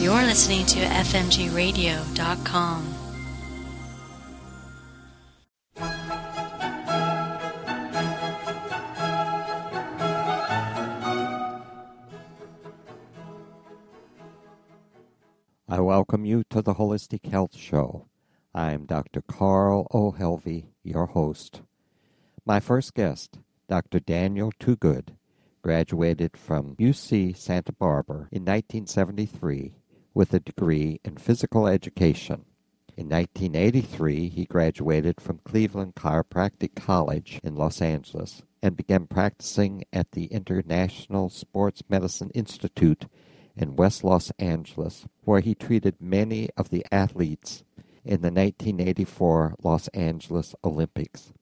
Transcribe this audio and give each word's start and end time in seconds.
You're 0.00 0.22
listening 0.22 0.64
to 0.66 0.78
FMGRadio.com. 0.78 2.94
I 15.68 15.80
welcome 15.80 16.24
you 16.24 16.44
to 16.50 16.62
the 16.62 16.74
Holistic 16.74 17.26
Health 17.26 17.56
Show. 17.56 18.06
I 18.54 18.70
am 18.70 18.86
Dr. 18.86 19.20
Carl 19.22 19.88
O'Helvey, 19.92 20.66
your 20.84 21.06
host. 21.06 21.62
My 22.46 22.60
first 22.60 22.94
guest, 22.94 23.40
Dr. 23.68 23.98
Daniel 23.98 24.52
Twogood, 24.60 25.16
graduated 25.60 26.36
from 26.36 26.76
UC 26.76 27.36
Santa 27.36 27.72
Barbara 27.72 28.28
in 28.30 28.44
1973 28.44 29.74
with 30.14 30.32
a 30.32 30.40
degree 30.40 31.00
in 31.04 31.16
physical 31.16 31.66
education. 31.66 32.44
In 32.96 33.08
1983, 33.08 34.28
he 34.28 34.44
graduated 34.44 35.20
from 35.20 35.40
Cleveland 35.44 35.94
Chiropractic 35.94 36.74
College 36.74 37.40
in 37.44 37.54
Los 37.54 37.80
Angeles 37.80 38.42
and 38.62 38.76
began 38.76 39.06
practicing 39.06 39.84
at 39.92 40.12
the 40.12 40.24
International 40.26 41.28
Sports 41.28 41.82
Medicine 41.88 42.30
Institute 42.34 43.06
in 43.56 43.76
West 43.76 44.02
Los 44.02 44.32
Angeles, 44.38 45.06
where 45.24 45.40
he 45.40 45.54
treated 45.54 46.00
many 46.00 46.48
of 46.56 46.70
the 46.70 46.84
athletes 46.90 47.62
in 48.04 48.22
the 48.22 48.30
1984 48.30 49.54
Los 49.62 49.88
Angeles 49.88 50.54
Olympics. 50.64 51.32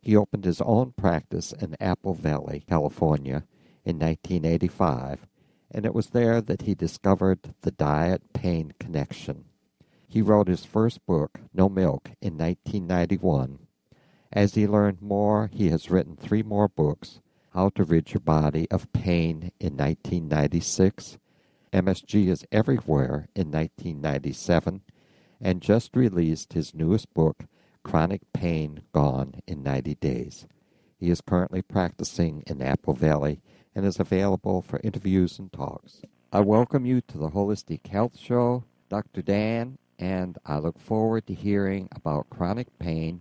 He 0.00 0.16
opened 0.16 0.44
his 0.44 0.60
own 0.60 0.92
practice 0.92 1.52
in 1.52 1.76
Apple 1.80 2.14
Valley, 2.14 2.62
California 2.68 3.44
in 3.84 3.98
1985, 3.98 5.26
and 5.74 5.84
it 5.84 5.92
was 5.94 6.10
there 6.10 6.40
that 6.40 6.62
he 6.62 6.74
discovered 6.74 7.52
the 7.62 7.72
diet 7.72 8.32
pain 8.32 8.72
connection. 8.78 9.46
He 10.06 10.22
wrote 10.22 10.46
his 10.46 10.64
first 10.64 11.04
book, 11.04 11.40
No 11.52 11.68
Milk, 11.68 12.12
in 12.22 12.38
1991. 12.38 13.58
As 14.32 14.54
he 14.54 14.68
learned 14.68 15.02
more, 15.02 15.50
he 15.52 15.70
has 15.70 15.90
written 15.90 16.16
three 16.16 16.44
more 16.44 16.68
books 16.68 17.20
How 17.52 17.70
to 17.70 17.82
Rid 17.82 18.12
Your 18.12 18.20
Body 18.20 18.70
of 18.70 18.92
Pain 18.92 19.50
in 19.58 19.76
1996, 19.76 21.18
MSG 21.72 22.28
is 22.28 22.46
Everywhere 22.52 23.26
in 23.34 23.50
1997 23.50 24.82
and 25.40 25.60
just 25.60 25.96
released 25.96 26.52
his 26.52 26.72
newest 26.72 27.12
book, 27.12 27.46
Chronic 27.82 28.20
Pain 28.32 28.82
Gone 28.92 29.40
in 29.48 29.64
90 29.64 29.96
Days. 29.96 30.46
He 30.96 31.10
is 31.10 31.20
currently 31.20 31.62
practicing 31.62 32.44
in 32.46 32.62
Apple 32.62 32.94
Valley 32.94 33.42
and 33.74 33.84
is 33.84 33.98
available 33.98 34.62
for 34.62 34.80
interviews 34.84 35.38
and 35.38 35.52
talks. 35.52 36.02
I 36.32 36.40
welcome 36.40 36.84
you 36.86 37.00
to 37.02 37.18
the 37.18 37.30
Holistic 37.30 37.86
Health 37.86 38.18
Show, 38.18 38.64
Dr. 38.88 39.22
Dan, 39.22 39.78
and 39.98 40.38
I 40.44 40.58
look 40.58 40.78
forward 40.78 41.26
to 41.26 41.34
hearing 41.34 41.88
about 41.94 42.30
chronic 42.30 42.78
pain 42.78 43.20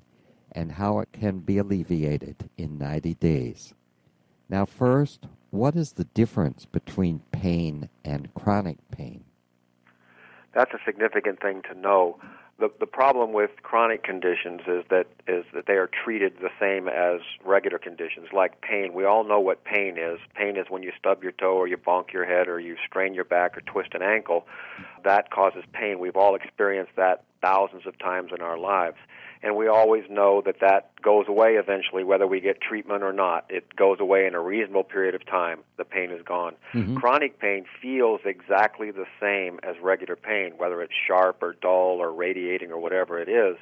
and 0.51 0.71
how 0.71 0.99
it 0.99 1.09
can 1.11 1.39
be 1.39 1.57
alleviated 1.57 2.49
in 2.57 2.77
90 2.77 3.15
days. 3.15 3.73
Now, 4.49 4.65
first, 4.65 5.25
what 5.49 5.75
is 5.75 5.93
the 5.93 6.05
difference 6.05 6.65
between 6.65 7.21
pain 7.31 7.89
and 8.03 8.33
chronic 8.33 8.77
pain? 8.91 9.23
That's 10.53 10.73
a 10.73 10.79
significant 10.85 11.41
thing 11.41 11.61
to 11.71 11.79
know. 11.79 12.19
The, 12.59 12.69
the 12.79 12.85
problem 12.85 13.33
with 13.33 13.49
chronic 13.63 14.03
conditions 14.03 14.61
is 14.67 14.83
that 14.89 15.07
is 15.27 15.43
that 15.53 15.65
they 15.65 15.73
are 15.73 15.89
treated 16.03 16.33
the 16.39 16.51
same 16.59 16.87
as 16.87 17.19
regular 17.43 17.79
conditions, 17.79 18.27
like 18.31 18.61
pain. 18.61 18.93
We 18.93 19.05
all 19.05 19.23
know 19.23 19.39
what 19.39 19.63
pain 19.63 19.97
is. 19.97 20.19
Pain 20.35 20.55
is 20.55 20.67
when 20.69 20.83
you 20.83 20.91
stub 20.97 21.23
your 21.23 21.31
toe, 21.31 21.55
or 21.55 21.67
you 21.67 21.77
bonk 21.77 22.13
your 22.13 22.25
head, 22.25 22.47
or 22.47 22.59
you 22.59 22.77
strain 22.87 23.15
your 23.15 23.25
back, 23.25 23.57
or 23.57 23.61
twist 23.61 23.95
an 23.95 24.03
ankle. 24.03 24.45
That 25.03 25.31
causes 25.31 25.63
pain. 25.73 25.99
We've 25.99 26.15
all 26.15 26.35
experienced 26.35 26.93
that 26.95 27.23
thousands 27.41 27.87
of 27.87 27.97
times 27.97 28.31
in 28.33 28.41
our 28.41 28.57
lives 28.57 28.97
and 29.44 29.58
we 29.58 29.67
always 29.67 30.05
know 30.09 30.41
that 30.45 30.62
that 30.62 30.90
goes 31.01 31.25
away 31.28 31.56
eventually, 31.56 32.06
whether 32.06 32.25
we 32.25 32.40
get 32.40 32.62
treatment 32.62 33.03
or 33.03 33.12
not. 33.12 33.45
It 33.50 33.75
goes 33.75 34.00
away 34.00 34.25
in 34.25 34.35
a 34.35 34.40
reasonable 34.40 34.85
period 34.85 35.13
of 35.16 35.25
time. 35.25 35.59
The 35.75 35.84
pain 35.84 36.12
is 36.12 36.22
gone. 36.23 36.56
Mm-hmm. 36.73 36.95
Chronic 36.95 37.40
pain 37.40 37.66
feels 37.81 38.22
exactly 38.23 38.90
the 38.90 39.06
same 39.19 39.59
as 39.62 39.75
regular 39.84 40.16
pain, 40.16 40.53
whether 40.56 40.81
it's 40.81 40.94
sharp 41.07 41.44
or 41.44 41.57
dull 41.62 41.97
or 42.00 42.13
radiating 42.13 42.72
or 42.72 42.79
whatever 42.79 43.19
it 43.19 43.28
is. 43.28 43.57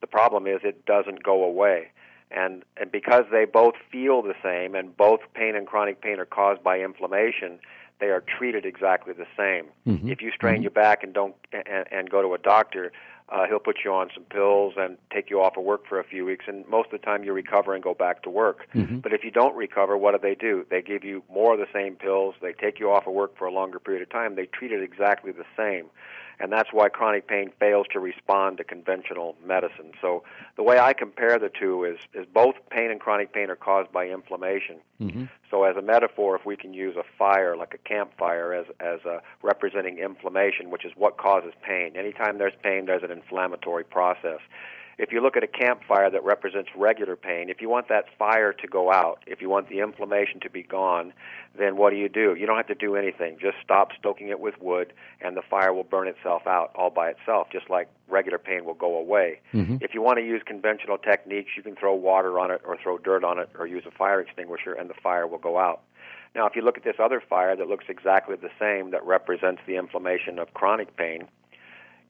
The 0.00 0.06
problem 0.06 0.46
is 0.46 0.60
it 0.62 0.86
doesn't 0.86 1.24
go 1.24 1.42
away. 1.42 1.88
And, 2.30 2.64
and 2.76 2.90
because 2.92 3.24
they 3.32 3.46
both 3.46 3.74
feel 3.90 4.22
the 4.22 4.34
same 4.42 4.76
and 4.76 4.96
both 4.96 5.20
pain 5.34 5.56
and 5.56 5.66
chronic 5.66 6.00
pain 6.00 6.20
are 6.20 6.24
caused 6.24 6.62
by 6.62 6.78
inflammation, 6.80 7.58
they 7.98 8.06
are 8.06 8.22
treated 8.38 8.64
exactly 8.64 9.12
the 9.12 9.26
same. 9.36 9.66
Mm-hmm. 9.86 10.08
If 10.08 10.22
you 10.22 10.30
strain 10.30 10.56
mm-hmm. 10.56 10.62
your 10.62 10.70
back 10.70 11.02
and 11.02 11.12
don't 11.14 11.34
and, 11.52 11.86
and 11.90 12.10
go 12.10 12.22
to 12.22 12.34
a 12.34 12.38
doctor, 12.38 12.92
uh, 13.28 13.46
he'll 13.48 13.58
put 13.58 13.78
you 13.84 13.92
on 13.92 14.08
some 14.14 14.24
pills 14.24 14.74
and 14.76 14.96
take 15.12 15.30
you 15.30 15.40
off 15.40 15.56
of 15.56 15.64
work 15.64 15.86
for 15.88 15.98
a 15.98 16.04
few 16.04 16.24
weeks, 16.24 16.44
and 16.46 16.66
most 16.68 16.86
of 16.92 17.00
the 17.00 17.04
time 17.04 17.24
you 17.24 17.32
recover 17.32 17.74
and 17.74 17.82
go 17.82 17.92
back 17.92 18.22
to 18.22 18.30
work. 18.30 18.68
Mm-hmm. 18.74 18.98
But 18.98 19.12
if 19.12 19.24
you 19.24 19.32
don't 19.32 19.56
recover, 19.56 19.96
what 19.96 20.12
do 20.12 20.18
they 20.22 20.36
do? 20.36 20.64
They 20.70 20.80
give 20.80 21.02
you 21.02 21.24
more 21.32 21.54
of 21.54 21.58
the 21.58 21.66
same 21.72 21.96
pills. 21.96 22.36
They 22.40 22.52
take 22.52 22.78
you 22.78 22.90
off 22.92 23.06
of 23.06 23.14
work 23.14 23.36
for 23.36 23.46
a 23.46 23.52
longer 23.52 23.80
period 23.80 24.02
of 24.02 24.10
time. 24.10 24.36
They 24.36 24.46
treat 24.46 24.70
it 24.70 24.82
exactly 24.82 25.32
the 25.32 25.44
same 25.56 25.86
and 26.38 26.52
that's 26.52 26.72
why 26.72 26.88
chronic 26.88 27.26
pain 27.26 27.50
fails 27.58 27.86
to 27.92 28.00
respond 28.00 28.58
to 28.58 28.64
conventional 28.64 29.36
medicine. 29.44 29.92
So 30.00 30.22
the 30.56 30.62
way 30.62 30.78
I 30.78 30.92
compare 30.92 31.38
the 31.38 31.48
two 31.48 31.84
is 31.84 31.98
is 32.14 32.26
both 32.32 32.54
pain 32.70 32.90
and 32.90 33.00
chronic 33.00 33.32
pain 33.32 33.50
are 33.50 33.56
caused 33.56 33.92
by 33.92 34.08
inflammation. 34.08 34.76
Mm-hmm. 35.00 35.24
So 35.50 35.64
as 35.64 35.76
a 35.76 35.82
metaphor, 35.82 36.36
if 36.36 36.44
we 36.44 36.56
can 36.56 36.74
use 36.74 36.96
a 36.96 37.04
fire 37.18 37.56
like 37.56 37.74
a 37.74 37.78
campfire 37.78 38.52
as 38.52 38.66
as 38.80 39.04
a 39.04 39.22
representing 39.42 39.98
inflammation, 39.98 40.70
which 40.70 40.84
is 40.84 40.92
what 40.96 41.16
causes 41.16 41.52
pain. 41.62 41.96
Anytime 41.96 42.38
there's 42.38 42.56
pain, 42.62 42.86
there's 42.86 43.02
an 43.02 43.10
inflammatory 43.10 43.84
process 43.84 44.40
if 44.98 45.12
you 45.12 45.20
look 45.20 45.36
at 45.36 45.42
a 45.42 45.46
campfire 45.46 46.10
that 46.10 46.24
represents 46.24 46.70
regular 46.74 47.16
pain, 47.16 47.50
if 47.50 47.60
you 47.60 47.68
want 47.68 47.88
that 47.88 48.06
fire 48.18 48.52
to 48.54 48.66
go 48.66 48.90
out, 48.90 49.22
if 49.26 49.42
you 49.42 49.50
want 49.50 49.68
the 49.68 49.80
inflammation 49.80 50.40
to 50.40 50.48
be 50.48 50.62
gone, 50.62 51.12
then 51.58 51.76
what 51.76 51.90
do 51.90 51.96
you 51.96 52.08
do? 52.08 52.34
You 52.34 52.46
don't 52.46 52.56
have 52.56 52.66
to 52.68 52.74
do 52.74 52.96
anything. 52.96 53.36
Just 53.38 53.56
stop 53.62 53.90
stoking 53.98 54.28
it 54.28 54.40
with 54.40 54.54
wood, 54.60 54.94
and 55.20 55.36
the 55.36 55.42
fire 55.42 55.74
will 55.74 55.84
burn 55.84 56.08
itself 56.08 56.46
out 56.46 56.72
all 56.74 56.88
by 56.88 57.10
itself, 57.10 57.48
just 57.52 57.68
like 57.68 57.88
regular 58.08 58.38
pain 58.38 58.64
will 58.64 58.74
go 58.74 58.96
away. 58.96 59.40
Mm-hmm. 59.52 59.78
If 59.82 59.92
you 59.92 60.00
want 60.00 60.18
to 60.18 60.24
use 60.24 60.42
conventional 60.46 60.96
techniques, 60.96 61.50
you 61.56 61.62
can 61.62 61.76
throw 61.76 61.94
water 61.94 62.38
on 62.38 62.50
it, 62.50 62.62
or 62.64 62.76
throw 62.82 62.96
dirt 62.96 63.22
on 63.22 63.38
it, 63.38 63.50
or 63.58 63.66
use 63.66 63.84
a 63.86 63.90
fire 63.90 64.20
extinguisher, 64.20 64.72
and 64.72 64.88
the 64.88 64.94
fire 64.94 65.26
will 65.26 65.38
go 65.38 65.58
out. 65.58 65.82
Now, 66.34 66.46
if 66.46 66.56
you 66.56 66.62
look 66.62 66.78
at 66.78 66.84
this 66.84 66.96
other 66.98 67.22
fire 67.26 67.54
that 67.54 67.68
looks 67.68 67.86
exactly 67.88 68.36
the 68.36 68.50
same, 68.58 68.90
that 68.92 69.04
represents 69.04 69.60
the 69.66 69.76
inflammation 69.76 70.38
of 70.38 70.54
chronic 70.54 70.96
pain, 70.96 71.28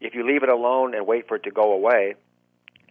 if 0.00 0.14
you 0.14 0.26
leave 0.26 0.42
it 0.42 0.48
alone 0.48 0.94
and 0.94 1.06
wait 1.06 1.26
for 1.26 1.36
it 1.36 1.42
to 1.44 1.50
go 1.50 1.72
away, 1.72 2.14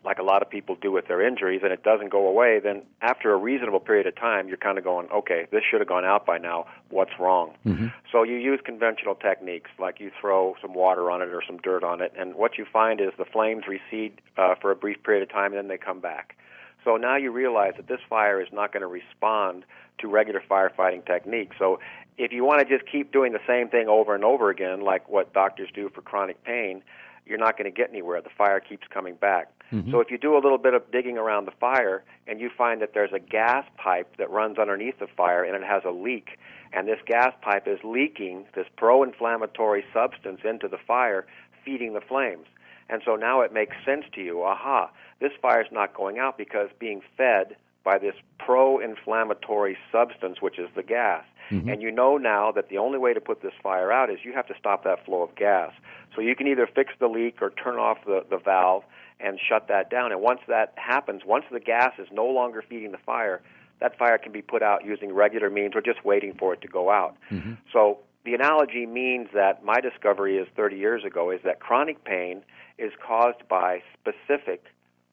like 0.05 0.19
a 0.19 0.23
lot 0.23 0.41
of 0.41 0.49
people 0.49 0.75
do 0.79 0.91
with 0.91 1.07
their 1.07 1.25
injuries, 1.25 1.61
and 1.63 1.73
it 1.73 1.83
doesn't 1.83 2.09
go 2.09 2.27
away, 2.27 2.59
then 2.59 2.83
after 3.01 3.33
a 3.33 3.37
reasonable 3.37 3.79
period 3.79 4.05
of 4.05 4.15
time, 4.15 4.47
you're 4.47 4.57
kind 4.57 4.77
of 4.77 4.83
going, 4.83 5.07
okay, 5.11 5.47
this 5.51 5.63
should 5.69 5.81
have 5.81 5.87
gone 5.87 6.05
out 6.05 6.25
by 6.25 6.37
now. 6.37 6.67
What's 6.89 7.11
wrong? 7.19 7.55
Mm-hmm. 7.65 7.87
So 8.11 8.23
you 8.23 8.35
use 8.35 8.59
conventional 8.63 9.15
techniques, 9.15 9.71
like 9.79 9.99
you 9.99 10.11
throw 10.21 10.55
some 10.61 10.73
water 10.73 11.09
on 11.09 11.21
it 11.21 11.29
or 11.29 11.41
some 11.45 11.57
dirt 11.57 11.83
on 11.83 12.01
it, 12.01 12.13
and 12.17 12.35
what 12.35 12.57
you 12.57 12.65
find 12.71 13.01
is 13.01 13.09
the 13.17 13.25
flames 13.25 13.63
recede 13.67 14.21
uh, 14.37 14.55
for 14.61 14.71
a 14.71 14.75
brief 14.75 15.01
period 15.03 15.23
of 15.23 15.29
time, 15.29 15.51
and 15.51 15.57
then 15.57 15.67
they 15.67 15.77
come 15.77 15.99
back. 15.99 16.37
So 16.83 16.97
now 16.97 17.17
you 17.17 17.31
realize 17.31 17.73
that 17.77 17.87
this 17.87 17.99
fire 18.07 18.39
is 18.39 18.49
not 18.53 18.71
going 18.71 18.81
to 18.81 18.87
respond 18.87 19.65
to 19.97 20.07
regular 20.07 20.41
firefighting 20.47 21.05
techniques. 21.05 21.55
So 21.57 21.79
if 22.17 22.31
you 22.31 22.43
want 22.43 22.59
to 22.61 22.77
just 22.77 22.89
keep 22.89 23.11
doing 23.11 23.33
the 23.33 23.39
same 23.47 23.69
thing 23.69 23.87
over 23.87 24.13
and 24.13 24.23
over 24.23 24.49
again, 24.49 24.81
like 24.81 25.09
what 25.09 25.33
doctors 25.33 25.69
do 25.73 25.89
for 25.89 26.01
chronic 26.01 26.43
pain, 26.43 26.83
you're 27.25 27.37
not 27.37 27.57
going 27.57 27.71
to 27.71 27.75
get 27.75 27.89
anywhere. 27.89 28.21
The 28.21 28.29
fire 28.37 28.59
keeps 28.59 28.87
coming 28.93 29.15
back. 29.15 29.51
Mm-hmm. 29.71 29.91
So 29.91 29.99
if 29.99 30.11
you 30.11 30.17
do 30.17 30.35
a 30.35 30.41
little 30.41 30.57
bit 30.57 30.73
of 30.73 30.91
digging 30.91 31.17
around 31.17 31.45
the 31.45 31.53
fire 31.59 32.03
and 32.27 32.39
you 32.39 32.49
find 32.55 32.81
that 32.81 32.93
there's 32.93 33.13
a 33.13 33.19
gas 33.19 33.65
pipe 33.77 34.15
that 34.17 34.29
runs 34.29 34.57
underneath 34.59 34.99
the 34.99 35.07
fire 35.07 35.43
and 35.43 35.55
it 35.55 35.67
has 35.67 35.83
a 35.85 35.91
leak, 35.91 36.37
and 36.71 36.87
this 36.87 36.99
gas 37.05 37.33
pipe 37.41 37.67
is 37.67 37.79
leaking 37.83 38.45
this 38.53 38.67
pro-inflammatory 38.77 39.83
substance 39.93 40.41
into 40.43 40.67
the 40.67 40.77
fire, 40.77 41.25
feeding 41.63 41.93
the 41.93 42.01
flames. 42.01 42.45
And 42.89 43.01
so 43.03 43.15
now 43.15 43.41
it 43.41 43.51
makes 43.51 43.75
sense 43.83 44.05
to 44.13 44.21
you. 44.21 44.43
Aha, 44.43 44.91
this 45.19 45.31
fire 45.41 45.61
is 45.61 45.71
not 45.71 45.95
going 45.95 46.19
out 46.19 46.37
because 46.37 46.69
being 46.79 47.01
fed 47.17 47.55
by 47.83 47.97
this 47.97 48.15
pro-inflammatory 48.39 49.77
substance, 49.91 50.41
which 50.41 50.59
is 50.59 50.69
the 50.75 50.83
gas. 50.83 51.23
Mm-hmm. 51.51 51.69
And 51.69 51.81
you 51.81 51.91
know 51.91 52.17
now 52.17 52.51
that 52.51 52.69
the 52.69 52.77
only 52.77 52.97
way 52.97 53.13
to 53.13 53.21
put 53.21 53.41
this 53.41 53.53
fire 53.61 53.91
out 53.91 54.09
is 54.09 54.19
you 54.23 54.33
have 54.33 54.47
to 54.47 54.53
stop 54.59 54.83
that 54.83 55.05
flow 55.05 55.21
of 55.21 55.35
gas. 55.35 55.71
So 56.15 56.21
you 56.21 56.35
can 56.35 56.47
either 56.47 56.67
fix 56.67 56.93
the 56.99 57.07
leak 57.07 57.41
or 57.41 57.51
turn 57.51 57.75
off 57.75 57.97
the, 58.05 58.25
the 58.29 58.37
valve 58.37 58.83
and 59.19 59.39
shut 59.39 59.67
that 59.67 59.89
down. 59.89 60.11
And 60.11 60.21
once 60.21 60.41
that 60.47 60.73
happens, 60.75 61.21
once 61.25 61.45
the 61.51 61.59
gas 61.59 61.93
is 61.99 62.07
no 62.11 62.25
longer 62.25 62.63
feeding 62.67 62.91
the 62.91 62.97
fire, 62.97 63.41
that 63.81 63.97
fire 63.97 64.17
can 64.17 64.31
be 64.31 64.41
put 64.41 64.63
out 64.63 64.85
using 64.85 65.13
regular 65.13 65.49
means 65.49 65.73
or 65.75 65.81
just 65.81 66.03
waiting 66.05 66.33
for 66.37 66.53
it 66.53 66.61
to 66.61 66.67
go 66.67 66.89
out. 66.89 67.15
Mm-hmm. 67.31 67.53
So 67.71 67.99
the 68.23 68.33
analogy 68.33 68.85
means 68.85 69.29
that 69.33 69.63
my 69.63 69.79
discovery 69.79 70.37
is 70.37 70.47
30 70.55 70.77
years 70.77 71.03
ago 71.03 71.31
is 71.31 71.41
that 71.43 71.59
chronic 71.59 72.03
pain 72.03 72.43
is 72.77 72.91
caused 73.05 73.47
by 73.47 73.81
specific 73.93 74.65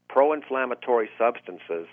pro-inflammatory 0.08 1.08
substances 1.18 1.86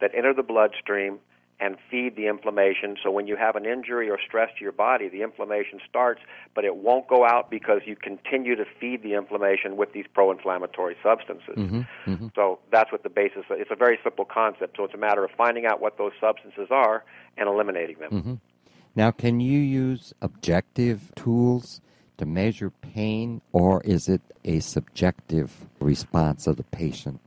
that 0.00 0.10
enter 0.14 0.32
the 0.34 0.42
bloodstream 0.42 1.18
and 1.60 1.76
feed 1.90 2.16
the 2.16 2.26
inflammation. 2.26 2.96
So 3.02 3.10
when 3.10 3.26
you 3.26 3.36
have 3.36 3.54
an 3.54 3.66
injury 3.66 4.08
or 4.08 4.18
stress 4.26 4.50
to 4.58 4.62
your 4.62 4.72
body, 4.72 5.08
the 5.08 5.22
inflammation 5.22 5.78
starts, 5.88 6.22
but 6.54 6.64
it 6.64 6.76
won't 6.76 7.06
go 7.06 7.26
out 7.26 7.50
because 7.50 7.82
you 7.84 7.96
continue 7.96 8.56
to 8.56 8.64
feed 8.80 9.02
the 9.02 9.14
inflammation 9.14 9.76
with 9.76 9.92
these 9.92 10.06
pro-inflammatory 10.12 10.96
substances. 11.02 11.56
Mm-hmm. 11.56 11.80
Mm-hmm. 12.10 12.26
So 12.34 12.58
that's 12.72 12.90
what 12.90 13.02
the 13.02 13.10
basis. 13.10 13.44
Of, 13.50 13.60
It's 13.60 13.70
a 13.70 13.76
very 13.76 13.98
simple 14.02 14.24
concept. 14.24 14.76
So 14.76 14.84
it's 14.84 14.94
a 14.94 14.98
matter 14.98 15.24
of 15.24 15.30
finding 15.36 15.66
out 15.66 15.80
what 15.80 15.98
those 15.98 16.12
substances 16.20 16.68
are 16.70 17.04
and 17.36 17.48
eliminating 17.48 17.98
them. 17.98 18.10
Mm-hmm. 18.10 18.34
Now, 18.96 19.10
can 19.10 19.40
you 19.40 19.58
use 19.58 20.12
objective 20.20 21.12
tools 21.14 21.80
to 22.18 22.26
measure 22.26 22.70
pain, 22.70 23.40
or 23.52 23.82
is 23.82 24.08
it 24.08 24.20
a 24.44 24.60
subjective 24.60 25.66
response 25.80 26.46
of 26.46 26.56
the 26.56 26.64
patient? 26.64 27.20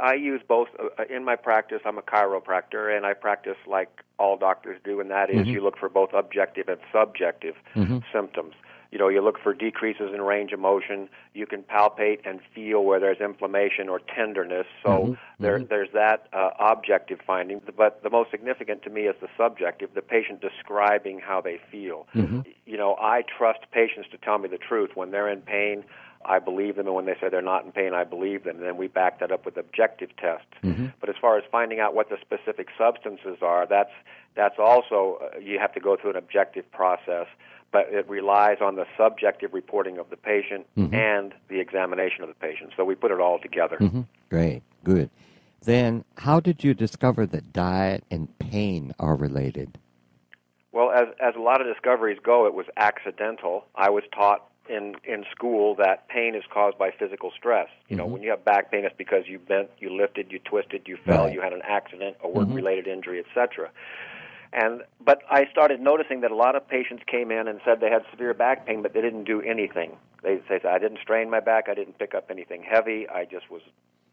I, 0.00 0.10
I 0.10 0.14
use 0.14 0.40
both. 0.46 0.68
Uh, 0.78 1.04
in 1.10 1.24
my 1.24 1.36
practice, 1.36 1.80
I'm 1.84 1.98
a 1.98 2.02
chiropractor, 2.02 2.94
and 2.96 3.06
I 3.06 3.14
practice 3.14 3.56
like 3.66 4.02
all 4.18 4.36
doctors 4.36 4.80
do, 4.84 5.00
and 5.00 5.10
that 5.10 5.30
is 5.30 5.36
Mm-hmm. 5.46 5.50
you 5.54 5.62
look 5.62 5.78
for 5.78 5.88
both 5.88 6.10
objective 6.12 6.68
and 6.68 6.78
subjective 6.92 7.56
Mhm. 7.74 8.02
symptoms. 8.12 8.54
You 8.90 8.98
know, 8.98 9.08
you 9.08 9.22
look 9.22 9.38
for 9.38 9.54
decreases 9.54 10.12
in 10.12 10.20
range 10.20 10.52
of 10.52 10.60
motion. 10.60 11.08
You 11.32 11.46
can 11.46 11.62
palpate 11.62 12.20
and 12.26 12.40
feel 12.54 12.84
where 12.84 13.00
there's 13.00 13.20
inflammation 13.20 13.88
or 13.88 14.00
tenderness. 14.00 14.66
So 14.82 15.06
Mhm. 15.06 15.18
there, 15.40 15.58
Mhm. 15.60 15.68
there's 15.70 15.90
that 15.92 16.26
uh, 16.34 16.50
objective 16.58 17.18
finding. 17.22 17.62
But 17.74 18.02
the 18.02 18.10
most 18.10 18.30
significant 18.30 18.82
to 18.82 18.90
me 18.90 19.06
is 19.06 19.16
the 19.20 19.28
subjective, 19.36 19.94
the 19.94 20.02
patient 20.02 20.42
describing 20.42 21.20
how 21.20 21.40
they 21.40 21.56
feel. 21.56 22.06
Mhm. 22.14 22.44
You 22.66 22.76
know, 22.76 22.96
I 23.00 23.22
trust 23.22 23.70
patients 23.70 24.10
to 24.10 24.18
tell 24.18 24.36
me 24.36 24.48
the 24.48 24.58
truth. 24.58 24.94
When 24.94 25.10
they're 25.10 25.28
in 25.28 25.40
pain, 25.40 25.84
I 26.24 26.38
believe 26.38 26.76
them, 26.76 26.86
and 26.86 26.94
when 26.94 27.04
they 27.06 27.16
say 27.20 27.28
they're 27.28 27.42
not 27.42 27.64
in 27.64 27.72
pain, 27.72 27.94
I 27.94 28.04
believe 28.04 28.44
them. 28.44 28.56
And 28.56 28.64
then 28.66 28.76
we 28.76 28.88
back 28.88 29.20
that 29.20 29.30
up 29.32 29.44
with 29.44 29.56
objective 29.56 30.10
tests. 30.16 30.46
Mhm. 30.62 30.92
But 31.00 31.08
as 31.08 31.16
far 31.20 31.36
as 31.38 31.44
finding 31.50 31.80
out 31.80 31.94
what 31.94 32.08
the 32.08 32.18
specific 32.20 32.68
substances 32.76 33.38
are, 33.42 33.66
that's 33.66 33.92
that's 34.34 34.58
also 34.58 35.18
uh, 35.34 35.38
you 35.38 35.58
have 35.58 35.72
to 35.74 35.80
go 35.80 35.96
through 35.96 36.10
an 36.10 36.16
objective 36.16 36.70
process. 36.72 37.26
But 37.70 37.88
it 37.90 38.08
relies 38.08 38.58
on 38.60 38.76
the 38.76 38.86
subjective 38.98 39.54
reporting 39.54 39.96
of 39.98 40.10
the 40.10 40.16
patient 40.16 40.66
Mhm. 40.76 40.92
and 40.94 41.34
the 41.48 41.58
examination 41.60 42.22
of 42.22 42.28
the 42.28 42.34
patient. 42.34 42.72
So 42.76 42.84
we 42.84 42.94
put 42.94 43.10
it 43.10 43.20
all 43.20 43.38
together. 43.38 43.78
Mhm. 43.78 44.04
Great, 44.30 44.62
good. 44.84 45.08
Then, 45.64 46.04
how 46.18 46.40
did 46.40 46.64
you 46.64 46.74
discover 46.74 47.24
that 47.26 47.52
diet 47.52 48.04
and 48.10 48.28
pain 48.38 48.92
are 48.98 49.16
related? 49.16 49.78
Well, 50.72 50.90
as 50.90 51.08
as 51.20 51.34
a 51.34 51.40
lot 51.40 51.60
of 51.60 51.66
discoveries 51.66 52.18
go, 52.22 52.46
it 52.46 52.54
was 52.54 52.66
accidental. 52.76 53.66
I 53.74 53.90
was 53.90 54.04
taught 54.12 54.48
in 54.68 54.94
in 55.04 55.24
school 55.30 55.74
that 55.76 56.08
pain 56.08 56.34
is 56.34 56.44
caused 56.52 56.78
by 56.78 56.90
physical 56.90 57.30
stress. 57.36 57.68
You 57.88 57.96
know, 57.96 58.06
Mhm. 58.06 58.10
when 58.10 58.22
you 58.22 58.30
have 58.30 58.44
back 58.44 58.70
pain, 58.70 58.84
it's 58.84 58.96
because 58.96 59.28
you 59.28 59.38
bent, 59.38 59.70
you 59.78 59.90
lifted, 59.90 60.32
you 60.32 60.38
twisted, 60.38 60.86
you 60.86 60.96
fell, 60.96 61.24
Right. 61.24 61.32
you 61.32 61.40
had 61.40 61.52
an 61.52 61.62
accident, 61.64 62.16
a 62.22 62.28
work-related 62.28 62.86
injury, 62.86 63.18
etc. 63.18 63.70
And 64.52 64.82
but 65.00 65.22
I 65.30 65.46
started 65.46 65.80
noticing 65.80 66.20
that 66.20 66.30
a 66.30 66.34
lot 66.36 66.56
of 66.56 66.68
patients 66.68 67.02
came 67.06 67.30
in 67.30 67.48
and 67.48 67.60
said 67.64 67.80
they 67.80 67.90
had 67.90 68.04
severe 68.10 68.34
back 68.34 68.66
pain, 68.66 68.82
but 68.82 68.92
they 68.92 69.00
didn't 69.00 69.24
do 69.24 69.40
anything. 69.42 69.96
They 70.22 70.36
they 70.36 70.60
said 70.60 70.66
I 70.66 70.78
didn't 70.78 70.98
strain 71.00 71.30
my 71.30 71.40
back, 71.40 71.68
I 71.68 71.74
didn't 71.74 71.98
pick 71.98 72.14
up 72.14 72.30
anything 72.30 72.62
heavy, 72.62 73.08
I 73.08 73.24
just 73.24 73.50
was, 73.50 73.62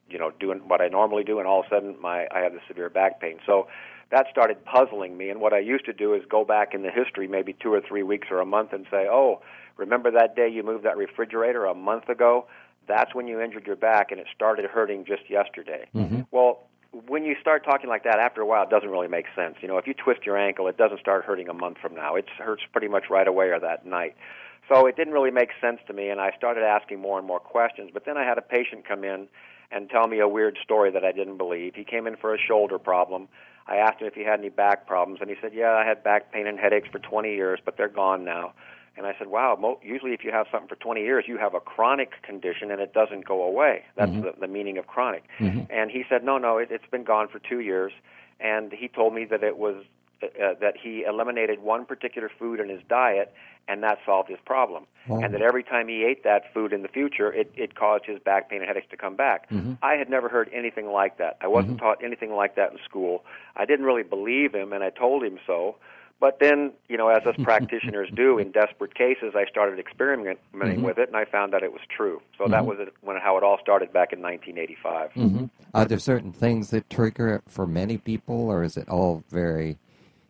you 0.09 0.17
know, 0.17 0.31
doing 0.31 0.59
what 0.67 0.81
I 0.81 0.87
normally 0.87 1.23
do, 1.23 1.39
and 1.39 1.47
all 1.47 1.59
of 1.59 1.65
a 1.67 1.69
sudden 1.69 1.99
my 1.99 2.27
I 2.31 2.39
have 2.39 2.53
the 2.53 2.61
severe 2.67 2.89
back 2.89 3.19
pain. 3.19 3.39
So 3.45 3.67
that 4.11 4.27
started 4.31 4.63
puzzling 4.65 5.17
me. 5.17 5.29
And 5.29 5.39
what 5.39 5.53
I 5.53 5.59
used 5.59 5.85
to 5.85 5.93
do 5.93 6.13
is 6.13 6.23
go 6.29 6.43
back 6.43 6.73
in 6.73 6.81
the 6.81 6.91
history, 6.91 7.27
maybe 7.27 7.53
two 7.53 7.73
or 7.73 7.81
three 7.81 8.03
weeks 8.03 8.27
or 8.31 8.39
a 8.39 8.45
month, 8.45 8.73
and 8.73 8.85
say, 8.89 9.07
oh, 9.09 9.41
remember 9.77 10.11
that 10.11 10.35
day 10.35 10.49
you 10.49 10.63
moved 10.63 10.83
that 10.85 10.97
refrigerator 10.97 11.65
a 11.65 11.75
month 11.75 12.09
ago? 12.09 12.47
That's 12.87 13.13
when 13.13 13.27
you 13.27 13.39
injured 13.39 13.67
your 13.67 13.75
back, 13.75 14.11
and 14.11 14.19
it 14.19 14.27
started 14.33 14.65
hurting 14.65 15.05
just 15.05 15.29
yesterday. 15.29 15.85
Mhm. 15.95 16.25
Well, 16.31 16.63
when 17.07 17.23
you 17.23 17.35
start 17.39 17.63
talking 17.63 17.87
like 17.87 18.03
that, 18.03 18.17
after 18.17 18.41
a 18.41 18.45
while, 18.47 18.63
it 18.63 18.71
doesn't 18.71 18.89
really 18.89 19.07
make 19.07 19.27
sense. 19.35 19.57
You 19.61 19.67
know, 19.67 19.77
if 19.77 19.85
you 19.85 19.93
twist 19.93 20.25
your 20.25 20.37
ankle, 20.37 20.67
it 20.67 20.77
doesn't 20.77 20.99
start 20.99 21.23
hurting 21.23 21.47
a 21.47 21.53
month 21.53 21.77
from 21.77 21.93
now. 21.93 22.15
It 22.15 22.27
hurts 22.29 22.63
pretty 22.71 22.87
much 22.87 23.11
right 23.11 23.27
away 23.27 23.49
or 23.49 23.59
that 23.59 23.85
night. 23.85 24.15
So 24.67 24.87
it 24.87 24.95
didn't 24.95 25.13
really 25.13 25.31
make 25.31 25.51
sense 25.61 25.79
to 25.85 25.93
me, 25.93 26.09
and 26.09 26.19
I 26.19 26.31
started 26.31 26.63
asking 26.63 26.99
more 26.99 27.19
and 27.19 27.27
more 27.27 27.39
questions. 27.39 27.91
But 27.93 28.05
then 28.05 28.17
I 28.17 28.23
had 28.23 28.39
a 28.39 28.41
patient 28.41 28.85
come 28.85 29.03
in 29.03 29.27
and 29.71 29.87
tell 29.89 30.07
me 30.07 30.19
a 30.19 30.27
weird 30.27 30.57
story 30.63 30.89
that 30.91 31.05
I 31.05 31.11
didn't 31.11 31.37
believe. 31.37 31.75
He 31.75 31.83
came 31.83 32.07
in 32.07 32.15
for 32.15 32.33
a 32.33 32.39
shoulder 32.39 32.79
problem. 32.79 33.27
I 33.69 33.77
asked 33.77 34.01
him 34.01 34.07
if 34.07 34.15
he 34.15 34.23
had 34.23 34.39
any 34.39 34.49
back 34.49 34.87
problems, 34.87 35.21
and 35.21 35.29
he 35.29 35.35
said, 35.39 35.53
"Yeah, 35.53 35.73
I 35.73 35.85
had 35.85 36.03
back 36.03 36.31
pain 36.31 36.47
and 36.47 36.59
headaches 36.59 36.89
for 36.89 36.99
20 36.99 37.33
years, 37.33 37.59
but 37.63 37.77
they're 37.77 37.87
gone 37.87 38.25
now." 38.25 38.53
And 38.97 39.05
I 39.05 39.13
said, 39.17 39.27
"Wow, 39.27 39.55
mo- 39.57 39.79
usually 39.83 40.13
if 40.13 40.23
you 40.25 40.31
have 40.31 40.47
something 40.51 40.67
for 40.67 40.75
20 40.75 41.01
years, 41.01 41.25
you 41.27 41.37
have 41.37 41.53
a 41.53 41.59
chronic 41.59 42.21
condition 42.23 42.71
and 42.71 42.81
it 42.81 42.93
doesn't 42.93 43.25
go 43.25 43.43
away. 43.43 43.83
That's 43.95 44.11
Mhm. 44.11 44.23
the, 44.23 44.33
the 44.41 44.47
meaning 44.47 44.77
of 44.77 44.87
chronic." 44.87 45.23
Mhm. 45.39 45.67
And 45.69 45.91
he 45.91 46.03
said, 46.09 46.23
"No, 46.23 46.37
no, 46.37 46.57
it, 46.57 46.69
it's 46.71 46.87
been 46.87 47.03
gone 47.03 47.27
for 47.27 47.39
two 47.39 47.59
years." 47.59 47.93
And 48.41 48.71
he 48.73 48.87
told 48.87 49.13
me 49.13 49.25
that 49.25 49.43
it 49.43 49.57
was 49.57 49.75
uh, 50.23 50.53
that 50.59 50.75
he 50.81 51.03
eliminated 51.03 51.61
one 51.61 51.85
particular 51.85 52.29
food 52.39 52.59
in 52.59 52.69
his 52.69 52.81
diet, 52.89 53.33
and 53.67 53.83
that 53.83 53.99
solved 54.05 54.29
his 54.29 54.39
problem. 54.45 54.85
Oh. 55.09 55.19
And 55.21 55.33
that 55.33 55.41
every 55.41 55.63
time 55.63 55.87
he 55.87 56.03
ate 56.03 56.23
that 56.23 56.53
food 56.53 56.73
in 56.73 56.81
the 56.81 56.87
future, 56.87 57.31
it, 57.31 57.51
it 57.55 57.75
caused 57.75 58.05
his 58.05 58.19
back 58.19 58.49
pain 58.49 58.59
and 58.59 58.67
headaches 58.67 58.89
to 58.91 58.97
come 58.97 59.15
back. 59.15 59.49
Mhm. 59.49 59.77
I 59.81 59.93
had 59.93 60.09
never 60.09 60.27
heard 60.29 60.49
anything 60.53 60.87
like 60.91 61.17
that. 61.17 61.37
I 61.41 61.47
wasn't 61.47 61.77
taught 61.79 62.03
anything 62.03 62.33
like 62.33 62.55
that 62.55 62.71
in 62.71 62.79
school. 62.83 63.23
I 63.55 63.65
didn't 63.65 63.85
really 63.85 64.03
believe 64.03 64.53
him, 64.53 64.73
and 64.73 64.83
I 64.83 64.89
told 64.89 65.23
him 65.23 65.39
so. 65.45 65.75
But 66.19 66.39
then, 66.39 66.73
you 66.89 66.97
know, 66.97 67.07
as 67.07 67.25
us 67.25 67.35
practitioners 67.43 68.09
do 68.13 68.39
in 68.39 68.51
desperate 68.51 68.93
cases, 68.93 69.35
I 69.35 69.45
started 69.45 69.79
experimenting 69.79 70.37
Mhm. 70.53 70.81
with 70.83 70.97
it, 70.97 71.07
and 71.07 71.15
I 71.15 71.23
found 71.25 71.53
that 71.53 71.63
it 71.63 71.71
was 71.71 71.81
true. 71.87 72.21
So 72.37 72.47
that 72.49 72.63
Mhm. 72.63 72.65
was 72.65 72.79
it, 72.79 72.93
when 73.01 73.15
how 73.17 73.37
it 73.37 73.43
all 73.43 73.57
started 73.59 73.93
back 73.93 74.11
in 74.11 74.19
1985. 74.21 75.13
Mhm. 75.13 75.49
Are 75.73 75.85
there 75.85 75.97
certain 75.99 76.33
things 76.33 76.71
that 76.71 76.89
trigger 76.89 77.29
it 77.35 77.43
for 77.47 77.65
many 77.65 77.97
people, 77.97 78.49
or 78.49 78.63
is 78.63 78.75
it 78.75 78.89
all 78.89 79.23
very 79.29 79.77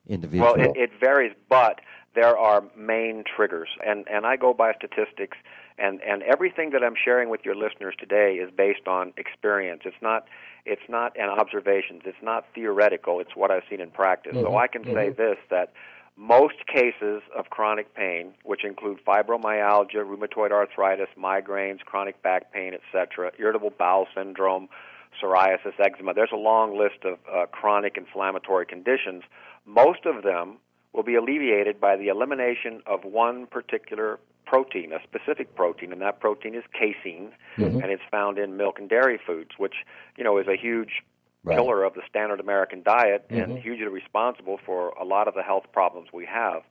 individual? 0.09 0.53
Well, 0.57 0.69
it, 0.69 0.75
it 0.75 0.91
varies, 0.99 1.33
but 1.47 1.79
there 2.15 2.37
are 2.37 2.63
main 2.75 3.23
triggers, 3.23 3.69
and 3.85 4.05
and 4.09 4.25
I 4.25 4.35
go 4.35 4.53
by 4.53 4.73
statistics, 4.73 5.37
and 5.77 6.01
and 6.01 6.23
everything 6.23 6.71
that 6.71 6.83
I'm 6.83 6.95
sharing 6.95 7.29
with 7.29 7.45
your 7.45 7.55
listeners 7.55 7.95
today 7.97 8.35
is 8.35 8.51
based 8.51 8.87
on 8.87 9.13
experience. 9.17 9.83
It's 9.85 10.01
not 10.01 10.25
it's 10.65 10.89
not 10.89 11.17
an 11.17 11.29
observations. 11.29 12.01
It's 12.05 12.21
not 12.21 12.45
theoretical. 12.53 13.19
It's 13.19 13.35
what 13.35 13.51
I've 13.51 13.63
seen 13.69 13.79
in 13.79 13.91
practice. 13.91 14.33
So 14.33 14.51
Mhm. 14.51 14.57
I 14.59 14.67
can 14.67 14.83
say 14.83 15.09
this 15.09 15.37
that 15.49 15.71
most 16.17 16.67
cases 16.67 17.21
of 17.33 17.49
chronic 17.49 17.93
pain, 17.93 18.33
which 18.43 18.65
include 18.65 18.99
fibromyalgia, 19.05 20.03
rheumatoid 20.03 20.51
arthritis, 20.51 21.07
migraines, 21.17 21.79
chronic 21.85 22.21
back 22.21 22.51
pain, 22.51 22.73
etc., 22.73 23.31
irritable 23.39 23.69
bowel 23.69 24.05
syndrome, 24.13 24.67
psoriasis, 25.21 25.79
eczema. 25.79 26.13
There's 26.13 26.33
a 26.33 26.37
long 26.37 26.77
list 26.77 27.05
of 27.05 27.19
uh, 27.31 27.45
chronic 27.47 27.95
inflammatory 27.95 28.65
conditions. 28.65 29.23
Most 29.69 30.05
of 30.05 30.23
them 30.23 30.57
will 30.93 31.03
be 31.03 31.13
alleviated 31.13 31.79
by 31.79 31.95
the 31.95 32.07
elimination 32.07 32.81
of 32.87 33.03
one 33.03 33.45
particular 33.45 34.19
protein, 34.47 34.91
a 34.91 34.99
specific 35.03 35.53
protein, 35.53 35.91
and 35.91 36.01
that 36.01 36.19
protein 36.19 36.55
is 36.55 36.63
casein, 36.73 37.31
Mhm. 37.57 37.83
and 37.83 37.91
it's 37.91 38.03
found 38.09 38.39
in 38.39 38.57
milk 38.57 38.79
and 38.79 38.89
dairy 38.89 39.19
foods, 39.19 39.59
which 39.59 39.85
you 40.17 40.23
know 40.23 40.37
is 40.39 40.47
a 40.47 40.55
huge 40.55 41.03
Right. 41.43 41.55
pillar 41.55 41.83
of 41.83 41.93
the 41.93 42.01
standard 42.09 42.39
American 42.39 42.81
diet 42.81 43.25
and 43.29 43.53
Mhm. 43.53 43.61
hugely 43.61 43.87
responsible 43.87 44.57
for 44.57 44.89
a 44.99 45.05
lot 45.05 45.27
of 45.27 45.35
the 45.35 45.43
health 45.43 45.71
problems 45.71 46.11
we 46.11 46.25
have. 46.25 46.63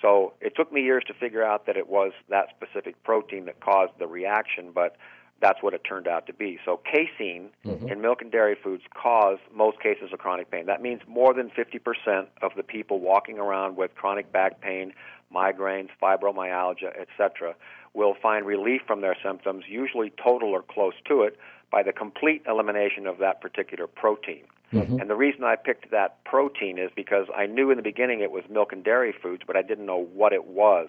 So 0.00 0.32
it 0.40 0.56
took 0.56 0.72
me 0.72 0.80
years 0.80 1.04
to 1.04 1.14
figure 1.14 1.44
out 1.44 1.66
that 1.66 1.76
it 1.76 1.88
was 1.88 2.12
that 2.28 2.48
specific 2.48 3.00
protein 3.04 3.44
that 3.44 3.60
caused 3.60 3.98
the 3.98 4.08
reaction, 4.08 4.72
but 4.72 4.96
that's 5.40 5.62
what 5.62 5.74
it 5.74 5.82
turned 5.84 6.06
out 6.06 6.26
to 6.26 6.32
be. 6.32 6.58
So 6.64 6.76
casein 6.78 7.50
Mhm. 7.64 7.90
in 7.90 8.00
milk 8.00 8.22
and 8.22 8.30
dairy 8.30 8.54
foods 8.54 8.84
cause 8.94 9.38
most 9.52 9.80
cases 9.80 10.12
of 10.12 10.18
chronic 10.18 10.50
pain. 10.50 10.66
That 10.66 10.82
means 10.82 11.00
more 11.06 11.32
than 11.32 11.50
50% 11.50 12.28
of 12.42 12.54
the 12.54 12.62
people 12.62 13.00
walking 13.00 13.38
around 13.38 13.76
with 13.76 13.94
chronic 13.94 14.30
back 14.30 14.60
pain, 14.60 14.92
migraines, 15.32 15.88
fibromyalgia, 16.00 16.94
etc., 16.98 17.54
will 17.94 18.14
find 18.14 18.46
relief 18.46 18.82
from 18.86 19.00
their 19.00 19.16
symptoms, 19.22 19.64
usually 19.66 20.10
total 20.10 20.50
or 20.50 20.62
close 20.62 20.94
to 21.06 21.22
it, 21.22 21.38
by 21.70 21.82
the 21.82 21.92
complete 21.92 22.42
elimination 22.46 23.06
of 23.06 23.18
that 23.18 23.40
particular 23.40 23.86
protein. 23.86 24.44
Mhm. 24.72 25.00
And 25.00 25.10
the 25.10 25.16
reason 25.16 25.42
I 25.42 25.56
picked 25.56 25.90
that 25.90 26.22
protein 26.24 26.78
is 26.78 26.90
because 26.94 27.28
I 27.34 27.46
knew 27.46 27.70
in 27.70 27.76
the 27.76 27.82
beginning 27.82 28.20
it 28.20 28.30
was 28.30 28.48
milk 28.48 28.72
and 28.72 28.84
dairy 28.84 29.12
foods, 29.12 29.42
but 29.46 29.56
I 29.56 29.62
didn't 29.62 29.86
know 29.86 30.04
what 30.14 30.32
it 30.32 30.44
was. 30.44 30.88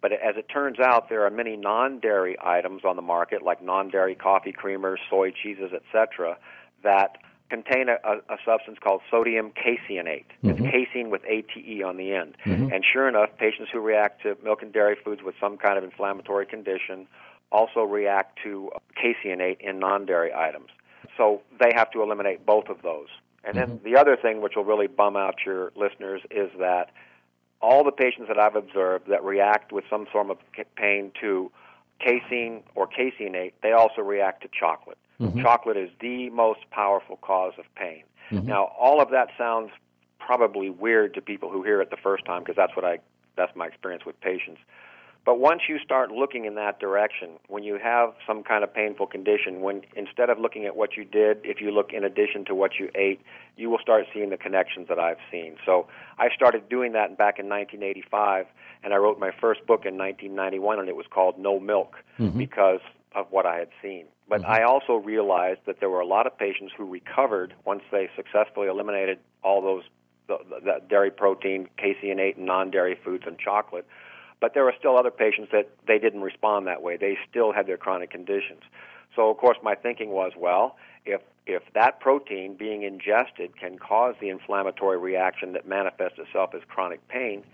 But 0.00 0.12
as 0.12 0.36
it 0.36 0.48
turns 0.48 0.78
out, 0.78 1.08
there 1.08 1.24
are 1.24 1.30
many 1.30 1.56
non-dairy 1.56 2.36
items 2.42 2.84
on 2.84 2.96
the 2.96 3.02
market, 3.02 3.42
like 3.42 3.62
non-dairy 3.62 4.14
coffee 4.14 4.52
creamers, 4.52 4.98
soy 5.08 5.30
cheeses, 5.30 5.72
etc., 5.72 6.36
that 6.82 7.18
contain 7.48 7.88
a, 7.88 7.94
a, 8.04 8.36
substance 8.44 8.78
called 8.82 9.00
sodium 9.10 9.52
caseinate. 9.52 10.24
It's 10.42 10.58
Mhm. 10.58 10.70
casein 10.70 11.10
with 11.10 11.22
ATE 11.26 11.82
on 11.82 11.96
the 11.96 12.12
end. 12.12 12.36
Mhm. 12.44 12.74
And 12.74 12.84
sure 12.84 13.08
enough, 13.08 13.36
patients 13.38 13.70
who 13.70 13.80
react 13.80 14.22
to 14.22 14.36
milk 14.42 14.62
and 14.62 14.72
dairy 14.72 14.96
foods 14.96 15.22
with 15.22 15.36
some 15.38 15.56
kind 15.56 15.78
of 15.78 15.84
inflammatory 15.84 16.46
condition 16.46 17.06
also 17.52 17.84
react 17.84 18.38
to 18.42 18.70
caseinate 18.96 19.60
in 19.60 19.78
non-dairy 19.78 20.34
items. 20.34 20.70
So 21.16 21.40
they 21.60 21.72
have 21.74 21.90
to 21.92 22.02
eliminate 22.02 22.44
both 22.44 22.68
of 22.68 22.82
those. 22.82 23.08
And 23.44 23.56
then 23.56 23.80
the 23.84 23.96
other 23.96 24.16
thing, 24.16 24.40
which 24.40 24.56
will 24.56 24.64
really 24.64 24.88
bum 24.88 25.16
out 25.16 25.46
your 25.46 25.70
listeners, 25.76 26.20
is 26.32 26.50
that 26.58 26.90
all 27.60 27.84
the 27.84 27.92
patients 27.92 28.28
that 28.28 28.38
I've 28.38 28.56
observed 28.56 29.08
that 29.08 29.24
react 29.24 29.72
with 29.72 29.84
some 29.88 30.06
form 30.06 30.30
of 30.30 30.38
pain 30.76 31.12
to 31.20 31.50
casein 31.98 32.62
or 32.74 32.86
caseinate, 32.86 33.52
they 33.62 33.72
also 33.72 34.02
react 34.02 34.42
to 34.42 34.48
chocolate. 34.48 34.98
Mhm. 35.20 35.42
Chocolate 35.42 35.76
is 35.76 35.90
the 36.00 36.30
most 36.30 36.68
powerful 36.70 37.16
cause 37.16 37.54
of 37.58 37.64
pain. 37.74 38.04
Mhm. 38.30 38.44
Now, 38.44 38.64
all 38.78 39.00
of 39.00 39.10
that 39.10 39.30
sounds 39.38 39.70
probably 40.18 40.68
weird 40.70 41.14
to 41.14 41.22
people 41.22 41.48
who 41.48 41.62
hear 41.62 41.80
it 41.80 41.90
the 41.90 41.96
first 41.96 42.24
time 42.24 42.42
because 42.42 42.56
that's 42.56 42.74
what 42.76 42.84
I 42.84 42.98
that's 43.36 43.54
my 43.54 43.66
experience 43.66 44.04
with 44.04 44.18
patients. 44.20 44.60
But 45.26 45.40
once 45.40 45.62
you 45.68 45.80
start 45.80 46.12
looking 46.12 46.44
in 46.44 46.54
that 46.54 46.78
direction, 46.78 47.30
when 47.48 47.64
you 47.64 47.80
have 47.82 48.14
some 48.24 48.44
kind 48.44 48.62
of 48.62 48.72
painful 48.72 49.08
condition, 49.08 49.60
when 49.60 49.82
instead 49.96 50.30
of 50.30 50.38
looking 50.38 50.66
at 50.66 50.76
what 50.76 50.96
you 50.96 51.04
did, 51.04 51.38
if 51.42 51.60
you 51.60 51.72
look 51.72 51.92
in 51.92 52.04
addition 52.04 52.44
to 52.44 52.54
what 52.54 52.78
you 52.78 52.90
ate, 52.94 53.20
you 53.56 53.68
will 53.68 53.80
start 53.80 54.04
seeing 54.14 54.30
the 54.30 54.36
connections 54.36 54.86
that 54.88 55.00
I've 55.00 55.18
seen. 55.28 55.56
So 55.66 55.88
I 56.20 56.28
started 56.32 56.68
doing 56.68 56.92
that 56.92 57.18
back 57.18 57.40
in 57.40 57.48
1985, 57.48 58.46
and 58.84 58.94
I 58.94 58.98
wrote 58.98 59.18
my 59.18 59.32
first 59.32 59.66
book 59.66 59.84
in 59.84 59.98
1991, 59.98 60.78
and 60.78 60.88
it 60.88 60.94
was 60.94 61.06
called 61.10 61.40
No 61.40 61.58
Milk 61.58 61.96
mm-hmm. 62.20 62.38
because 62.38 62.80
of 63.12 63.26
what 63.30 63.46
I 63.46 63.56
had 63.56 63.70
seen. 63.82 64.04
But 64.28 64.42
mm-hmm. 64.42 64.52
I 64.52 64.62
also 64.62 64.94
realized 64.94 65.60
that 65.66 65.80
there 65.80 65.90
were 65.90 66.00
a 66.00 66.06
lot 66.06 66.28
of 66.28 66.38
patients 66.38 66.72
who 66.78 66.84
recovered 66.84 67.52
once 67.64 67.82
they 67.90 68.08
successfully 68.14 68.68
eliminated 68.68 69.18
all 69.42 69.60
those 69.60 69.82
the, 70.28 70.38
the 70.64 70.80
dairy 70.88 71.10
protein, 71.10 71.68
caseinate, 71.78 72.36
and 72.36 72.46
non 72.46 72.70
dairy 72.70 72.96
foods, 73.04 73.24
and 73.26 73.38
chocolate 73.38 73.86
but 74.40 74.54
there 74.54 74.64
were 74.64 74.74
still 74.78 74.96
other 74.96 75.10
patients 75.10 75.50
that 75.52 75.70
they 75.86 75.98
didn't 75.98 76.22
respond 76.22 76.66
that 76.66 76.82
way. 76.82 76.96
They 76.96 77.16
still 77.28 77.52
had 77.52 77.66
their 77.66 77.76
chronic 77.76 78.10
conditions. 78.10 78.62
So 79.14 79.30
of 79.30 79.36
course 79.38 79.58
my 79.62 79.74
thinking 79.74 80.10
was, 80.10 80.32
well, 80.36 80.76
if 81.04 81.20
if 81.46 81.62
that 81.74 82.00
protein 82.00 82.54
being 82.54 82.82
ingested 82.82 83.56
can 83.58 83.78
cause 83.78 84.16
the 84.20 84.28
inflammatory 84.28 84.98
reaction 84.98 85.52
that 85.52 85.66
manifests 85.66 86.18
itself 86.18 86.54
as 86.54 86.62
chronic 86.66 87.06
pain, 87.08 87.44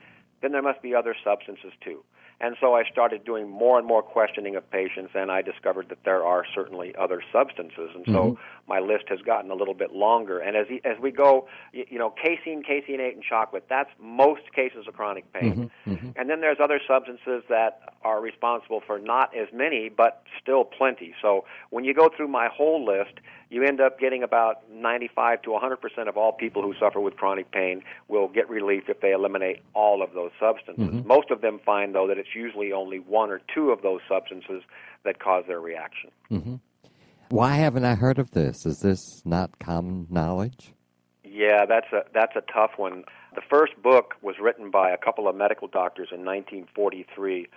then 0.41 0.53
there 0.53 0.63
must 0.63 0.81
be 0.81 0.95
other 0.95 1.15
substances 1.23 1.73
too. 1.85 2.03
And 2.41 2.57
so 2.61 2.75
I 2.75 2.83
started 2.91 3.25
doing 3.25 3.49
more 3.49 3.79
and 3.79 3.87
more 3.87 4.03
questioning 4.03 4.57
of 4.57 4.69
patients, 4.69 5.13
and 5.15 5.31
I 5.31 5.43
discovered 5.43 5.89
that 5.91 6.03
there 6.05 6.25
are 6.25 6.45
certainly 6.53 6.93
other 6.97 7.23
substances. 7.33 7.91
And 7.95 8.05
so 8.07 8.13
mm-hmm. 8.13 8.43
My 8.69 8.79
list 8.79 9.05
has 9.09 9.21
gotten 9.21 9.51
a 9.51 9.55
little 9.55 9.75
bit 9.75 9.93
longer. 9.93 10.39
And 10.39 10.57
as 10.57 10.67
as 10.85 10.99
we 11.01 11.11
go, 11.11 11.49
you 11.73 11.99
know, 11.99 12.11
casein, 12.11 12.63
caseinate, 12.63 13.15
and 13.15 13.23
chocolate. 13.23 13.65
That's 13.69 13.91
most 14.01 14.53
cases 14.55 14.87
of 14.89 14.95
chronic 14.95 15.31
pain. 15.33 15.71
Mm-hmm. 15.87 15.93
Mm-hmm. 15.93 16.11
And 16.17 16.31
then 16.31 16.41
there's 16.41 16.59
other 16.63 16.81
substances 16.87 17.43
that 17.49 17.81
are 18.03 18.21
responsible 18.21 18.83
for 18.87 18.99
not 18.99 19.37
as 19.37 19.49
many, 19.53 19.89
but 19.89 20.23
still 20.41 20.65
plenty. 20.65 21.15
So 21.21 21.45
when 21.71 21.85
you 21.85 21.95
go 21.95 22.09
through 22.15 22.29
my 22.29 22.49
whole 22.49 22.85
list, 22.85 23.15
you 23.51 23.63
end 23.63 23.81
up 23.81 24.01
getting 24.01 24.23
about 24.23 24.63
95 24.71 25.43
to 25.43 25.51
100% 25.51 26.09
of 26.09 26.17
all 26.17 26.33
people 26.33 26.63
who 26.63 26.75
suffer 26.81 27.01
with 27.01 27.17
chronic 27.17 27.51
pain 27.51 27.83
will 28.09 28.29
get 28.29 28.49
relief 28.49 28.85
if 28.89 29.01
they 29.01 29.13
eliminate 29.13 29.61
all 29.75 30.03
of 30.03 30.15
those 30.15 30.31
substances. 30.41 30.85
Mm-hmm. 30.85 31.07
Most 31.07 31.31
of 31.31 31.43
them 31.43 31.61
find, 31.65 31.95
though, 31.95 32.07
that 32.09 32.17
it's 32.17 32.35
usually 32.35 32.73
only 32.73 32.99
one 32.99 33.31
or 33.31 33.43
two 33.55 33.71
of 33.71 33.83
those 33.83 34.01
substances 34.09 34.63
that 35.05 35.19
cause 35.19 35.45
their 35.47 35.61
reaction. 35.61 36.11
Mm-hmm. 36.31 36.55
Why 37.33 37.55
haven't 37.55 37.85
I 37.85 37.95
heard 37.95 38.19
of 38.19 38.31
this? 38.33 38.67
Is 38.67 38.81
this 38.81 39.23
not 39.25 39.59
common 39.59 40.07
knowledge? 40.11 40.73
Yeah, 41.25 41.65
that's 41.65 41.91
a 41.93 42.03
that's 42.13 42.37
a 42.37 42.43
tough 42.53 42.73
one. 42.77 43.05
The 43.35 43.41
first 43.49 43.73
book 43.83 44.15
was 44.21 44.37
written 44.39 44.71
by 44.71 44.91
a 44.91 44.99
couple 44.99 45.27
of 45.27 45.35
medical 45.35 45.67
doctors 45.67 46.09
in 46.13 46.25
1943 46.25 47.49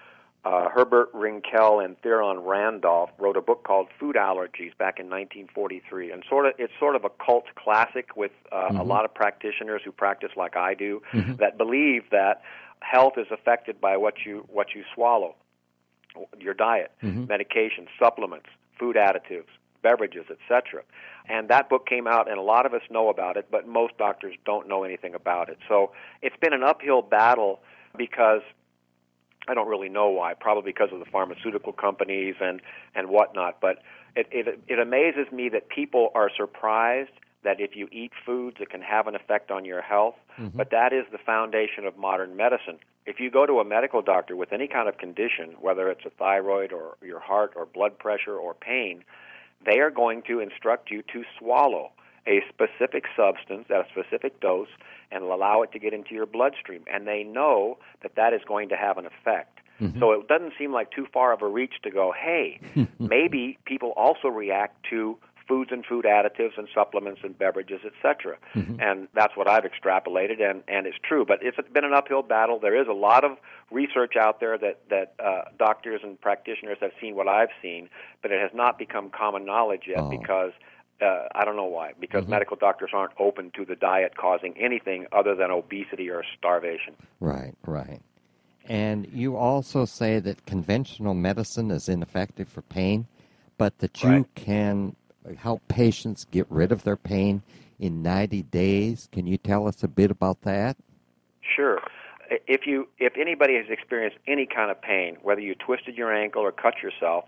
uh, 0.45 0.69
Herbert 0.69 1.11
Rinkel 1.13 1.83
and 1.83 1.99
Theron 2.01 2.39
Randolph 2.39 3.09
wrote 3.17 3.35
a 3.35 3.41
book 3.41 3.63
called 3.63 3.87
Food 3.99 4.15
Allergies 4.15 4.77
back 4.77 4.99
in 4.99 5.09
1943, 5.09 6.11
and 6.11 6.23
sort 6.29 6.45
of 6.45 6.53
it's 6.59 6.73
sort 6.79 6.95
of 6.95 7.03
a 7.03 7.09
cult 7.09 7.45
classic 7.55 8.15
with 8.15 8.31
uh, 8.51 8.67
mm-hmm. 8.67 8.77
a 8.77 8.83
lot 8.83 9.05
of 9.05 9.13
practitioners 9.13 9.81
who 9.83 9.91
practice 9.91 10.29
like 10.37 10.55
I 10.55 10.75
do 10.75 11.01
mm-hmm. 11.11 11.35
that 11.37 11.57
believe 11.57 12.03
that 12.11 12.43
health 12.81 13.13
is 13.17 13.25
affected 13.31 13.81
by 13.81 13.97
what 13.97 14.25
you 14.25 14.45
what 14.47 14.75
you 14.75 14.83
swallow, 14.93 15.35
your 16.39 16.53
diet, 16.53 16.91
mm-hmm. 17.01 17.25
medication, 17.25 17.87
supplements, 17.99 18.47
food 18.77 18.97
additives, 18.97 19.49
beverages, 19.85 20.25
etc. 20.35 20.81
And 21.29 21.47
that 21.49 21.69
book 21.69 21.85
came 21.85 22.07
out, 22.07 22.27
and 22.27 22.39
a 22.39 22.41
lot 22.41 22.65
of 22.65 22.73
us 22.73 22.81
know 22.89 23.09
about 23.09 23.37
it, 23.37 23.45
but 23.51 23.67
most 23.67 23.95
doctors 23.99 24.33
don't 24.43 24.67
know 24.67 24.83
anything 24.83 25.13
about 25.13 25.47
it. 25.49 25.59
So 25.69 25.91
it's 26.23 26.35
been 26.41 26.53
an 26.53 26.63
uphill 26.63 27.03
battle 27.03 27.59
because 27.95 28.41
I 29.47 29.53
don't 29.53 29.67
really 29.67 29.89
know 29.89 30.09
why. 30.09 30.33
Probably 30.33 30.71
because 30.71 30.89
of 30.91 30.99
the 30.99 31.05
pharmaceutical 31.05 31.71
companies 31.71 32.35
and 32.41 32.61
and 32.95 33.09
whatnot. 33.09 33.61
But 33.61 33.75
it 34.15 34.27
it, 34.31 34.59
it 34.67 34.79
amazes 34.79 35.31
me 35.31 35.49
that 35.49 35.69
people 35.69 36.09
are 36.15 36.31
surprised 36.35 37.11
that 37.43 37.61
if 37.61 37.75
you 37.75 37.87
eat 37.91 38.11
foods, 38.25 38.57
it 38.59 38.69
can 38.69 38.81
have 38.81 39.05
an 39.05 39.15
effect 39.15 39.51
on 39.51 39.65
your 39.65 39.81
health. 39.81 40.15
Mm-hmm. 40.39 40.57
But 40.57 40.71
that 40.71 40.93
is 40.93 41.05
the 41.11 41.19
foundation 41.19 41.85
of 41.85 41.95
modern 41.95 42.35
medicine. 42.35 42.79
If 43.05 43.19
you 43.19 43.29
go 43.29 43.45
to 43.45 43.59
a 43.59 43.65
medical 43.65 44.01
doctor 44.01 44.35
with 44.35 44.51
any 44.51 44.67
kind 44.67 44.89
of 44.89 44.97
condition, 44.97 45.55
whether 45.61 45.89
it's 45.89 46.05
a 46.05 46.09
thyroid 46.09 46.73
or 46.73 46.97
your 47.03 47.19
heart 47.19 47.53
or 47.55 47.67
blood 47.67 47.99
pressure 47.99 48.35
or 48.35 48.55
pain, 48.55 49.03
they 49.65 49.79
are 49.79 49.91
going 49.91 50.21
to 50.27 50.39
instruct 50.39 50.91
you 50.91 51.01
to 51.13 51.23
swallow 51.39 51.91
a 52.27 52.41
specific 52.49 53.05
substance 53.15 53.65
at 53.69 53.77
a 53.77 53.85
specific 53.89 54.39
dose 54.39 54.67
and 55.11 55.23
allow 55.23 55.61
it 55.61 55.71
to 55.71 55.79
get 55.79 55.93
into 55.93 56.13
your 56.13 56.25
bloodstream. 56.25 56.83
And 56.91 57.07
they 57.07 57.23
know 57.23 57.77
that 58.01 58.15
that 58.15 58.33
is 58.33 58.41
going 58.47 58.69
to 58.69 58.75
have 58.75 58.97
an 58.97 59.05
effect. 59.05 59.59
Mm-hmm. 59.79 59.99
So 59.99 60.11
it 60.13 60.27
doesn't 60.27 60.53
seem 60.57 60.71
like 60.71 60.91
too 60.91 61.05
far 61.13 61.33
of 61.33 61.41
a 61.41 61.47
reach 61.47 61.75
to 61.83 61.91
go, 61.91 62.13
hey, 62.17 62.59
maybe 62.99 63.57
people 63.65 63.93
also 63.95 64.27
react 64.29 64.85
to 64.89 65.17
foods 65.47 65.71
and 65.71 65.85
food 65.85 66.05
additives 66.05 66.57
and 66.57 66.67
supplements 66.73 67.21
and 67.23 67.37
beverages, 67.37 67.81
etc. 67.85 68.37
Mm-hmm. 68.55 68.79
And 68.79 69.07
that's 69.13 69.35
what 69.37 69.47
I've 69.47 69.63
extrapolated, 69.63 70.41
and, 70.41 70.63
and 70.67 70.87
it's 70.87 70.97
true. 71.03 71.25
But 71.25 71.39
it's 71.41 71.57
been 71.73 71.85
an 71.85 71.93
uphill 71.93 72.23
battle. 72.23 72.59
There 72.59 72.79
is 72.79 72.87
a 72.87 72.93
lot 72.93 73.23
of 73.23 73.37
research 73.71 74.15
out 74.15 74.39
there 74.39 74.57
that, 74.57 74.81
that 74.89 75.13
uh, 75.23 75.43
doctors 75.57 76.01
and 76.03 76.19
practitioners 76.19 76.77
have 76.81 76.91
seen 76.99 77.15
what 77.15 77.27
I've 77.27 77.49
seen, 77.61 77.89
but 78.21 78.31
it 78.31 78.41
has 78.41 78.51
not 78.53 78.77
become 78.77 79.09
common 79.09 79.45
knowledge 79.45 79.83
yet 79.87 79.99
oh. 79.99 80.09
because– 80.09 80.51
uh, 81.01 81.27
I 81.33 81.45
don't 81.45 81.55
know 81.55 81.65
why. 81.65 81.93
Because 81.99 82.23
mm-hmm. 82.23 82.31
medical 82.31 82.57
doctors 82.57 82.91
aren't 82.93 83.13
open 83.19 83.51
to 83.55 83.65
the 83.65 83.75
diet 83.75 84.15
causing 84.17 84.55
anything 84.57 85.07
other 85.11 85.35
than 85.35 85.51
obesity 85.51 86.09
or 86.09 86.23
starvation. 86.37 86.95
Right, 87.19 87.53
right. 87.65 88.01
And 88.67 89.07
you 89.13 89.35
also 89.35 89.85
say 89.85 90.19
that 90.19 90.45
conventional 90.45 91.13
medicine 91.13 91.69
is 91.69 91.87
ineffective 91.87 92.47
for 92.47 92.61
pain, 92.63 93.07
but 93.57 93.77
that 93.79 94.03
you 94.03 94.09
right. 94.09 94.35
can 94.35 94.95
help 95.33 95.67
patients 95.67 96.25
get 96.29 96.45
rid 96.49 96.71
of 96.71 96.83
their 96.83 96.97
pain 96.97 97.41
in 97.79 98.01
90 98.01 98.43
days. 98.43 99.09
Can 99.11 99.27
you 99.27 99.37
tell 99.37 99.67
us 99.67 99.83
a 99.83 99.87
bit 99.87 100.11
about 100.11 100.41
that? 100.41 100.77
Sure. 101.41 101.79
If 102.47 102.65
you 102.65 102.87
if 102.97 103.13
anybody 103.17 103.55
has 103.55 103.65
experienced 103.69 104.17
any 104.27 104.47
kind 104.47 104.71
of 104.71 104.81
pain, 104.81 105.17
whether 105.21 105.41
you 105.41 105.53
twisted 105.53 105.95
your 105.95 106.11
ankle 106.11 106.41
or 106.41 106.51
cut 106.51 106.81
yourself, 106.81 107.25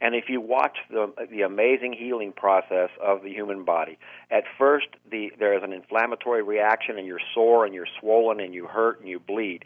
and 0.00 0.14
if 0.14 0.28
you 0.28 0.40
watch 0.40 0.78
the 0.90 1.12
the 1.30 1.42
amazing 1.42 1.92
healing 1.92 2.32
process 2.32 2.88
of 3.02 3.22
the 3.22 3.30
human 3.30 3.64
body, 3.64 3.98
at 4.30 4.44
first 4.56 4.86
the 5.10 5.32
there 5.38 5.56
is 5.56 5.62
an 5.62 5.72
inflammatory 5.72 6.42
reaction 6.42 6.96
and 6.96 7.06
you're 7.06 7.20
sore 7.34 7.66
and 7.66 7.74
you're 7.74 7.88
swollen 8.00 8.40
and 8.40 8.54
you 8.54 8.66
hurt 8.66 9.00
and 9.00 9.08
you 9.08 9.18
bleed. 9.18 9.64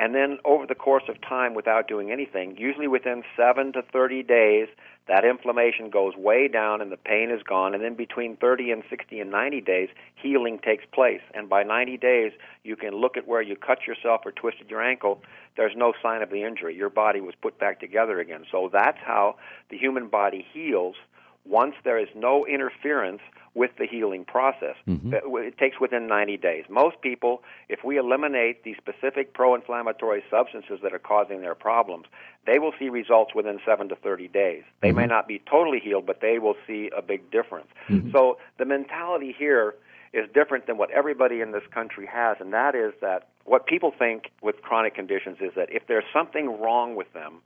And 0.00 0.14
then 0.14 0.38
over 0.46 0.66
the 0.66 0.74
course 0.74 1.02
of 1.08 1.20
time 1.20 1.52
without 1.52 1.86
doing 1.86 2.10
anything, 2.10 2.56
usually 2.56 2.88
within 2.88 3.22
7 3.36 3.74
to 3.74 3.82
30 3.82 4.22
days, 4.22 4.66
that 5.08 5.26
inflammation 5.26 5.90
goes 5.90 6.16
way 6.16 6.48
down 6.48 6.80
and 6.80 6.90
the 6.90 6.96
pain 6.96 7.30
is 7.30 7.42
gone. 7.42 7.74
And 7.74 7.84
then 7.84 7.96
between 7.96 8.38
30 8.38 8.70
and 8.70 8.82
60 8.88 9.20
and 9.20 9.30
90 9.30 9.60
days 9.60 9.90
healing 10.14 10.58
takes 10.58 10.86
place. 10.90 11.20
And 11.34 11.50
by 11.50 11.64
90 11.64 11.98
days 11.98 12.32
you 12.64 12.76
can 12.76 12.94
look 12.94 13.18
at 13.18 13.28
where 13.28 13.42
you 13.42 13.56
cut 13.56 13.86
yourself 13.86 14.22
or 14.24 14.32
twisted 14.32 14.70
your 14.70 14.82
ankle. 14.82 15.20
There's 15.58 15.76
no 15.76 15.92
sign 16.02 16.22
of 16.22 16.30
the 16.30 16.44
injury. 16.44 16.74
Your 16.74 16.88
body 16.88 17.20
was 17.20 17.34
put 17.42 17.58
back 17.58 17.78
together 17.78 18.20
again. 18.20 18.46
So 18.50 18.70
that's 18.72 19.00
how 19.04 19.36
the 19.68 19.76
human 19.76 20.08
body 20.08 20.46
heals 20.50 20.96
once 21.44 21.74
there 21.84 21.98
is 21.98 22.08
no 22.14 22.46
interference 22.46 23.20
with 23.54 23.70
the 23.78 23.86
healing 23.86 24.24
process. 24.24 24.76
Mm-hmm. 24.86 25.12
It 25.38 25.58
takes 25.58 25.80
within 25.80 26.06
90 26.06 26.36
days. 26.36 26.64
Most 26.68 27.00
people, 27.00 27.42
if 27.68 27.82
we 27.84 27.98
eliminate 27.98 28.62
the 28.62 28.76
specific 28.76 29.34
pro 29.34 29.54
inflammatory 29.54 30.22
substances 30.30 30.78
that 30.82 30.92
are 30.92 31.00
causing 31.00 31.40
their 31.40 31.56
problems, 31.56 32.06
they 32.46 32.58
will 32.58 32.72
see 32.78 32.88
results 32.88 33.34
within 33.34 33.58
7 33.66 33.88
to 33.88 33.96
30 33.96 34.28
days. 34.28 34.62
They 34.80 34.88
mm-hmm. 34.88 34.98
may 34.98 35.06
not 35.06 35.26
be 35.26 35.42
totally 35.50 35.80
healed, 35.80 36.06
but 36.06 36.20
they 36.20 36.38
will 36.38 36.54
see 36.66 36.90
a 36.96 37.02
big 37.02 37.30
difference. 37.30 37.68
Mm-hmm. 37.88 38.12
So 38.12 38.38
the 38.58 38.64
mentality 38.64 39.34
here 39.36 39.74
is 40.12 40.28
different 40.32 40.66
than 40.66 40.76
what 40.76 40.90
everybody 40.90 41.40
in 41.40 41.52
this 41.52 41.62
country 41.72 42.06
has, 42.06 42.36
and 42.40 42.52
that 42.52 42.74
is 42.74 42.92
that 43.00 43.28
what 43.44 43.66
people 43.66 43.92
think 43.96 44.30
with 44.42 44.62
chronic 44.62 44.94
conditions 44.94 45.38
is 45.40 45.52
that 45.56 45.72
if 45.72 45.86
there's 45.86 46.04
something 46.12 46.60
wrong 46.60 46.94
with 46.94 47.12
them, 47.12 47.40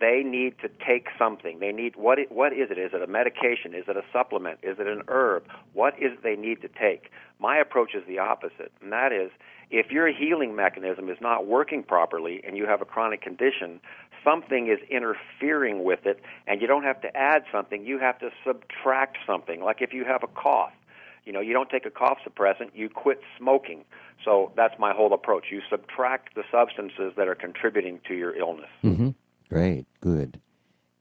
they 0.00 0.22
need 0.24 0.58
to 0.60 0.68
take 0.84 1.08
something. 1.18 1.58
They 1.58 1.72
need 1.72 1.96
what? 1.96 2.18
It, 2.18 2.30
what 2.32 2.52
is 2.52 2.70
it? 2.70 2.78
Is 2.78 2.92
it 2.92 3.02
a 3.02 3.06
medication? 3.06 3.74
Is 3.74 3.84
it 3.88 3.96
a 3.96 4.04
supplement? 4.12 4.60
Is 4.62 4.78
it 4.78 4.86
an 4.86 5.02
herb? 5.08 5.44
What 5.72 5.94
is 5.94 6.12
it 6.12 6.22
they 6.22 6.36
need 6.36 6.62
to 6.62 6.68
take? 6.68 7.10
My 7.38 7.58
approach 7.58 7.94
is 7.94 8.02
the 8.06 8.18
opposite, 8.18 8.72
and 8.82 8.92
that 8.92 9.12
is 9.12 9.30
if 9.70 9.90
your 9.90 10.08
healing 10.08 10.54
mechanism 10.56 11.08
is 11.10 11.18
not 11.20 11.46
working 11.46 11.82
properly 11.82 12.42
and 12.46 12.56
you 12.56 12.66
have 12.66 12.80
a 12.80 12.84
chronic 12.84 13.20
condition, 13.20 13.80
something 14.24 14.68
is 14.68 14.78
interfering 14.90 15.84
with 15.84 16.06
it, 16.06 16.20
and 16.46 16.60
you 16.60 16.66
don't 16.66 16.84
have 16.84 17.00
to 17.02 17.16
add 17.16 17.42
something. 17.52 17.84
You 17.84 17.98
have 17.98 18.18
to 18.20 18.30
subtract 18.46 19.18
something. 19.26 19.62
Like 19.62 19.82
if 19.82 19.92
you 19.92 20.04
have 20.04 20.22
a 20.22 20.28
cough, 20.28 20.72
you 21.24 21.32
know, 21.32 21.40
you 21.40 21.52
don't 21.52 21.68
take 21.68 21.84
a 21.84 21.90
cough 21.90 22.18
suppressant, 22.26 22.70
you 22.74 22.88
quit 22.88 23.20
smoking. 23.38 23.84
So 24.24 24.52
that's 24.56 24.78
my 24.78 24.92
whole 24.94 25.12
approach. 25.12 25.46
You 25.50 25.60
subtract 25.68 26.34
the 26.34 26.42
substances 26.50 27.12
that 27.16 27.28
are 27.28 27.34
contributing 27.34 28.00
to 28.08 28.14
your 28.14 28.34
illness. 28.34 28.70
Mm-hmm. 28.82 29.10
Great, 29.48 29.86
good. 30.00 30.40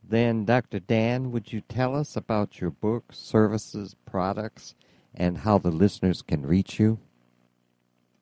Then, 0.09 0.45
Dr. 0.45 0.79
Dan, 0.79 1.31
would 1.31 1.51
you 1.51 1.61
tell 1.61 1.95
us 1.95 2.15
about 2.15 2.61
your 2.61 2.71
book, 2.71 3.05
services, 3.11 3.95
products, 4.05 4.73
and 5.13 5.39
how 5.39 5.57
the 5.57 5.71
listeners 5.71 6.21
can 6.21 6.45
reach 6.45 6.79
you? 6.79 6.99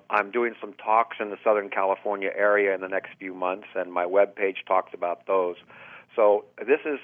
I'm 0.09 0.31
doing 0.31 0.55
some 0.59 0.73
talks 0.73 1.17
in 1.19 1.29
the 1.29 1.37
Southern 1.43 1.69
California 1.69 2.31
area 2.35 2.73
in 2.73 2.81
the 2.81 2.89
next 2.89 3.11
few 3.19 3.33
months, 3.33 3.67
and 3.75 3.91
my 3.91 4.05
webpage 4.05 4.65
talks 4.67 4.93
about 4.93 5.27
those. 5.27 5.57
So 6.15 6.45
this 6.57 6.79
is, 6.85 6.99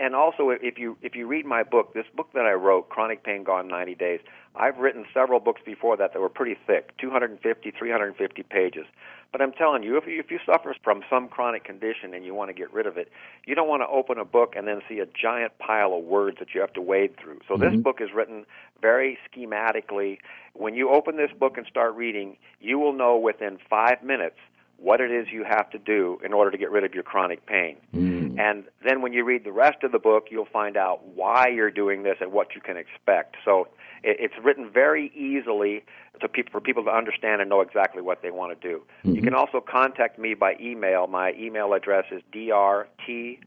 and 0.00 0.14
also 0.14 0.50
if 0.50 0.78
you 0.78 0.96
if 1.02 1.16
you 1.16 1.26
read 1.26 1.44
my 1.44 1.64
book, 1.64 1.94
this 1.94 2.06
book 2.14 2.28
that 2.34 2.44
I 2.44 2.52
wrote, 2.52 2.88
Chronic 2.88 3.24
Pain 3.24 3.42
Gone 3.42 3.66
90 3.66 3.96
Days, 3.96 4.20
I've 4.54 4.78
written 4.78 5.06
several 5.14 5.40
books 5.40 5.62
before 5.64 5.96
that 5.96 6.12
that 6.12 6.20
were 6.20 6.28
pretty 6.28 6.56
thick, 6.66 6.96
250, 6.98 7.70
350 7.70 8.42
pages. 8.42 8.84
But 9.32 9.40
I'm 9.40 9.52
telling 9.52 9.82
you, 9.82 9.96
if 9.96 10.06
you, 10.06 10.20
if 10.20 10.30
you 10.30 10.38
suffer 10.44 10.74
from 10.84 11.02
some 11.08 11.26
chronic 11.28 11.64
condition 11.64 12.12
and 12.12 12.22
you 12.22 12.34
want 12.34 12.50
to 12.50 12.52
get 12.52 12.70
rid 12.72 12.86
of 12.86 12.98
it, 12.98 13.10
you 13.46 13.54
don't 13.54 13.68
want 13.68 13.80
to 13.80 13.88
open 13.88 14.18
a 14.18 14.26
book 14.26 14.54
and 14.54 14.68
then 14.68 14.82
see 14.86 14.98
a 14.98 15.06
giant 15.06 15.58
pile 15.58 15.94
of 15.94 16.04
words 16.04 16.38
that 16.38 16.54
you 16.54 16.60
have 16.60 16.72
to 16.74 16.82
wade 16.82 17.16
through. 17.16 17.40
So 17.48 17.54
mm-hmm. 17.54 17.74
this 17.74 17.82
book 17.82 18.00
is 18.02 18.10
written 18.14 18.44
very 18.82 19.18
schematically. 19.26 20.18
When 20.52 20.74
you 20.74 20.90
open 20.90 21.16
this 21.16 21.30
book 21.38 21.56
and 21.56 21.66
start 21.66 21.94
reading, 21.94 22.36
you 22.60 22.78
will 22.78 22.92
know 22.92 23.16
within 23.16 23.58
five 23.70 24.02
minutes 24.02 24.36
what 24.82 25.00
it 25.00 25.12
is 25.12 25.28
you 25.30 25.44
have 25.44 25.70
to 25.70 25.78
do 25.78 26.18
in 26.24 26.32
order 26.32 26.50
to 26.50 26.58
get 26.58 26.70
rid 26.70 26.84
of 26.84 26.92
your 26.92 27.04
chronic 27.04 27.46
pain. 27.46 27.76
Mm. 27.94 28.38
And 28.38 28.64
then 28.84 29.00
when 29.00 29.12
you 29.12 29.24
read 29.24 29.44
the 29.44 29.52
rest 29.52 29.84
of 29.84 29.92
the 29.92 30.00
book, 30.00 30.26
you'll 30.30 30.44
find 30.44 30.76
out 30.76 31.06
why 31.14 31.48
you're 31.48 31.70
doing 31.70 32.02
this 32.02 32.16
and 32.20 32.32
what 32.32 32.54
you 32.54 32.60
can 32.60 32.76
expect. 32.76 33.36
So 33.44 33.68
it's 34.02 34.34
written 34.42 34.68
very 34.68 35.12
easily 35.14 35.84
to 36.20 36.28
people, 36.28 36.50
for 36.50 36.60
people 36.60 36.82
to 36.84 36.90
understand 36.90 37.40
and 37.40 37.48
know 37.48 37.60
exactly 37.60 38.02
what 38.02 38.22
they 38.22 38.32
want 38.32 38.60
to 38.60 38.68
do. 38.68 38.82
Mm-hmm. 39.04 39.14
You 39.14 39.22
can 39.22 39.34
also 39.34 39.60
contact 39.60 40.18
me 40.18 40.34
by 40.34 40.56
email. 40.60 41.06
My 41.06 41.32
email 41.34 41.72
address 41.74 42.06
is 42.10 42.20
drtwogood 42.34 43.38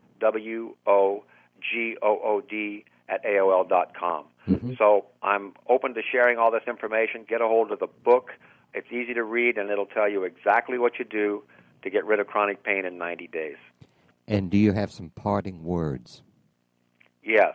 at 3.08 3.24
AOL 3.24 3.70
dot 3.70 3.94
com. 3.94 4.26
Mm-hmm. 4.48 4.74
So 4.78 5.06
I'm 5.22 5.54
open 5.68 5.94
to 5.96 6.02
sharing 6.10 6.38
all 6.38 6.52
this 6.52 6.64
information. 6.68 7.26
Get 7.28 7.42
a 7.42 7.48
hold 7.48 7.72
of 7.72 7.80
the 7.80 7.88
book 7.88 8.32
it's 8.76 8.92
easy 8.92 9.14
to 9.14 9.24
read, 9.24 9.58
and 9.58 9.70
it'll 9.70 9.86
tell 9.86 10.10
you 10.10 10.24
exactly 10.24 10.78
what 10.78 11.00
you 11.00 11.06
do 11.06 11.44
to 11.82 11.90
get 11.90 12.06
rid 12.06 12.20
of 12.20 12.28
chronic 12.28 12.64
pain 12.64 12.86
in 12.86 12.98
90 12.98 13.28
days. 13.28 13.58
And 14.28 14.50
do 14.50 14.58
you 14.58 14.74
have 14.74 14.92
some 14.92 15.10
parting 15.12 15.64
words? 15.64 16.22
Yes. 17.24 17.54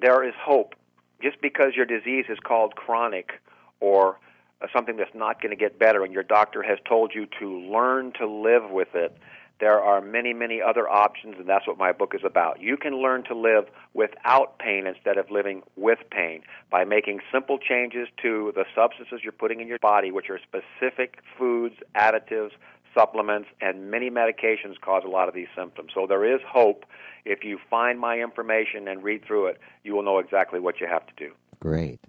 There 0.00 0.26
is 0.26 0.34
hope. 0.38 0.74
Just 1.22 1.40
because 1.40 1.74
your 1.76 1.86
disease 1.86 2.26
is 2.28 2.38
called 2.40 2.74
chronic 2.74 3.40
or 3.80 4.18
uh, 4.60 4.66
something 4.74 4.96
that's 4.96 5.14
not 5.14 5.40
going 5.40 5.50
to 5.50 5.56
get 5.56 5.78
better, 5.78 6.04
and 6.04 6.12
your 6.12 6.22
doctor 6.22 6.62
has 6.62 6.78
told 6.88 7.14
you 7.14 7.26
to 7.38 7.58
learn 7.58 8.12
to 8.18 8.26
live 8.26 8.70
with 8.70 8.94
it, 8.94 9.16
there 9.58 9.80
are 9.80 10.00
many, 10.00 10.34
many 10.34 10.60
other 10.60 10.88
options, 10.88 11.36
and 11.38 11.48
that's 11.48 11.66
what 11.66 11.78
my 11.78 11.92
book 11.92 12.14
is 12.14 12.20
about. 12.24 12.60
You 12.60 12.76
can 12.76 13.00
learn 13.00 13.24
to 13.24 13.34
live 13.34 13.64
without 13.94 14.58
pain 14.58 14.86
instead 14.86 15.16
of 15.16 15.30
living 15.30 15.62
with 15.76 15.98
pain 16.10 16.42
by 16.70 16.84
making 16.84 17.20
simple 17.32 17.58
changes 17.58 18.08
to 18.22 18.52
the 18.54 18.64
substances 18.74 19.20
you're 19.22 19.32
putting 19.32 19.60
in 19.60 19.68
your 19.68 19.78
body, 19.78 20.10
which 20.10 20.28
are 20.28 20.38
specific 20.38 21.20
foods, 21.38 21.76
additives, 21.94 22.50
supplements, 22.94 23.48
and 23.60 23.90
many 23.90 24.10
medications 24.10 24.78
cause 24.80 25.02
a 25.04 25.08
lot 25.08 25.28
of 25.28 25.34
these 25.34 25.48
symptoms. 25.56 25.90
So 25.94 26.06
there 26.06 26.24
is 26.24 26.40
hope. 26.46 26.84
If 27.24 27.42
you 27.42 27.58
find 27.70 27.98
my 27.98 28.18
information 28.18 28.88
and 28.88 29.02
read 29.02 29.24
through 29.24 29.46
it, 29.46 29.60
you 29.84 29.94
will 29.94 30.02
know 30.02 30.18
exactly 30.18 30.60
what 30.60 30.80
you 30.80 30.86
have 30.86 31.06
to 31.06 31.12
do. 31.16 31.32
Great. 31.60 32.00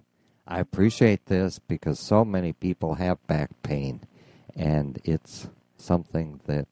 I 0.48 0.60
appreciate 0.60 1.26
this 1.26 1.60
because 1.60 2.00
so 2.00 2.24
many 2.24 2.54
people 2.54 2.96
have 2.96 3.26
back 3.28 3.50
pain, 3.64 4.02
and 4.56 5.00
it's 5.04 5.50
something 5.78 6.40
that 6.46 6.68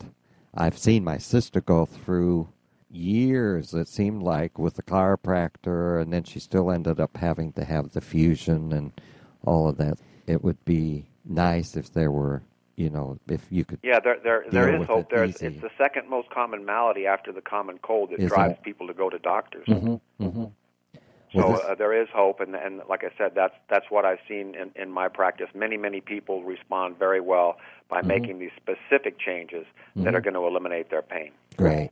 I've 0.56 0.78
seen 0.78 1.04
my 1.04 1.18
sister 1.18 1.62
go 1.62 1.86
through 1.86 2.48
years, 2.90 3.74
it 3.74 3.88
seemed 3.88 4.24
like, 4.24 4.58
with 4.58 4.76
the 4.76 4.84
chiropractor, 4.84 6.02
and 6.02 6.14
then 6.14 6.24
she 6.24 6.40
still 6.40 6.72
ended 6.72 7.00
up 7.00 7.18
having 7.18 7.52
to 7.54 7.66
have 7.66 7.92
the 7.92 8.02
fusion 8.02 8.72
and 8.72 8.92
all 9.44 9.68
of 9.68 9.78
that. 9.78 9.98
It 10.28 10.44
would 10.44 10.64
be 10.66 11.06
nice 11.26 11.76
if 11.76 11.92
there 11.92 12.12
were, 12.12 12.42
you 12.78 12.90
know, 12.90 13.20
if 13.28 13.46
you 13.50 13.66
could. 13.66 13.80
Yeah, 13.84 14.00
there 14.00 14.18
there 14.24 14.46
there 14.50 14.82
is 14.82 14.88
hope. 14.88 15.10
There's 15.10 15.42
it's 15.42 15.62
the 15.62 15.70
second 15.78 16.10
most 16.10 16.30
common 16.30 16.66
malady 16.66 17.06
after 17.06 17.32
the 17.32 17.42
common 17.42 17.78
cold 17.80 18.12
that 18.12 18.20
is 18.20 18.30
drives 18.30 18.54
it? 18.54 18.64
people 18.64 18.88
to 18.88 18.94
go 18.94 19.10
to 19.10 19.20
doctors. 19.20 19.68
Mm-hmm, 19.68 20.24
mm-hmm. 20.24 20.46
So 21.36 21.54
uh, 21.56 21.76
there 21.76 22.00
is 22.00 22.08
hope, 22.14 22.40
and, 22.40 22.56
and 22.56 22.82
like 22.90 23.04
I 23.04 23.10
said, 23.18 23.34
that's 23.36 23.54
that's 23.70 23.86
what 23.90 24.06
I've 24.06 24.20
seen 24.28 24.56
in, 24.56 24.72
in 24.82 24.90
my 24.90 25.08
practice. 25.08 25.48
Many 25.54 25.78
many 25.78 26.02
people 26.02 26.44
respond 26.44 26.98
very 26.98 27.20
well 27.20 27.58
by 27.90 28.00
mm-hmm. 28.00 28.08
making 28.08 28.40
these 28.40 28.52
specific 28.56 29.20
changes 29.20 29.66
mm-hmm. 29.66 30.04
that 30.04 30.16
are 30.16 30.22
going 30.22 30.34
to 30.36 30.46
eliminate 30.46 30.90
their 30.90 31.02
pain. 31.02 31.32
Great. 31.58 31.92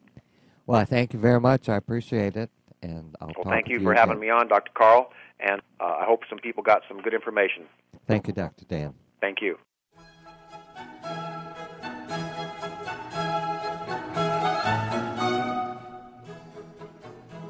Well, 0.66 0.80
I 0.80 0.86
thank 0.86 1.14
you 1.14 1.20
very 1.20 1.42
much. 1.42 1.68
I 1.68 1.76
appreciate 1.76 2.38
it, 2.38 2.50
and 2.82 3.16
I'll 3.20 3.32
well, 3.36 3.54
thank 3.54 3.68
you 3.68 3.80
you 3.80 3.84
for 3.84 3.92
again. 3.92 4.08
having 4.08 4.22
me 4.22 4.30
on, 4.30 4.48
Dr. 4.48 4.72
Carl, 4.74 5.12
and 5.40 5.62
uh, 5.80 5.98
I 6.02 6.06
hope 6.06 6.22
some 6.30 6.40
people 6.40 6.64
got 6.64 6.84
some 6.88 7.02
good 7.02 7.14
information. 7.14 7.64
Thank 8.08 8.28
you, 8.28 8.34
Dr. 8.34 8.66
Dan. 8.66 8.94
Thank 9.20 9.42
you. 9.42 9.58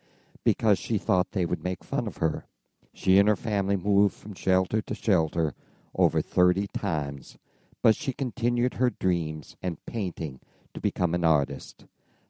because 0.45 0.79
she 0.79 0.99
thought 0.99 1.33
they 1.33 1.47
would 1.47 1.63
make 1.63 1.85
fun 1.85 2.07
of 2.07 2.17
her. 2.17 2.47
She 2.93 3.19
and 3.19 3.29
her 3.29 3.37
family 3.37 3.77
moved 3.77 4.15
from 4.15 4.35
shelter 4.35 4.83
to 4.83 4.95
shelter 4.95 5.55
over 5.95 6.21
30 6.21 6.67
times, 6.69 7.39
but 7.81 7.95
she 7.95 8.13
continued 8.13 8.75
her 8.75 8.91
dreams 8.91 9.57
and 9.63 9.85
painting 9.87 10.41
to 10.75 10.81
become 10.81 11.15
an 11.15 11.25
artist. 11.25 11.87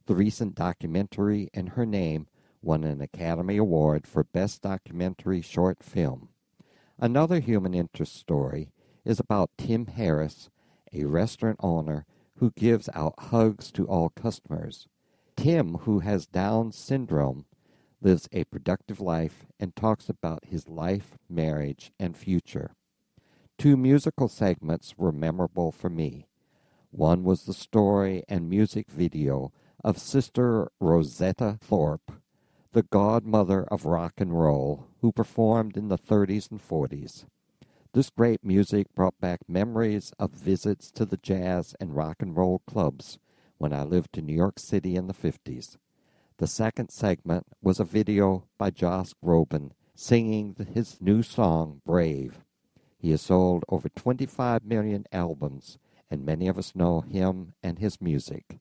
The 0.07 0.15
recent 0.15 0.55
documentary 0.55 1.49
in 1.55 1.69
her 1.69 1.87
name 1.87 2.27
won 2.61 2.85
an 2.85 3.01
Academy 3.01 3.57
Award 3.57 4.07
for 4.07 4.25
Best 4.25 4.63
Documentary 4.63 5.41
Short 5.41 5.83
Film. 5.83 6.29
Another 7.03 7.41
human 7.41 7.75
interest 7.75 8.15
story 8.15 8.71
is 9.05 9.19
about 9.19 9.51
Tim 9.59 9.87
Harris, 9.87 10.51
a 10.93 11.05
restaurant 11.05 11.57
owner 11.59 12.07
who 12.37 12.53
gives 12.53 12.89
out 12.95 13.15
hugs 13.19 13.73
to 13.73 13.89
all 13.89 14.11
customers. 14.11 14.87
Tim, 15.37 15.79
who 15.79 15.99
has 15.99 16.29
Down 16.29 16.71
syndrome, 16.71 17.47
lives 18.01 18.29
a 18.31 18.45
productive 18.45 19.01
life 19.01 19.47
and 19.59 19.75
talks 19.75 20.09
about 20.09 20.45
his 20.45 20.69
life, 20.69 21.19
marriage, 21.29 21.91
and 21.99 22.17
future. 22.17 22.77
Two 23.59 23.77
musical 23.77 24.29
segments 24.29 24.97
were 24.97 25.11
memorable 25.11 25.73
for 25.73 25.91
me. 25.91 26.29
One 26.93 27.25
was 27.25 27.47
the 27.47 27.53
story 27.53 28.23
and 28.29 28.49
music 28.49 28.89
video 28.89 29.53
of 29.83 29.99
Sister 29.99 30.71
Rosetta 30.79 31.59
Tharpe, 31.69 32.22
the 32.73 32.83
godmother 32.83 33.65
of 33.65 33.85
rock 33.85 34.15
and 34.17 34.41
roll, 34.41 34.87
who 35.03 35.13
performed 35.13 35.77
in 35.77 35.89
the 35.89 35.99
30s 35.99 36.51
and 36.51 36.61
40s. 36.67 37.27
This 37.93 38.09
great 38.09 38.43
music 38.43 38.87
brought 38.95 39.21
back 39.21 39.41
memories 39.47 40.13
of 40.19 40.31
visits 40.31 40.91
to 40.93 41.05
the 41.05 41.19
jazz 41.19 41.75
and 41.79 41.95
rock 41.95 42.17
and 42.21 42.35
roll 42.35 42.63
clubs 42.67 43.19
when 43.59 43.75
I 43.75 43.83
lived 43.83 44.17
in 44.17 44.25
New 44.25 44.35
York 44.35 44.59
City 44.59 44.97
in 44.97 45.07
the 45.07 45.13
50s. 45.13 45.77
The 46.39 46.47
second 46.47 46.89
segment 46.89 47.47
was 47.61 47.79
a 47.79 47.85
video 47.85 48.45
by 48.57 48.71
Josh 48.71 49.13
Groban 49.23 49.73
singing 49.95 50.57
his 50.73 50.99
new 51.01 51.23
song, 51.23 51.83
Brave. 51.85 52.43
He 52.97 53.11
has 53.11 53.21
sold 53.21 53.65
over 53.69 53.91
25 53.91 54.65
million 54.65 55.05
albums 55.13 55.79
and 56.11 56.25
many 56.25 56.49
of 56.49 56.57
us 56.57 56.75
know 56.75 57.03
him 57.03 57.53
and 57.63 57.79
his 57.79 58.01
music. 58.01 58.59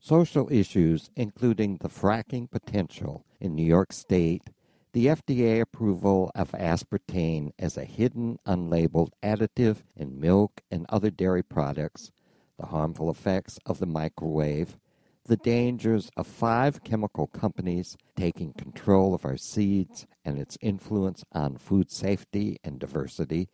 Social 0.00 0.50
issues, 0.50 1.10
including 1.16 1.78
the 1.78 1.88
fracking 1.88 2.48
potential 2.48 3.24
in 3.40 3.54
New 3.54 3.64
York 3.66 3.92
State, 3.92 4.50
the 4.92 5.06
FDA 5.06 5.60
approval 5.60 6.30
of 6.34 6.52
aspartame 6.52 7.50
as 7.58 7.76
a 7.76 7.84
hidden, 7.84 8.38
unlabeled 8.46 9.10
additive 9.22 9.78
in 9.96 10.20
milk 10.20 10.62
and 10.70 10.86
other 10.88 11.10
dairy 11.10 11.42
products, 11.42 12.12
the 12.58 12.66
harmful 12.66 13.10
effects 13.10 13.58
of 13.66 13.80
the 13.80 13.86
microwave, 13.86 14.78
the 15.26 15.36
dangers 15.36 16.10
of 16.16 16.26
five 16.26 16.82
chemical 16.84 17.26
companies 17.26 17.96
taking 18.16 18.52
control 18.54 19.14
of 19.14 19.24
our 19.24 19.36
seeds 19.36 20.06
and 20.24 20.38
its 20.38 20.56
influence 20.60 21.24
on 21.32 21.56
food 21.56 21.90
safety 21.90 22.56
and 22.64 22.78
diversity, 22.78 23.48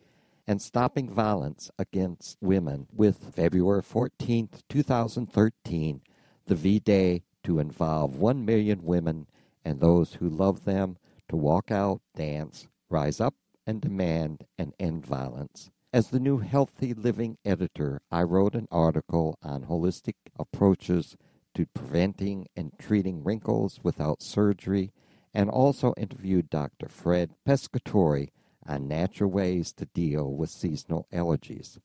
and 0.47 0.61
stopping 0.61 1.09
violence 1.09 1.71
against 1.77 2.37
women 2.39 2.87
with 2.93 3.33
February 3.35 3.81
14, 3.81 4.47
2013, 4.69 6.01
the 6.45 6.55
V 6.55 6.79
Day 6.79 7.23
to 7.43 7.59
involve 7.59 8.15
1 8.17 8.45
million 8.45 8.83
women 8.83 9.27
and 9.63 9.79
those 9.79 10.15
who 10.15 10.29
love 10.29 10.65
them 10.65 10.97
to 11.29 11.35
walk 11.35 11.71
out, 11.71 12.01
dance, 12.15 12.67
rise 12.89 13.19
up, 13.19 13.35
and 13.65 13.81
demand 13.81 14.45
and 14.57 14.73
end 14.79 15.05
violence. 15.05 15.71
As 15.91 16.09
the 16.09 16.19
new 16.19 16.39
Healthy 16.39 16.93
Living 16.93 17.37
editor, 17.45 18.01
I 18.11 18.23
wrote 18.23 18.53
an 18.53 18.67
article 18.69 19.39
on 19.41 19.65
holistic 19.65 20.15
approaches 20.37 21.15
to 21.55 21.65
preventing 21.67 22.47
and 22.55 22.77
treating 22.77 23.23
wrinkles 23.23 23.79
without 23.81 24.21
surgery, 24.21 24.91
and 25.33 25.49
also 25.49 25.93
interviewed 25.97 26.49
Dr. 26.49 26.89
Fred 26.89 27.31
Pescatore 27.47 28.27
on 28.67 28.87
natural 28.87 29.29
ways 29.31 29.71
to 29.73 29.85
deal 29.85 30.31
with 30.31 30.49
seasonal 30.49 31.07
allergies. 31.13 31.79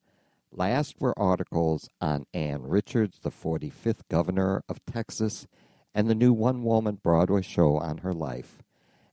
Last 0.52 1.00
were 1.00 1.16
articles 1.16 1.88
on 2.00 2.26
Ann 2.34 2.64
Richards, 2.64 3.20
the 3.20 3.30
45th 3.30 4.00
governor 4.08 4.64
of 4.68 4.84
Texas, 4.84 5.46
and 5.94 6.08
the 6.08 6.14
new 6.14 6.32
one 6.32 6.64
woman 6.64 6.96
Broadway 6.96 7.42
show 7.42 7.78
on 7.78 7.98
her 7.98 8.12
life, 8.12 8.60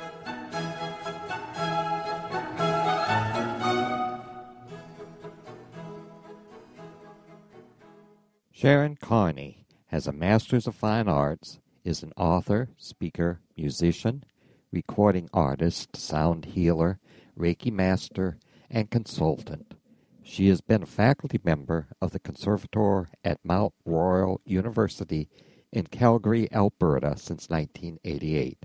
Sharon 8.51 8.97
Carne 8.97 9.55
has 9.87 10.09
a 10.09 10.13
Master's 10.13 10.67
of 10.67 10.75
Fine 10.75 11.09
Arts, 11.09 11.61
is 11.85 12.03
an 12.03 12.13
author, 12.17 12.71
speaker, 12.77 13.41
musician, 13.57 14.25
recording 14.73 15.31
artist, 15.33 15.97
sound 15.97 16.47
healer, 16.47 16.99
Reiki 17.39 17.71
master, 17.71 18.37
and 18.69 18.91
consultant. 18.91 19.75
She 20.23 20.49
has 20.49 20.61
been 20.61 20.83
a 20.83 20.87
faculty 20.87 21.39
member 21.45 21.87
of 22.01 22.11
the 22.13 22.19
Conservatoire 22.19 23.11
at 23.23 23.39
Mount 23.45 23.75
Royal 23.85 24.41
University 24.45 25.29
in 25.75 25.85
Calgary, 25.89 26.47
Alberta 26.53 27.17
since 27.17 27.51
1988. 27.51 28.65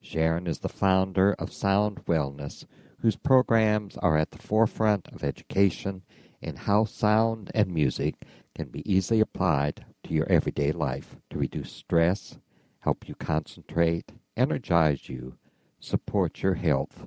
Sharon 0.00 0.48
is 0.48 0.58
the 0.58 0.68
founder 0.68 1.34
of 1.34 1.52
Sound 1.52 2.04
Wellness, 2.06 2.64
whose 2.98 3.14
programs 3.14 3.96
are 3.98 4.18
at 4.18 4.32
the 4.32 4.42
forefront 4.42 5.06
of 5.12 5.22
education 5.22 6.02
in 6.42 6.56
how 6.56 6.84
sound 6.84 7.52
and 7.54 7.72
music 7.72 8.16
can 8.56 8.70
be 8.70 8.82
easily 8.92 9.20
applied 9.20 9.86
to 10.02 10.12
your 10.12 10.26
everyday 10.28 10.72
life 10.72 11.14
to 11.30 11.38
reduce 11.38 11.70
stress, 11.70 12.38
help 12.80 13.08
you 13.08 13.14
concentrate, 13.14 14.10
energize 14.36 15.08
you, 15.08 15.36
support 15.78 16.42
your 16.42 16.54
health, 16.54 17.06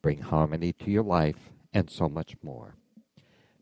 bring 0.00 0.18
harmony 0.18 0.72
to 0.74 0.92
your 0.92 1.02
life, 1.02 1.50
and 1.72 1.90
so 1.90 2.08
much 2.08 2.36
more. 2.40 2.76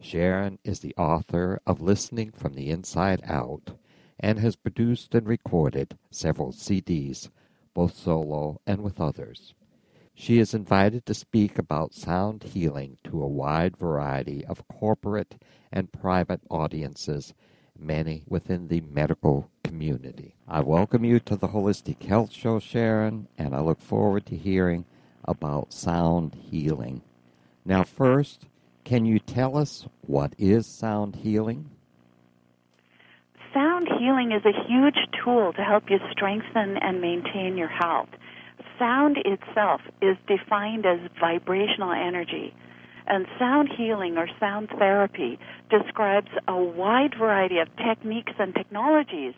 Sharon 0.03 0.59
is 0.64 0.81
the 0.81 0.94
author 0.98 1.62
of 1.66 1.81
Listening 1.81 2.31
from 2.31 2.53
the 2.53 2.68
Inside 2.68 3.22
Out 3.24 3.70
and 4.20 4.38
has 4.38 4.54
produced 4.54 5.14
and 5.14 5.26
recorded 5.26 5.96
several 6.11 6.52
CDs, 6.52 7.30
both 7.74 7.96
solo 7.96 8.61
and 8.66 8.83
with 8.83 9.00
others. 9.00 9.54
She 10.14 10.38
is 10.38 10.52
invited 10.52 11.06
to 11.06 11.14
speak 11.14 11.59
about 11.59 11.94
sound 11.94 12.42
healing 12.42 12.98
to 13.04 13.22
a 13.22 13.26
wide 13.26 13.78
variety 13.78 14.44
of 14.44 14.68
corporate 14.68 15.37
and 15.72 15.90
private 15.90 16.42
audiences, 16.50 17.33
many 17.78 18.24
within 18.28 18.68
the 18.68 18.83
medical 18.83 19.50
community. 19.64 20.35
I 20.46 20.61
welcome 20.61 21.04
you 21.04 21.20
to 21.20 21.37
the 21.37 21.48
Holistic 21.48 22.02
Health 22.02 22.33
Show, 22.33 22.59
Sharon, 22.59 23.28
and 23.38 23.54
I 23.54 23.61
look 23.61 23.80
forward 23.80 24.26
to 24.26 24.37
hearing 24.37 24.85
about 25.24 25.72
sound 25.72 26.35
healing. 26.35 27.00
Now, 27.64 27.85
first, 27.85 28.46
can 28.85 29.06
you 29.06 29.18
tell 29.18 29.56
us 29.56 29.87
what 30.02 30.35
is 30.37 30.66
sound 30.66 31.16
healing? 31.16 31.70
Sound 33.52 33.88
healing 33.98 34.30
is 34.30 34.44
a 34.44 34.68
huge 34.68 35.08
tool 35.24 35.52
to 35.54 35.62
help 35.64 35.90
you 35.90 35.98
strengthen 36.12 36.76
and 36.76 37.00
maintain 37.00 37.56
your 37.56 37.68
health. 37.68 38.08
Sound 38.78 39.16
itself 39.24 39.80
is 40.00 40.16
defined 40.28 40.86
as 40.86 41.00
vibrational 41.18 41.90
energy. 41.90 42.54
And 43.08 43.26
sound 43.40 43.68
healing 43.76 44.16
or 44.16 44.28
sound 44.38 44.68
therapy 44.78 45.40
describes 45.68 46.28
a 46.46 46.56
wide 46.56 47.16
variety 47.18 47.58
of 47.58 47.66
techniques 47.76 48.32
and 48.38 48.54
technologies 48.54 49.34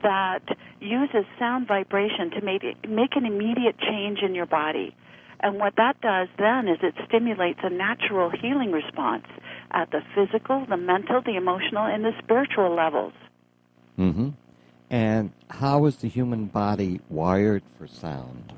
that 0.00 0.44
uses 0.80 1.24
sound 1.36 1.66
vibration 1.66 2.30
to 2.38 2.40
make, 2.42 2.62
make 2.88 3.16
an 3.16 3.26
immediate 3.26 3.80
change 3.80 4.20
in 4.22 4.36
your 4.36 4.46
body. 4.46 4.94
And 5.40 5.58
what 5.58 5.74
that 5.76 6.00
does 6.00 6.28
then 6.38 6.68
is 6.68 6.78
it 6.82 6.94
stimulates 7.08 7.60
a 7.64 7.70
natural 7.70 8.30
healing 8.30 8.70
response 8.70 9.26
at 9.72 9.90
the 9.90 10.02
physical, 10.14 10.64
the 10.68 10.76
mental, 10.76 11.20
the 11.20 11.34
emotional, 11.36 11.84
and 11.84 12.04
the 12.04 12.12
spiritual 12.22 12.72
levels. 12.72 13.12
Mm-hmm. 13.98 14.30
And 14.90 15.32
how 15.50 15.86
is 15.86 15.96
the 15.96 16.08
human 16.08 16.46
body 16.46 17.00
wired 17.08 17.62
for 17.78 17.86
sound? 17.88 18.52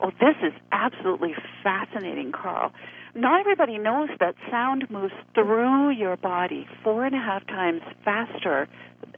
Oh, 0.00 0.10
this 0.20 0.36
is 0.42 0.52
absolutely 0.72 1.34
fascinating, 1.62 2.32
Carl. 2.32 2.72
Not 3.14 3.40
everybody 3.40 3.78
knows 3.78 4.08
that 4.20 4.34
sound 4.50 4.90
moves 4.90 5.12
through 5.34 5.90
your 5.90 6.16
body 6.16 6.66
four 6.82 7.04
and 7.04 7.14
a 7.14 7.18
half 7.18 7.46
times 7.46 7.82
faster 8.04 8.68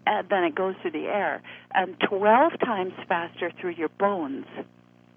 uh, 0.06 0.22
than 0.28 0.44
it 0.44 0.54
goes 0.54 0.74
through 0.82 0.90
the 0.90 1.06
air, 1.06 1.42
and 1.74 1.96
12 2.00 2.52
times 2.60 2.92
faster 3.08 3.50
through 3.60 3.70
your 3.70 3.88
bones. 3.88 4.46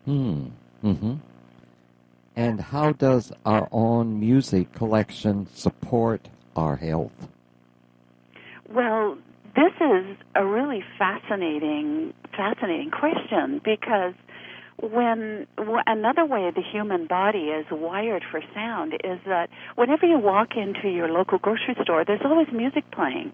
Hmm. 0.06 0.48
Mm-hmm. 0.84 1.16
And 2.36 2.62
how 2.62 2.94
does 2.94 3.32
our 3.46 3.68
own 3.72 4.20
music 4.20 4.72
collection 4.74 5.48
support 5.54 6.30
our 6.56 6.76
health? 6.76 7.28
Well, 8.70 9.18
this 9.58 9.74
is 9.82 10.06
a 10.36 10.46
really 10.46 10.84
fascinating, 11.00 12.14
fascinating 12.36 12.92
question 12.92 13.60
because 13.66 14.14
when 14.80 15.48
another 15.88 16.26
way 16.26 16.52
the 16.56 16.62
human 16.62 17.08
body 17.08 17.50
is 17.50 17.66
wired 17.72 18.24
for 18.30 18.40
sound 18.54 18.94
is 19.04 19.20
that 19.26 19.50
whenever 19.76 20.06
you 20.06 20.20
walk 20.20 20.50
into 20.56 20.88
your 20.90 21.10
local 21.10 21.40
grocery 21.40 21.76
store, 21.82 22.06
there's 22.06 22.22
always 22.24 22.46
music 22.54 22.84
playing, 22.92 23.34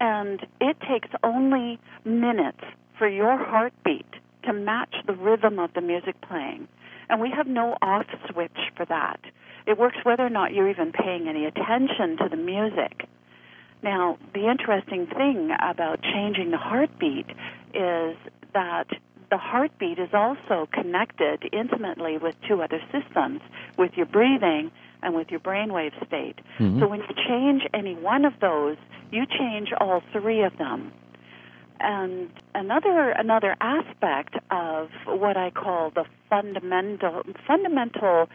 and 0.00 0.40
it 0.60 0.76
takes 0.80 1.08
only 1.22 1.78
minutes 2.04 2.64
for 2.98 3.06
your 3.06 3.38
heartbeat 3.38 4.06
to 4.42 4.52
match 4.52 4.94
the 5.06 5.14
rhythm 5.14 5.60
of 5.60 5.72
the 5.74 5.80
music 5.80 6.20
playing. 6.22 6.66
And 7.08 7.20
we 7.20 7.30
have 7.30 7.46
no 7.46 7.76
off 7.80 8.06
switch 8.28 8.72
for 8.76 8.84
that. 8.86 9.20
It 9.68 9.78
works 9.78 9.98
whether 10.02 10.26
or 10.26 10.30
not 10.30 10.52
you're 10.52 10.68
even 10.68 10.90
paying 10.90 11.28
any 11.28 11.44
attention 11.44 12.16
to 12.18 12.28
the 12.28 12.36
music. 12.36 13.06
Now, 13.84 14.16
the 14.32 14.50
interesting 14.50 15.06
thing 15.06 15.50
about 15.60 16.00
changing 16.02 16.50
the 16.50 16.56
heartbeat 16.56 17.28
is 17.74 18.16
that 18.54 18.86
the 19.30 19.36
heartbeat 19.36 19.98
is 19.98 20.08
also 20.14 20.66
connected 20.72 21.42
intimately 21.52 22.16
with 22.16 22.34
two 22.48 22.62
other 22.62 22.80
systems, 22.90 23.42
with 23.76 23.92
your 23.94 24.06
breathing 24.06 24.70
and 25.02 25.14
with 25.14 25.30
your 25.30 25.40
brainwave 25.40 25.94
state. 26.06 26.38
Mm-hmm. 26.58 26.80
So 26.80 26.88
when 26.88 27.00
you 27.00 27.14
change 27.28 27.62
any 27.74 27.94
one 27.94 28.24
of 28.24 28.32
those, 28.40 28.78
you 29.10 29.26
change 29.26 29.68
all 29.78 30.02
three 30.12 30.42
of 30.42 30.56
them. 30.56 30.90
And 31.78 32.30
another 32.54 33.10
another 33.10 33.54
aspect 33.60 34.36
of 34.50 34.88
what 35.06 35.36
I 35.36 35.50
call 35.50 35.90
the 35.90 36.04
fundamental 36.30 37.22
fundamental 37.46 38.30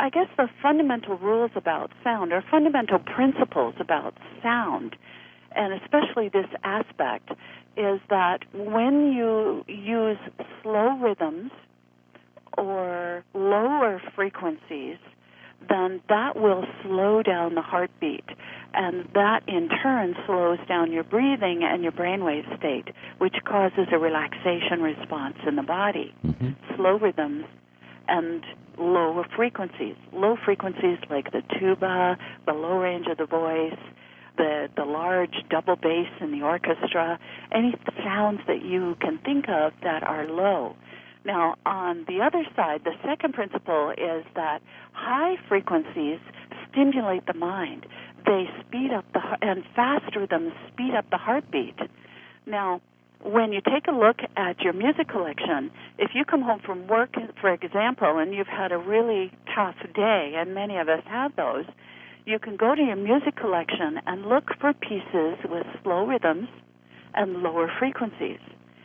I 0.00 0.10
guess 0.10 0.28
the 0.36 0.48
fundamental 0.62 1.16
rules 1.16 1.50
about 1.54 1.90
sound 2.04 2.32
or 2.32 2.42
fundamental 2.50 2.98
principles 2.98 3.74
about 3.78 4.14
sound 4.42 4.96
and 5.56 5.72
especially 5.82 6.28
this 6.28 6.46
aspect, 6.62 7.30
is 7.76 8.00
that 8.10 8.40
when 8.52 9.12
you 9.12 9.64
use 9.66 10.18
slow 10.62 10.96
rhythms 10.98 11.50
or 12.56 13.24
lower 13.34 14.00
frequencies, 14.14 14.98
then 15.68 16.00
that 16.08 16.36
will 16.36 16.64
slow 16.82 17.22
down 17.22 17.54
the 17.54 17.62
heartbeat. 17.62 18.24
And 18.74 19.08
that 19.14 19.40
in 19.48 19.68
turn 19.82 20.14
slows 20.26 20.58
down 20.68 20.92
your 20.92 21.04
breathing 21.04 21.62
and 21.64 21.82
your 21.82 21.92
brainwave 21.92 22.46
state, 22.58 22.94
which 23.18 23.36
causes 23.46 23.88
a 23.90 23.98
relaxation 23.98 24.82
response 24.82 25.36
in 25.46 25.56
the 25.56 25.62
body. 25.62 26.14
Mm-hmm. 26.24 26.76
Slow 26.76 26.98
rhythms 26.98 27.46
and 28.08 28.44
lower 28.78 29.24
frequencies. 29.36 29.96
Low 30.12 30.36
frequencies 30.44 30.98
like 31.10 31.32
the 31.32 31.42
tuba, 31.58 32.16
the 32.46 32.52
low 32.52 32.78
range 32.78 33.06
of 33.10 33.18
the 33.18 33.26
voice, 33.26 33.78
the, 34.36 34.68
the 34.76 34.84
large 34.84 35.34
double 35.50 35.76
bass 35.76 36.08
in 36.20 36.30
the 36.30 36.42
orchestra, 36.42 37.18
any 37.52 37.74
sounds 38.04 38.40
that 38.46 38.62
you 38.62 38.96
can 39.00 39.18
think 39.24 39.48
of 39.48 39.72
that 39.82 40.02
are 40.02 40.26
low. 40.26 40.76
Now, 41.24 41.56
on 41.66 42.04
the 42.06 42.20
other 42.22 42.44
side, 42.54 42.82
the 42.84 42.92
second 43.04 43.34
principle 43.34 43.90
is 43.90 44.24
that 44.36 44.60
high 44.92 45.34
frequencies 45.48 46.20
stimulate 46.70 47.26
the 47.26 47.34
mind. 47.34 47.86
They 48.24 48.44
speed 48.60 48.92
up 48.92 49.04
the 49.12 49.20
and 49.42 49.64
faster 49.74 50.20
rhythms 50.20 50.52
speed 50.72 50.94
up 50.96 51.10
the 51.10 51.16
heartbeat. 51.16 51.78
Now, 52.46 52.80
when 53.22 53.52
you 53.52 53.60
take 53.60 53.86
a 53.88 53.92
look 53.92 54.18
at 54.36 54.60
your 54.60 54.72
music 54.72 55.08
collection, 55.08 55.70
if 55.98 56.10
you 56.14 56.24
come 56.24 56.42
home 56.42 56.60
from 56.64 56.86
work, 56.86 57.14
for 57.40 57.52
example, 57.52 58.18
and 58.18 58.34
you've 58.34 58.46
had 58.46 58.72
a 58.72 58.78
really 58.78 59.32
tough 59.54 59.76
day, 59.94 60.34
and 60.36 60.54
many 60.54 60.76
of 60.76 60.88
us 60.88 61.02
have 61.06 61.34
those, 61.36 61.64
you 62.24 62.38
can 62.38 62.56
go 62.56 62.74
to 62.74 62.82
your 62.82 62.96
music 62.96 63.36
collection 63.36 64.00
and 64.06 64.26
look 64.26 64.50
for 64.60 64.72
pieces 64.72 65.38
with 65.48 65.66
slow 65.82 66.06
rhythms 66.06 66.48
and 67.14 67.42
lower 67.42 67.70
frequencies. 67.78 68.40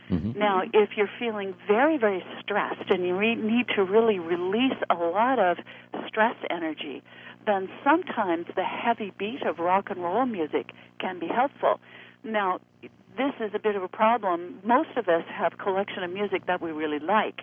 Mm-hmm. 0.09 0.37
Now, 0.37 0.61
if 0.73 0.89
you're 0.97 1.09
feeling 1.17 1.55
very, 1.67 1.97
very 1.97 2.23
stressed 2.41 2.89
and 2.89 3.05
you 3.05 3.15
re- 3.15 3.35
need 3.35 3.67
to 3.75 3.83
really 3.83 4.19
release 4.19 4.77
a 4.89 4.95
lot 4.95 5.39
of 5.39 5.57
stress 6.07 6.35
energy, 6.49 7.01
then 7.45 7.69
sometimes 7.83 8.45
the 8.55 8.63
heavy 8.63 9.13
beat 9.17 9.41
of 9.43 9.59
rock 9.59 9.89
and 9.89 10.03
roll 10.03 10.25
music 10.25 10.71
can 10.99 11.19
be 11.19 11.27
helpful. 11.27 11.79
Now, 12.23 12.59
this 13.17 13.33
is 13.39 13.51
a 13.53 13.59
bit 13.59 13.75
of 13.75 13.83
a 13.83 13.87
problem. 13.87 14.59
Most 14.63 14.89
of 14.97 15.07
us 15.07 15.23
have 15.27 15.57
collection 15.57 16.03
of 16.03 16.11
music 16.11 16.45
that 16.47 16.61
we 16.61 16.71
really 16.71 16.99
like. 16.99 17.41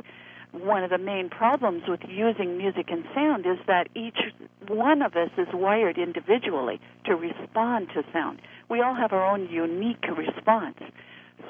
One 0.53 0.83
of 0.83 0.91
the 0.91 0.99
main 0.99 1.29
problems 1.29 1.83
with 1.87 2.01
using 2.09 2.57
music 2.57 2.87
and 2.91 3.05
sound 3.15 3.45
is 3.47 3.59
that 3.67 3.89
each 3.95 4.19
one 4.67 5.03
of 5.03 5.15
us 5.15 5.31
is 5.37 5.49
wired 5.53 5.99
individually 5.99 6.81
to 7.05 7.15
respond 7.15 7.89
to 7.95 8.03
sound. 8.13 8.41
We 8.71 8.81
all 8.81 8.95
have 8.95 9.13
our 9.13 9.27
own 9.27 9.49
unique 9.51 10.05
response. 10.17 10.79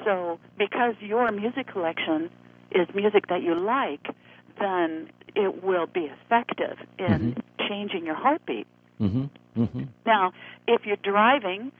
So, 0.03 0.39
because 0.57 0.95
your 0.99 1.31
music 1.31 1.67
collection 1.67 2.29
is 2.71 2.87
music 2.93 3.27
that 3.27 3.41
you 3.41 3.55
like, 3.55 4.07
then 4.59 5.09
it 5.35 5.63
will 5.63 5.87
be 5.87 6.05
effective 6.05 6.77
in 6.97 7.35
Mhm. 7.35 7.67
changing 7.67 8.05
your 8.05 8.15
heartbeat. 8.15 8.67
Mm-hmm. 8.99 9.25
Mm-hmm. 9.57 9.83
Now, 10.05 10.33
if 10.67 10.85
you're 10.85 10.97
driving 10.97 11.71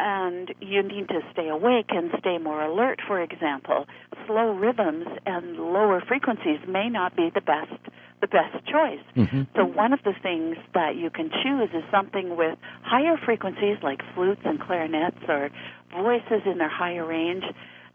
and 0.00 0.52
you 0.60 0.82
need 0.82 1.08
to 1.08 1.20
stay 1.32 1.48
awake 1.48 1.86
and 1.90 2.10
stay 2.18 2.38
more 2.38 2.62
alert, 2.62 3.00
for 3.06 3.22
example, 3.22 3.86
slow 4.26 4.52
rhythms 4.52 5.06
and 5.26 5.56
lower 5.56 6.02
frequencies 6.06 6.58
may 6.68 6.88
not 6.88 7.16
be 7.16 7.30
the 7.34 7.40
best 7.40 7.72
the 8.20 8.28
best 8.28 8.64
choice. 8.64 9.04
Mm-hmm. 9.16 9.42
So 9.54 9.66
one 9.66 9.92
of 9.92 10.00
the 10.02 10.14
things 10.22 10.56
that 10.72 10.96
you 10.96 11.10
can 11.10 11.30
choose 11.42 11.68
is 11.74 11.82
something 11.90 12.36
with 12.36 12.58
higher 12.82 13.16
frequencies 13.22 13.76
like 13.82 14.00
flutes 14.14 14.40
and 14.44 14.58
clarinets 14.58 15.18
or 15.28 15.50
voices 15.92 16.40
in 16.46 16.56
their 16.56 16.70
higher 16.70 17.04
range 17.04 17.44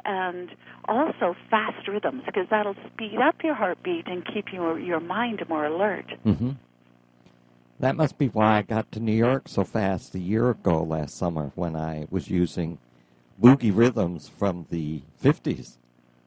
and 0.05 0.49
also 0.87 1.35
fast 1.49 1.87
rhythms 1.87 2.23
because 2.25 2.45
that'll 2.49 2.75
speed 2.93 3.17
up 3.19 3.35
your 3.43 3.55
heartbeat 3.55 4.07
and 4.07 4.25
keep 4.31 4.53
your 4.53 4.79
your 4.79 4.99
mind 4.99 5.41
more 5.49 5.65
alert. 5.65 6.05
Mm-hmm. 6.25 6.51
That 7.79 7.95
must 7.95 8.17
be 8.17 8.27
why 8.27 8.57
I 8.57 8.61
got 8.61 8.91
to 8.93 8.99
New 8.99 9.13
York 9.13 9.43
so 9.47 9.63
fast 9.63 10.13
a 10.13 10.19
year 10.19 10.49
ago 10.49 10.83
last 10.83 11.17
summer 11.17 11.51
when 11.55 11.75
I 11.77 12.07
was 12.09 12.29
using 12.29 12.77
boogie 13.41 13.75
rhythms 13.75 14.27
from 14.27 14.65
the 14.69 15.01
50s. 15.23 15.77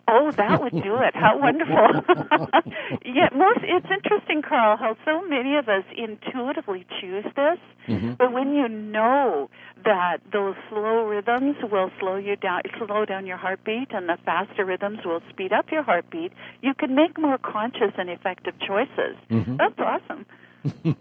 Oh, 0.08 0.30
that 0.32 0.62
would 0.62 0.82
do 0.82 0.96
it. 0.96 1.14
How 1.14 1.38
wonderful. 1.38 1.76
yeah, 3.04 3.28
most 3.34 3.60
it's 3.62 3.86
interesting, 3.90 4.42
Carl, 4.42 4.76
how 4.76 4.96
so 5.04 5.22
many 5.28 5.56
of 5.56 5.68
us 5.68 5.84
intuitively 5.96 6.86
choose 7.00 7.24
this, 7.36 7.58
Mhm. 7.86 8.16
but 8.18 8.32
when 8.32 8.54
you 8.54 8.68
know 8.68 9.48
that 9.84 10.18
those 10.32 10.54
slow 10.68 11.04
rhythms 11.06 11.56
will 11.70 11.90
slow 12.00 12.16
you 12.16 12.36
down 12.36 12.62
slow 12.78 13.04
down 13.04 13.26
your 13.26 13.36
heartbeat 13.36 13.92
and 13.92 14.08
the 14.08 14.16
faster 14.24 14.64
rhythms 14.64 15.04
will 15.04 15.20
speed 15.30 15.52
up 15.52 15.70
your 15.70 15.82
heartbeat, 15.82 16.32
you 16.62 16.74
can 16.74 16.94
make 16.94 17.18
more 17.18 17.38
conscious 17.38 17.92
and 17.96 18.08
effective 18.08 18.58
choices. 18.58 19.16
Mhm. 19.30 19.56
That's 19.58 19.78
awesome. 19.78 20.26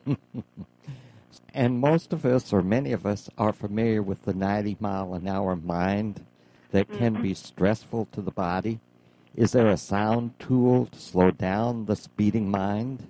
And 1.54 1.80
most 1.80 2.14
of 2.14 2.26
us, 2.26 2.54
or 2.54 2.62
many 2.62 2.94
of 2.94 3.06
us, 3.06 3.30
are 3.38 3.52
familiar 3.52 4.02
with 4.02 4.24
the 4.24 4.34
90 4.34 4.78
mile 4.80 5.14
an 5.14 5.28
hour 5.28 5.56
mind 5.56 6.26
that 6.72 6.90
can 6.90 7.16
be 7.16 7.32
mm-hmm. 7.32 7.34
stressful 7.34 8.08
to 8.14 8.22
the 8.22 8.32
body. 8.32 8.80
Is 9.36 9.52
there 9.52 9.68
a 9.68 9.78
sound 9.78 10.34
tool 10.40 10.86
to 10.88 11.00
slow 11.00 11.32
down 11.32 11.86
the 11.86 11.96
speeding 11.96 12.50
mind? 12.50 13.08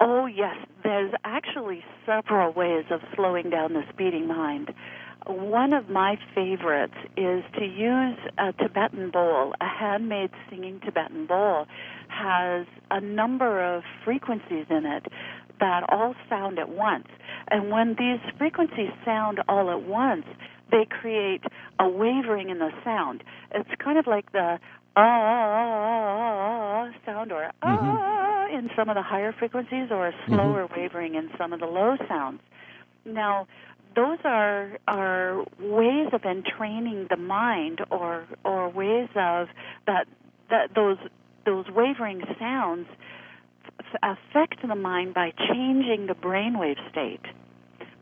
Oh, 0.00 0.26
yes. 0.26 0.56
There's 0.82 1.12
actually 1.24 1.84
several 2.04 2.52
ways 2.52 2.84
of 2.90 3.00
slowing 3.14 3.50
down 3.50 3.74
the 3.74 3.84
speeding 3.92 4.26
mind. 4.26 4.74
One 5.26 5.72
of 5.72 5.88
my 5.88 6.18
favorites 6.34 6.94
is 7.16 7.42
to 7.58 7.64
use 7.64 8.18
a 8.38 8.52
Tibetan 8.52 9.10
bowl. 9.10 9.54
A 9.60 9.66
handmade 9.66 10.30
singing 10.50 10.80
Tibetan 10.80 11.26
bowl 11.26 11.66
has 12.08 12.66
a 12.90 13.00
number 13.00 13.62
of 13.62 13.82
frequencies 14.04 14.66
in 14.70 14.84
it 14.86 15.06
that 15.60 15.84
all 15.90 16.14
sound 16.28 16.58
at 16.58 16.68
once. 16.68 17.06
And 17.48 17.70
when 17.70 17.96
these 17.98 18.20
frequencies 18.38 18.90
sound 19.04 19.40
all 19.48 19.70
at 19.70 19.82
once, 19.82 20.26
they 20.70 20.86
create 20.88 21.42
a 21.78 21.88
wavering 21.88 22.50
in 22.50 22.58
the 22.58 22.70
sound. 22.84 23.22
It's 23.52 23.68
kind 23.82 23.98
of 23.98 24.06
like 24.06 24.32
the 24.32 24.58
ah, 24.96 25.00
ah, 25.00 25.54
ah, 25.56 26.86
ah, 26.86 26.92
sound 27.04 27.32
or 27.32 27.50
ah 27.62 28.46
in 28.48 28.70
some 28.76 28.88
of 28.88 28.96
the 28.96 29.02
higher 29.02 29.32
frequencies 29.32 29.88
or 29.90 30.08
a 30.08 30.12
slower 30.26 30.68
wavering 30.76 31.14
in 31.14 31.30
some 31.38 31.52
of 31.52 31.60
the 31.60 31.66
low 31.66 31.96
sounds. 32.08 32.40
Now, 33.04 33.46
those 33.94 34.18
are 34.24 34.78
are 34.86 35.44
ways 35.58 36.08
of 36.12 36.24
entraining 36.24 37.06
the 37.08 37.16
mind 37.16 37.80
or 37.90 38.26
or 38.44 38.68
ways 38.68 39.08
of 39.16 39.48
that 39.86 40.06
that 40.50 40.74
those 40.74 40.98
those 41.46 41.64
wavering 41.70 42.22
sounds 42.38 42.86
f- 43.80 44.18
affect 44.18 44.66
the 44.66 44.74
mind 44.74 45.14
by 45.14 45.32
changing 45.48 46.06
the 46.06 46.14
brainwave 46.14 46.76
state 46.90 47.24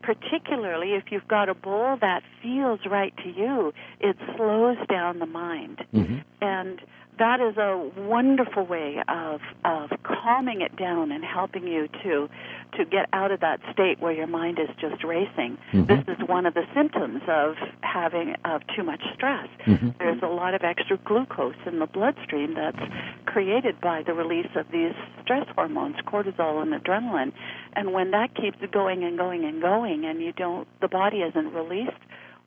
particularly 0.05 0.93
if 0.93 1.05
you've 1.09 1.27
got 1.27 1.49
a 1.49 1.55
bowl 1.55 1.97
that 1.99 2.21
feels 2.41 2.79
right 2.89 3.13
to 3.17 3.29
you, 3.29 3.73
it 3.99 4.15
slows 4.35 4.77
down 4.87 5.19
the 5.19 5.25
mind. 5.25 5.83
Mm-hmm. 5.93 6.19
And 6.41 6.79
that 7.17 7.39
is 7.39 7.57
a 7.57 7.77
wonderful 7.97 8.65
way 8.65 9.01
of 9.07 9.41
of 9.63 9.91
calming 10.03 10.61
it 10.61 10.75
down 10.75 11.11
and 11.11 11.23
helping 11.23 11.67
you 11.67 11.87
to 12.03 12.29
to 12.77 12.85
get 12.85 13.07
out 13.13 13.31
of 13.31 13.39
that 13.39 13.59
state 13.71 13.99
where 13.99 14.11
your 14.11 14.27
mind 14.27 14.59
is 14.59 14.69
just 14.79 15.03
racing. 15.03 15.57
Mhm. 15.71 15.87
This 15.87 16.17
is 16.17 16.27
one 16.27 16.45
of 16.45 16.53
the 16.53 16.65
symptoms 16.73 17.21
of 17.27 17.55
having 17.81 18.35
of 18.45 18.65
too 18.67 18.83
much 18.83 19.01
stress. 19.13 19.47
Mhm. 19.65 19.97
There's 19.97 20.21
a 20.21 20.27
lot 20.27 20.53
of 20.53 20.63
extra 20.63 20.97
glucose 20.97 21.55
in 21.65 21.79
the 21.79 21.87
bloodstream 21.87 22.53
that's 22.53 22.83
created 23.25 23.79
by 23.81 24.03
the 24.03 24.13
release 24.13 24.53
of 24.55 24.69
these 24.71 24.93
stress 25.21 25.47
hormones, 25.55 25.95
cortisol 26.05 26.61
and 26.61 26.73
adrenaline. 26.73 27.31
And 27.73 27.93
when 27.93 28.11
that 28.11 28.33
keeps 28.35 28.59
going 28.71 29.03
and 29.03 29.17
going 29.17 29.45
and 29.45 29.61
going 29.61 30.05
and 30.05 30.21
you 30.21 30.31
don't 30.33 30.67
the 30.81 30.87
body 30.87 31.21
isn't 31.21 31.53
released 31.53 31.91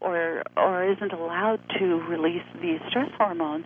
or 0.00 0.42
or 0.57 0.85
isn't 0.85 1.12
allowed 1.12 1.61
to 1.78 2.00
release 2.02 2.44
these 2.61 2.81
stress 2.88 3.11
hormones, 3.18 3.64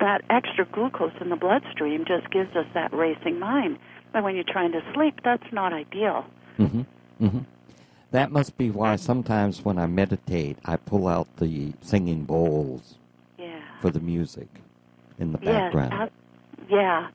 that 0.00 0.22
extra 0.30 0.64
glucose 0.66 1.12
in 1.20 1.30
the 1.30 1.36
bloodstream 1.36 2.04
just 2.06 2.30
gives 2.30 2.54
us 2.56 2.66
that 2.74 2.92
racing 2.92 3.38
mind. 3.38 3.78
And 4.14 4.24
when 4.24 4.34
you're 4.34 4.44
trying 4.44 4.72
to 4.72 4.80
sleep, 4.94 5.20
that's 5.24 5.52
not 5.52 5.72
ideal. 5.72 6.24
Mm-hmm. 6.58 6.82
Mm-hmm. 7.24 7.38
That 8.10 8.30
must 8.32 8.56
be 8.56 8.70
why 8.70 8.96
sometimes 8.96 9.64
when 9.64 9.78
I 9.78 9.86
meditate, 9.86 10.56
I 10.64 10.76
pull 10.76 11.08
out 11.08 11.28
the 11.36 11.72
singing 11.82 12.24
bowls 12.24 12.94
Yeah. 13.38 13.60
for 13.80 13.90
the 13.90 14.00
music 14.00 14.48
in 15.18 15.32
the 15.32 15.38
background. 15.38 15.92
ab- 15.92 16.12
yeah, 16.70 17.08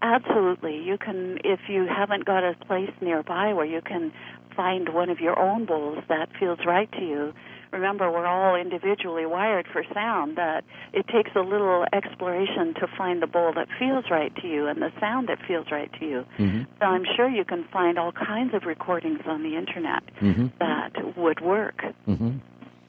absolutely. 0.00 0.78
You 0.82 0.96
can, 0.96 1.38
if 1.44 1.60
you 1.68 1.86
haven't 1.86 2.24
got 2.24 2.44
a 2.44 2.54
place 2.66 2.90
nearby 3.00 3.52
where 3.52 3.66
you 3.66 3.80
can 3.82 4.12
find 4.56 4.88
one 4.94 5.10
of 5.10 5.20
your 5.20 5.38
own 5.38 5.66
bowls 5.66 6.02
that 6.08 6.28
feels 6.38 6.60
right 6.66 6.90
to 6.92 7.00
you. 7.02 7.32
Remember, 7.72 8.10
we're 8.10 8.26
all 8.26 8.56
individually 8.56 9.26
wired 9.26 9.66
for 9.72 9.82
sound. 9.94 10.36
That 10.36 10.64
it 10.92 11.06
takes 11.08 11.30
a 11.36 11.40
little 11.40 11.84
exploration 11.92 12.74
to 12.80 12.86
find 12.96 13.20
the 13.22 13.26
bowl 13.26 13.52
that 13.54 13.68
feels 13.78 14.04
right 14.10 14.34
to 14.36 14.46
you 14.48 14.66
and 14.66 14.80
the 14.80 14.90
sound 15.00 15.28
that 15.28 15.38
feels 15.46 15.66
right 15.70 15.90
to 16.00 16.04
you. 16.06 16.24
mm-hmm. 16.38 16.62
So 16.80 16.86
I'm 16.86 17.04
sure 17.16 17.28
you 17.28 17.44
can 17.44 17.64
find 17.72 17.98
all 17.98 18.12
kinds 18.12 18.54
of 18.54 18.64
recordings 18.64 19.20
on 19.26 19.42
the 19.42 19.56
internet 19.56 20.02
Mm-hmm. 20.20 20.46
that 20.58 21.16
would 21.16 21.40
work. 21.40 21.82
Mm-hmm. 22.06 22.38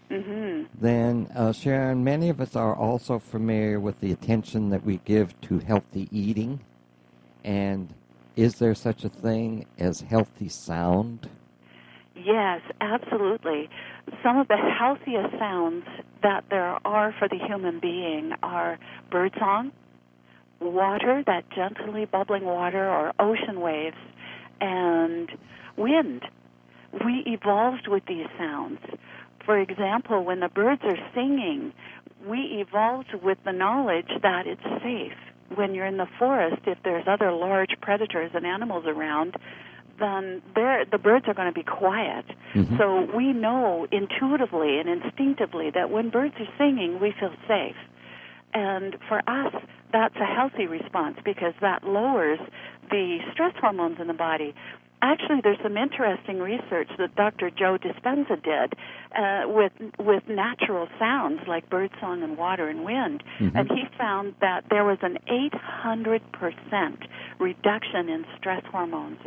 hmm 0.09 0.63
then 0.81 1.27
uh, 1.35 1.51
Sharon, 1.51 2.03
many 2.03 2.29
of 2.29 2.39
us 2.41 2.55
are 2.55 2.75
also 2.75 3.19
familiar 3.19 3.79
with 3.79 3.99
the 3.99 4.11
attention 4.11 4.69
that 4.69 4.83
we 4.83 4.99
give 5.05 5.39
to 5.41 5.59
healthy 5.59 6.07
eating. 6.11 6.59
And 7.43 7.93
is 8.35 8.55
there 8.55 8.73
such 8.75 9.03
a 9.03 9.09
thing 9.09 9.65
as 9.77 10.01
healthy 10.01 10.49
sound? 10.49 11.29
Yes, 12.23 12.62
absolutely. 12.82 13.69
Some 14.23 14.38
of 14.38 14.47
the 14.47 14.58
healthiest 14.58 15.38
sounds 15.39 15.86
that 16.21 16.43
there 16.49 16.77
are 16.86 17.13
for 17.17 17.27
the 17.29 17.38
human 17.38 17.79
being 17.79 18.32
are 18.43 18.77
birdsong, 19.10 19.71
water, 20.60 21.23
that 21.25 21.49
gently 21.51 22.05
bubbling 22.05 22.43
water 22.43 22.89
or 22.89 23.13
ocean 23.19 23.62
waves, 23.62 23.97
and 24.60 25.29
wind. 25.77 26.23
We 27.05 27.23
evolved 27.25 27.88
with 27.88 28.03
these 28.08 28.27
sounds. 28.38 28.79
For 29.45 29.58
example, 29.60 30.23
when 30.25 30.41
the 30.41 30.49
birds 30.49 30.82
are 30.84 30.97
singing, 31.13 31.71
we 32.27 32.65
evolved 32.67 33.13
with 33.23 33.38
the 33.45 33.53
knowledge 33.53 34.10
that 34.21 34.45
it's 34.45 34.62
safe. 34.84 35.17
When 35.55 35.73
you're 35.73 35.86
in 35.86 35.97
the 35.97 36.08
forest, 36.19 36.62
if 36.67 36.77
there's 36.84 37.05
other 37.08 37.32
large 37.32 37.71
predators 37.82 38.32
and 38.34 38.45
animals 38.45 38.86
around, 38.86 39.38
then 39.99 40.41
the 40.55 40.97
birds 40.97 41.25
are 41.27 41.33
going 41.33 41.47
to 41.47 41.53
be 41.53 41.63
quiet. 41.63 42.25
Mhm. 42.53 42.77
So 42.77 43.01
we 43.15 43.33
know 43.33 43.88
intuitively 43.91 44.79
and 44.79 44.89
instinctively 44.89 45.69
that 45.71 45.89
when 45.89 46.09
birds 46.09 46.35
are 46.39 46.47
singing, 46.57 46.99
we 46.99 47.12
feel 47.12 47.33
safe. 47.47 47.75
And 48.53 48.95
for 49.07 49.21
us, 49.27 49.53
that's 49.91 50.15
a 50.15 50.25
healthy 50.25 50.65
response 50.67 51.17
because 51.23 51.53
that 51.62 51.83
lowers 51.83 52.39
the 52.89 53.19
stress 53.31 53.53
hormones 53.59 53.99
in 53.99 54.07
the 54.07 54.13
body. 54.13 54.55
Actually, 55.01 55.39
there's 55.41 55.59
some 55.62 55.77
interesting 55.77 56.39
research 56.41 56.89
that 56.97 57.15
Dr. 57.15 57.49
Joe 57.49 57.77
Dispenza 57.77 58.35
did 58.43 58.73
uh, 59.15 59.43
with 59.47 59.71
with 59.97 60.27
natural 60.27 60.89
sounds 60.99 61.47
like 61.47 61.69
birdsong 61.69 62.21
and 62.21 62.38
water 62.38 62.67
and 62.67 62.83
wind, 62.83 63.23
Mhm. 63.39 63.55
and 63.55 63.71
he 63.71 63.85
found 63.97 64.33
that 64.41 64.65
there 64.69 64.83
was 64.83 64.97
an 65.01 65.17
800 65.27 66.21
percent 66.33 66.99
reduction 67.39 68.09
in 68.09 68.25
stress 68.38 68.63
hormones 68.65 69.19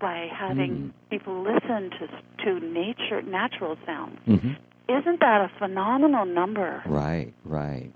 by 0.00 0.28
having 0.32 0.92
Mm. 0.92 1.10
people 1.10 1.42
listen 1.42 1.90
to 1.90 2.08
to 2.44 2.60
nature 2.60 3.22
natural 3.22 3.76
sounds. 3.86 4.18
hmm 4.26 4.52
Isn't 4.88 5.18
that 5.20 5.40
a 5.40 5.48
phenomenal 5.58 6.24
number? 6.26 6.82
Right, 6.86 7.32
right. 7.44 7.90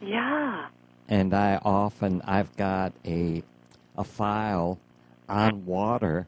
Yeah. 0.00 0.66
And 1.08 1.32
I 1.34 1.60
often 1.64 2.20
I've 2.22 2.56
got 2.56 2.92
a 3.04 3.42
a 3.96 4.04
file 4.04 4.78
on 5.28 5.66
water. 5.66 6.26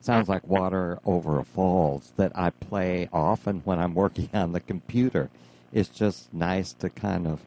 Sounds 0.00 0.28
like 0.28 0.46
water 0.46 0.98
over 1.04 1.40
a 1.40 1.44
falls 1.44 2.12
that 2.16 2.30
I 2.36 2.50
play 2.50 3.08
often 3.12 3.62
when 3.64 3.78
I'm 3.80 3.94
working 3.94 4.28
on 4.32 4.52
the 4.52 4.60
computer. 4.60 5.28
It's 5.72 5.88
just 5.88 6.32
nice 6.32 6.72
to 6.74 6.88
kind 6.88 7.26
of 7.26 7.40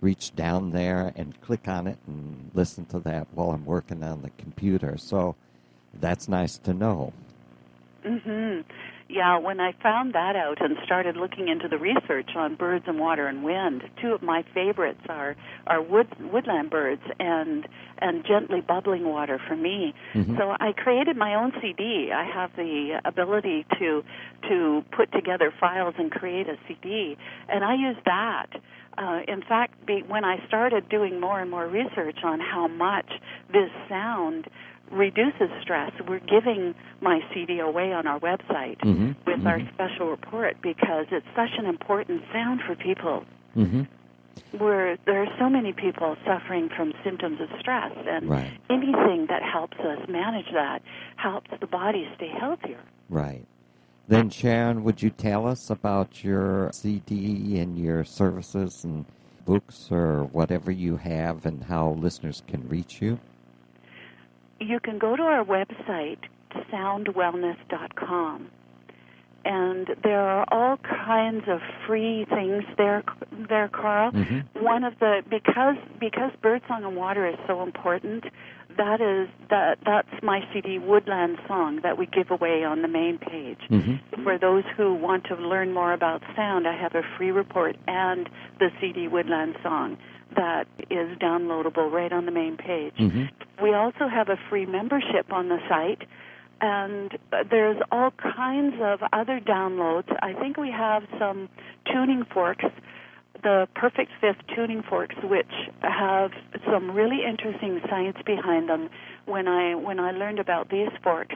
reach 0.00 0.34
down 0.36 0.70
there 0.70 1.12
and 1.16 1.40
click 1.40 1.66
on 1.66 1.86
it 1.88 1.98
and 2.06 2.50
listen 2.54 2.84
to 2.86 3.00
that 3.00 3.26
while 3.34 3.50
I'm 3.50 3.64
working 3.64 4.02
on 4.04 4.22
the 4.22 4.30
computer. 4.38 4.96
So 4.98 5.34
that's 6.00 6.28
nice 6.28 6.58
to 6.58 6.74
know. 6.74 7.12
Mhm. 8.04 8.64
Yeah, 9.08 9.38
when 9.38 9.60
I 9.60 9.70
found 9.70 10.14
that 10.14 10.34
out 10.34 10.60
and 10.60 10.76
started 10.84 11.16
looking 11.16 11.46
into 11.46 11.68
the 11.68 11.78
research 11.78 12.34
on 12.34 12.56
birds 12.56 12.86
and 12.88 12.98
water 12.98 13.28
and 13.28 13.44
wind, 13.44 13.82
two 14.02 14.12
of 14.12 14.20
my 14.20 14.42
favorites 14.52 15.00
are 15.08 15.36
are 15.68 15.80
wood 15.80 16.08
woodland 16.32 16.70
birds 16.70 17.02
and 17.20 17.68
and 17.98 18.24
gently 18.26 18.60
bubbling 18.60 19.04
water 19.08 19.38
for 19.38 19.54
me. 19.56 19.94
Mhm. 20.14 20.36
So 20.36 20.56
I 20.58 20.72
created 20.72 21.16
my 21.16 21.34
own 21.36 21.52
CD. 21.60 22.10
I 22.12 22.24
have 22.24 22.54
the 22.56 23.00
ability 23.04 23.64
to 23.78 24.04
to 24.48 24.84
put 24.90 25.12
together 25.12 25.52
files 25.52 25.94
and 25.98 26.10
create 26.10 26.48
a 26.48 26.56
CD, 26.66 27.16
and 27.48 27.64
I 27.64 27.74
use 27.74 27.96
that. 28.06 28.46
Uh, 28.98 29.20
in 29.28 29.42
fact, 29.42 29.84
be, 29.86 30.02
when 30.08 30.24
I 30.24 30.38
started 30.46 30.88
doing 30.88 31.20
more 31.20 31.38
and 31.38 31.50
more 31.50 31.66
research 31.66 32.24
on 32.24 32.40
how 32.40 32.66
much 32.66 33.20
this 33.52 33.70
sound 33.88 34.48
reduces 34.90 35.50
stress, 35.62 35.92
we're 36.08 36.20
giving 36.20 36.74
my 37.00 37.20
CD 37.32 37.58
away 37.58 37.92
on 37.92 38.06
our 38.06 38.20
website 38.20 38.78
Mhm, 38.80 39.16
with 39.26 39.46
our 39.46 39.58
mhm. 39.58 39.72
special 39.74 40.10
report 40.10 40.56
because 40.62 41.06
it's 41.10 41.26
such 41.34 41.50
an 41.58 41.66
important 41.66 42.22
sound 42.32 42.62
for 42.62 42.74
people. 42.76 43.24
hmm 43.54 43.82
Where 44.52 44.96
there 45.06 45.22
are 45.22 45.38
so 45.38 45.50
many 45.50 45.72
people 45.72 46.16
suffering 46.24 46.68
from 46.68 46.92
symptoms 47.02 47.40
of 47.40 47.48
stress, 47.58 47.92
and 48.06 48.28
Right. 48.28 48.52
anything 48.70 49.26
that 49.26 49.42
helps 49.42 49.78
us 49.78 50.06
manage 50.08 50.50
that 50.52 50.82
helps 51.16 51.50
the 51.60 51.66
body 51.66 52.08
stay 52.14 52.28
healthier. 52.28 52.80
Right. 53.08 53.44
Then, 54.08 54.30
Sharon, 54.30 54.84
would 54.84 55.02
you 55.02 55.10
tell 55.10 55.46
us 55.46 55.68
about 55.68 56.22
your 56.22 56.70
CD 56.72 57.58
and 57.58 57.76
your 57.76 58.04
services 58.04 58.84
and 58.84 59.04
books 59.44 59.90
or 59.90 60.24
whatever 60.24 60.70
you 60.70 60.96
have 60.96 61.44
and 61.44 61.64
how 61.64 61.90
listeners 61.90 62.42
can 62.46 62.68
reach 62.68 63.02
you? 63.02 63.18
You 64.60 64.80
can 64.80 64.98
go 64.98 65.16
to 65.16 65.22
our 65.22 65.44
website, 65.44 66.18
soundwellness.com, 66.72 68.50
and 69.44 69.94
there 70.02 70.20
are 70.20 70.44
all 70.50 70.76
kinds 70.78 71.44
of 71.48 71.60
free 71.86 72.24
things 72.24 72.64
there, 72.76 73.04
there, 73.48 73.68
Carl. 73.68 74.12
Mhm. 74.12 74.44
One 74.60 74.82
of 74.84 74.98
the 74.98 75.22
because 75.28 75.76
because 76.00 76.32
birdsong 76.42 76.84
and 76.84 76.96
water 76.96 77.26
is 77.26 77.36
so 77.46 77.62
important, 77.62 78.24
that 78.76 79.00
is 79.00 79.28
that 79.50 79.78
that's 79.84 80.22
my 80.22 80.44
CD 80.52 80.78
Woodland 80.78 81.38
Song 81.46 81.80
that 81.82 81.96
we 81.98 82.06
give 82.06 82.30
away 82.30 82.64
on 82.64 82.82
the 82.82 82.88
main 82.88 83.18
page. 83.18 83.60
Mhm. 83.70 84.00
For 84.24 84.38
those 84.38 84.64
who 84.76 84.94
want 84.94 85.24
to 85.24 85.36
learn 85.36 85.72
more 85.72 85.92
about 85.92 86.22
sound, 86.34 86.66
I 86.66 86.72
have 86.74 86.94
a 86.94 87.02
free 87.16 87.30
report 87.30 87.76
and 87.86 88.28
the 88.58 88.72
CD 88.80 89.06
Woodland 89.06 89.56
Song 89.62 89.96
that 90.34 90.66
is 90.90 91.16
downloadable 91.18 91.90
right 91.90 92.12
on 92.12 92.26
the 92.26 92.32
main 92.32 92.56
page. 92.56 92.96
Mhm. 92.96 93.28
We 93.62 93.72
also 93.74 94.08
have 94.08 94.28
a 94.28 94.36
free 94.50 94.66
membership 94.66 95.32
on 95.32 95.48
the 95.48 95.58
site, 95.68 96.06
and 96.60 97.10
there's 97.50 97.76
all 97.90 98.10
kinds 98.10 98.74
of 98.82 99.00
other 99.12 99.40
downloads. 99.40 100.08
I 100.22 100.32
think 100.34 100.56
we 100.56 100.70
have 100.70 101.02
some 101.18 101.48
tuning 101.92 102.24
forks, 102.32 102.64
the 103.42 103.68
Perfect 103.74 104.10
Fifth 104.20 104.46
tuning 104.54 104.82
forks, 104.88 105.14
which 105.22 105.50
have 105.82 106.30
some 106.70 106.90
really 106.90 107.20
interesting 107.28 107.80
science 107.88 108.16
behind 108.24 108.68
them. 108.68 108.88
When 109.26 109.48
I 109.48 109.74
when 109.74 110.00
I 110.00 110.12
learned 110.12 110.38
about 110.38 110.70
these 110.70 110.90
forks, 111.02 111.34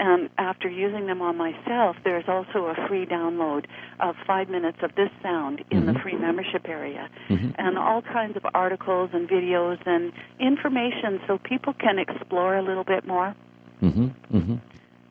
and 0.00 0.30
after 0.38 0.68
using 0.68 1.06
them 1.06 1.20
on 1.20 1.36
myself, 1.36 1.94
there's 2.04 2.24
also 2.26 2.66
a 2.66 2.88
free 2.88 3.04
download 3.04 3.66
of 4.00 4.16
five 4.26 4.48
minutes 4.48 4.78
of 4.82 4.94
this 4.96 5.10
sound 5.22 5.62
in 5.70 5.84
the 5.84 5.92
Mhm. 5.92 6.02
free 6.02 6.16
membership 6.16 6.66
area 6.68 7.08
Mhm. 7.28 7.54
and 7.58 7.78
all 7.78 8.00
kinds 8.00 8.34
of 8.36 8.46
articles 8.54 9.10
and 9.12 9.28
videos 9.28 9.78
and 9.86 10.10
information 10.38 11.20
so 11.26 11.36
people 11.38 11.74
can 11.74 11.98
explore 11.98 12.56
a 12.56 12.62
little 12.62 12.84
bit 12.84 13.06
more. 13.06 13.34
Mhm. 13.82 14.10
Mhm. 14.32 14.58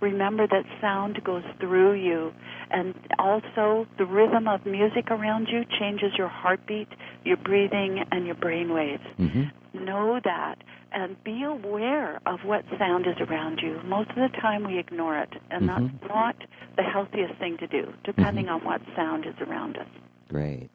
Remember 0.00 0.46
that 0.46 0.64
sound 0.80 1.22
goes 1.24 1.42
through 1.58 1.94
you, 1.94 2.32
and 2.70 2.94
also 3.18 3.86
the 3.98 4.06
rhythm 4.06 4.46
of 4.46 4.64
music 4.64 5.10
around 5.10 5.48
you 5.48 5.64
changes 5.78 6.12
your 6.16 6.28
heartbeat, 6.28 6.88
your 7.24 7.36
breathing, 7.36 8.04
and 8.12 8.26
your 8.26 8.36
brain 8.36 8.72
waves. 8.72 9.02
Mhm. 9.18 9.50
Know 9.74 10.20
that 10.24 10.58
and 10.92 11.22
be 11.24 11.42
aware 11.42 12.18
of 12.26 12.44
what 12.44 12.64
sound 12.78 13.06
is 13.06 13.20
around 13.20 13.60
you. 13.60 13.80
Most 13.84 14.10
of 14.10 14.16
the 14.16 14.30
time 14.40 14.64
we 14.64 14.78
ignore 14.78 15.18
it, 15.18 15.34
and 15.50 15.68
Mhm. 15.68 15.90
that's 16.00 16.08
not 16.08 16.36
the 16.76 16.82
healthiest 16.82 17.34
thing 17.34 17.58
to 17.58 17.66
do, 17.66 17.92
depending 18.04 18.46
Mhm. 18.46 18.52
on 18.52 18.60
what 18.64 18.80
sound 18.96 19.26
is 19.26 19.34
around 19.40 19.76
us. 19.76 19.88
Great. 20.28 20.70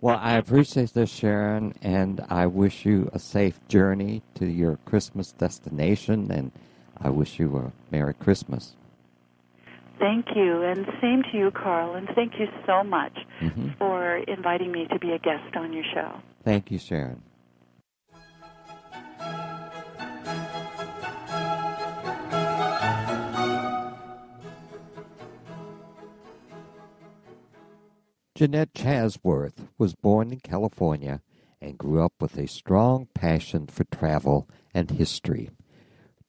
Well, 0.00 0.18
I 0.22 0.34
appreciate 0.36 0.94
this, 0.94 1.10
Sharon, 1.10 1.74
and 1.82 2.20
I 2.30 2.46
wish 2.46 2.86
you 2.86 3.10
a 3.12 3.18
safe 3.18 3.60
journey 3.68 4.22
to 4.34 4.46
your 4.46 4.78
Christmas 4.84 5.32
destination, 5.32 6.30
and 6.30 6.52
I 7.00 7.10
wish 7.10 7.38
you 7.38 7.56
a 7.56 7.72
Merry 7.90 8.14
Christmas. 8.14 8.74
Thank 9.98 10.26
you, 10.36 10.62
and 10.62 10.86
same 11.00 11.24
to 11.32 11.38
you, 11.38 11.50
Carl, 11.50 11.94
and 11.94 12.08
thank 12.14 12.34
you 12.38 12.46
so 12.66 12.84
much 12.84 13.16
mm-hmm. 13.40 13.70
for 13.78 14.18
inviting 14.18 14.70
me 14.70 14.86
to 14.92 14.98
be 14.98 15.10
a 15.10 15.18
guest 15.18 15.56
on 15.56 15.72
your 15.72 15.84
show. 15.92 16.20
Thank 16.44 16.70
you, 16.70 16.78
Sharon. 16.78 17.22
Jeanette 28.36 28.72
Chasworth 28.72 29.66
was 29.78 29.96
born 29.96 30.32
in 30.32 30.38
California 30.38 31.20
and 31.60 31.76
grew 31.76 32.04
up 32.04 32.12
with 32.20 32.38
a 32.38 32.46
strong 32.46 33.08
passion 33.12 33.66
for 33.66 33.82
travel 33.82 34.48
and 34.72 34.92
history. 34.92 35.50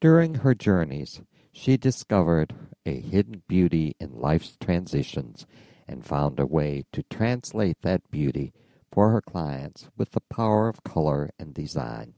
During 0.01 0.35
her 0.35 0.55
journeys, 0.55 1.21
she 1.51 1.75
discovered 1.75 2.55
a 2.85 3.01
hidden 3.01 3.43
beauty 3.49 3.95
in 3.99 4.17
life's 4.17 4.55
transitions 4.55 5.45
and 5.89 6.05
found 6.05 6.39
a 6.39 6.45
way 6.45 6.85
to 6.93 7.03
translate 7.03 7.81
that 7.81 8.09
beauty 8.09 8.53
for 8.93 9.11
her 9.11 9.21
clients 9.21 9.89
with 9.97 10.11
the 10.11 10.21
power 10.21 10.69
of 10.69 10.85
color 10.85 11.31
and 11.37 11.53
design. 11.53 12.13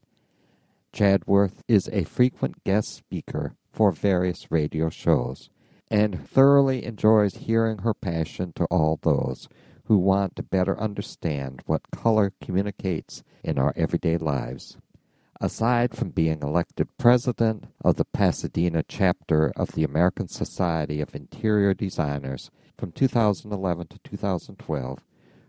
Chasworth 0.93 1.63
is 1.67 1.89
a 1.91 2.03
frequent 2.03 2.63
guest 2.63 2.93
speaker 2.93 3.55
for 3.71 3.91
various 3.91 4.51
radio 4.51 4.89
shows 4.89 5.49
and 5.89 6.29
thoroughly 6.29 6.85
enjoys 6.85 7.35
hearing 7.35 7.79
her 7.79 7.95
passion 7.95 8.53
to 8.53 8.65
all 8.65 8.99
those 9.01 9.49
who 9.85 9.97
want 9.97 10.35
to 10.35 10.43
better 10.43 10.79
understand 10.79 11.63
what 11.65 11.89
color 11.91 12.31
communicates 12.41 13.23
in 13.43 13.57
our 13.57 13.73
everyday 13.75 14.17
lives. 14.17 14.77
Aside 15.43 15.95
from 15.95 16.11
being 16.11 16.43
elected 16.43 16.95
president 16.99 17.65
of 17.83 17.95
the 17.95 18.05
Pasadena 18.05 18.83
chapter 18.87 19.51
of 19.55 19.71
the 19.71 19.83
American 19.83 20.27
Society 20.27 21.01
of 21.01 21.15
Interior 21.15 21.73
Designers 21.73 22.51
from 22.77 22.91
2011 22.91 23.87
to 23.87 23.97
2012, 24.03 24.99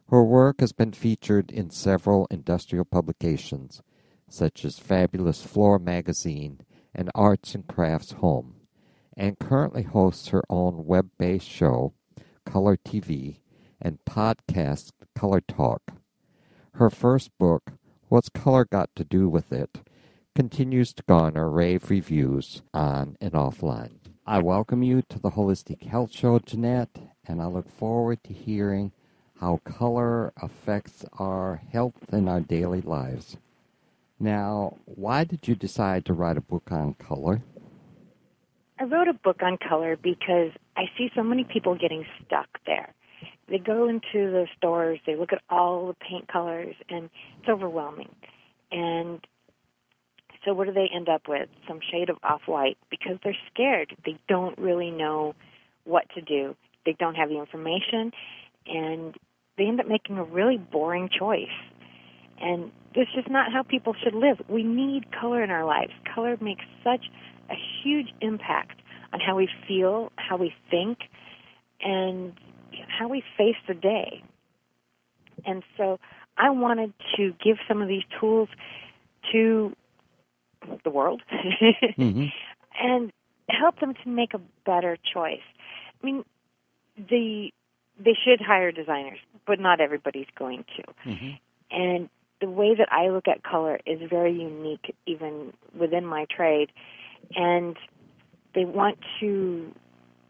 her 0.09 0.25
work 0.25 0.61
has 0.61 0.73
been 0.73 0.93
featured 0.93 1.51
in 1.51 1.69
several 1.69 2.27
industrial 2.31 2.87
publications, 2.87 3.83
such 4.31 4.65
as 4.65 4.79
Fabulous 4.79 5.43
Floor 5.43 5.79
magazine 5.79 6.63
and 6.95 7.11
Arts 7.15 7.55
and 7.55 7.67
Crafts 7.67 8.13
Home, 8.13 8.55
and 9.15 9.39
currently 9.39 9.83
hosts 9.83 10.29
her 10.29 10.43
own 10.49 10.87
web 10.87 11.11
based 11.19 11.47
show, 11.47 11.93
Color 12.47 12.79
TV, 12.79 13.41
and 13.79 13.99
podcast 14.07 14.93
Color 15.15 15.43
Talk. 15.43 15.83
Her 16.77 16.89
first 16.89 17.31
book, 17.37 17.73
What's 18.13 18.29
Color 18.29 18.67
Got 18.67 18.95
to 18.97 19.05
Do 19.05 19.27
with 19.27 19.51
It, 19.55 19.79
continues 20.35 20.93
to 20.93 21.03
garner 21.05 21.49
rave 21.49 21.89
reviews 21.89 22.61
on 22.75 23.17
and 23.23 23.33
offline. 23.33 23.93
I 24.27 24.39
welcome 24.41 24.83
you 24.83 25.01
to 25.09 25.19
the 25.19 25.31
Holistic 25.31 25.83
Health 25.85 26.13
Show, 26.13 26.39
Jeanette, 26.39 26.99
and 27.27 27.41
I 27.41 27.47
look 27.47 27.71
forward 27.71 28.23
to 28.25 28.35
hearing 28.35 28.93
how 29.41 29.63
color 29.65 30.35
affects 30.37 31.07
our 31.19 31.63
health 31.73 32.13
and 32.13 32.29
our 32.29 32.43
daily 32.43 32.83
lives. 32.83 33.39
Now, 34.21 34.77
why 34.85 35.25
did 35.25 35.49
you 35.49 35.55
decide 35.55 36.05
to 36.05 36.13
write 36.13 36.37
a 36.37 36.43
book 36.43 36.71
on 36.71 36.93
color? 36.93 37.41
I 38.79 38.85
wrote 38.85 39.09
a 39.09 39.15
book 39.15 39.43
on 39.43 39.57
color 39.57 39.97
because 39.97 40.51
I 40.77 40.83
see 40.99 41.11
so 41.17 41.23
many 41.23 41.45
people 41.45 41.79
getting 41.79 42.05
stuck 42.27 42.49
there 42.67 42.93
they 43.49 43.59
go 43.59 43.89
into 43.89 44.31
the 44.31 44.47
stores, 44.57 44.99
they 45.07 45.17
look 45.17 45.33
at 45.33 45.43
all 45.51 45.89
the 45.89 45.95
paint 45.95 46.29
colors, 46.29 46.75
and 46.89 47.11
it's 47.39 47.49
overwhelming. 47.49 48.15
And 48.71 49.21
so, 50.45 50.55
what 50.55 50.67
do 50.67 50.73
they 50.73 50.89
end 50.95 51.09
up 51.09 51.23
with? 51.29 51.49
Some 51.69 51.81
shade 51.91 52.09
of 52.09 52.17
off 52.23 52.43
white 52.47 52.79
because 52.91 53.19
they're 53.23 53.37
scared. 53.53 53.95
They 54.05 54.19
don't 54.29 54.59
really 54.59 54.91
know 54.91 55.35
what 55.85 56.05
to 56.15 56.21
do, 56.21 56.55
they 56.87 56.95
don't 56.99 57.15
have 57.15 57.29
the 57.29 57.39
information, 57.39 58.13
and 58.67 59.17
they 59.59 59.65
end 59.65 59.81
up 59.81 59.89
making 59.89 60.19
a 60.19 60.25
really 60.25 60.57
boring 60.57 61.09
choice. 61.17 61.47
And 62.41 62.71
this 62.95 63.09
is 63.17 63.25
not 63.29 63.53
how 63.53 63.63
people 63.63 63.95
should 64.03 64.15
live. 64.15 64.39
We 64.49 64.63
need 64.63 65.07
color 65.13 65.43
in 65.43 65.51
our 65.51 65.65
lives. 65.65 65.93
Color 66.15 66.39
makes 66.41 66.65
such 66.83 67.07
a 67.51 67.55
huge 67.83 68.09
impact 68.21 68.81
on 69.13 69.21
how 69.21 69.37
we 69.37 69.49
feel, 69.69 70.11
how 70.17 70.37
we 70.37 70.53
think, 70.71 70.99
and 71.81 72.33
how 72.89 73.09
we 73.09 73.23
face 73.37 73.57
the 73.67 73.75
day. 73.75 74.23
And 75.45 75.63
so 75.77 75.99
I 76.37 76.51
wanted 76.51 76.93
to 77.17 77.35
give 77.43 77.57
some 77.69 77.83
of 77.83 77.89
these 77.89 78.03
tools 78.21 78.49
to 79.33 79.75
the 80.85 80.91
world 80.91 81.23
mm-hmm. 81.33 82.27
and 82.81 83.13
help 83.49 83.81
them 83.81 83.95
to 84.03 84.09
make 84.09 84.35
a 84.35 84.41
better 84.65 84.97
choice. 85.13 85.41
I 86.03 86.07
mean, 86.07 86.25
the 86.97 87.51
they 87.99 88.17
should 88.25 88.41
hire 88.41 88.73
designers, 88.73 89.19
but 89.47 89.61
not 89.61 89.81
everybody's 89.81 90.27
going 90.37 90.65
to. 90.77 91.11
Mm-hmm. 91.11 91.31
And 91.71 92.09
the 92.41 92.49
way 92.49 92.75
that 92.75 92.89
I 92.91 93.09
look 93.09 93.29
at 93.29 93.43
color 93.43 93.79
is 93.87 94.01
very 94.09 94.33
unique, 94.33 94.95
even 95.07 95.53
within 95.79 96.05
my 96.05 96.27
trade. 96.35 96.71
And 97.37 97.77
they 98.55 98.65
want 98.65 98.99
to 99.21 99.73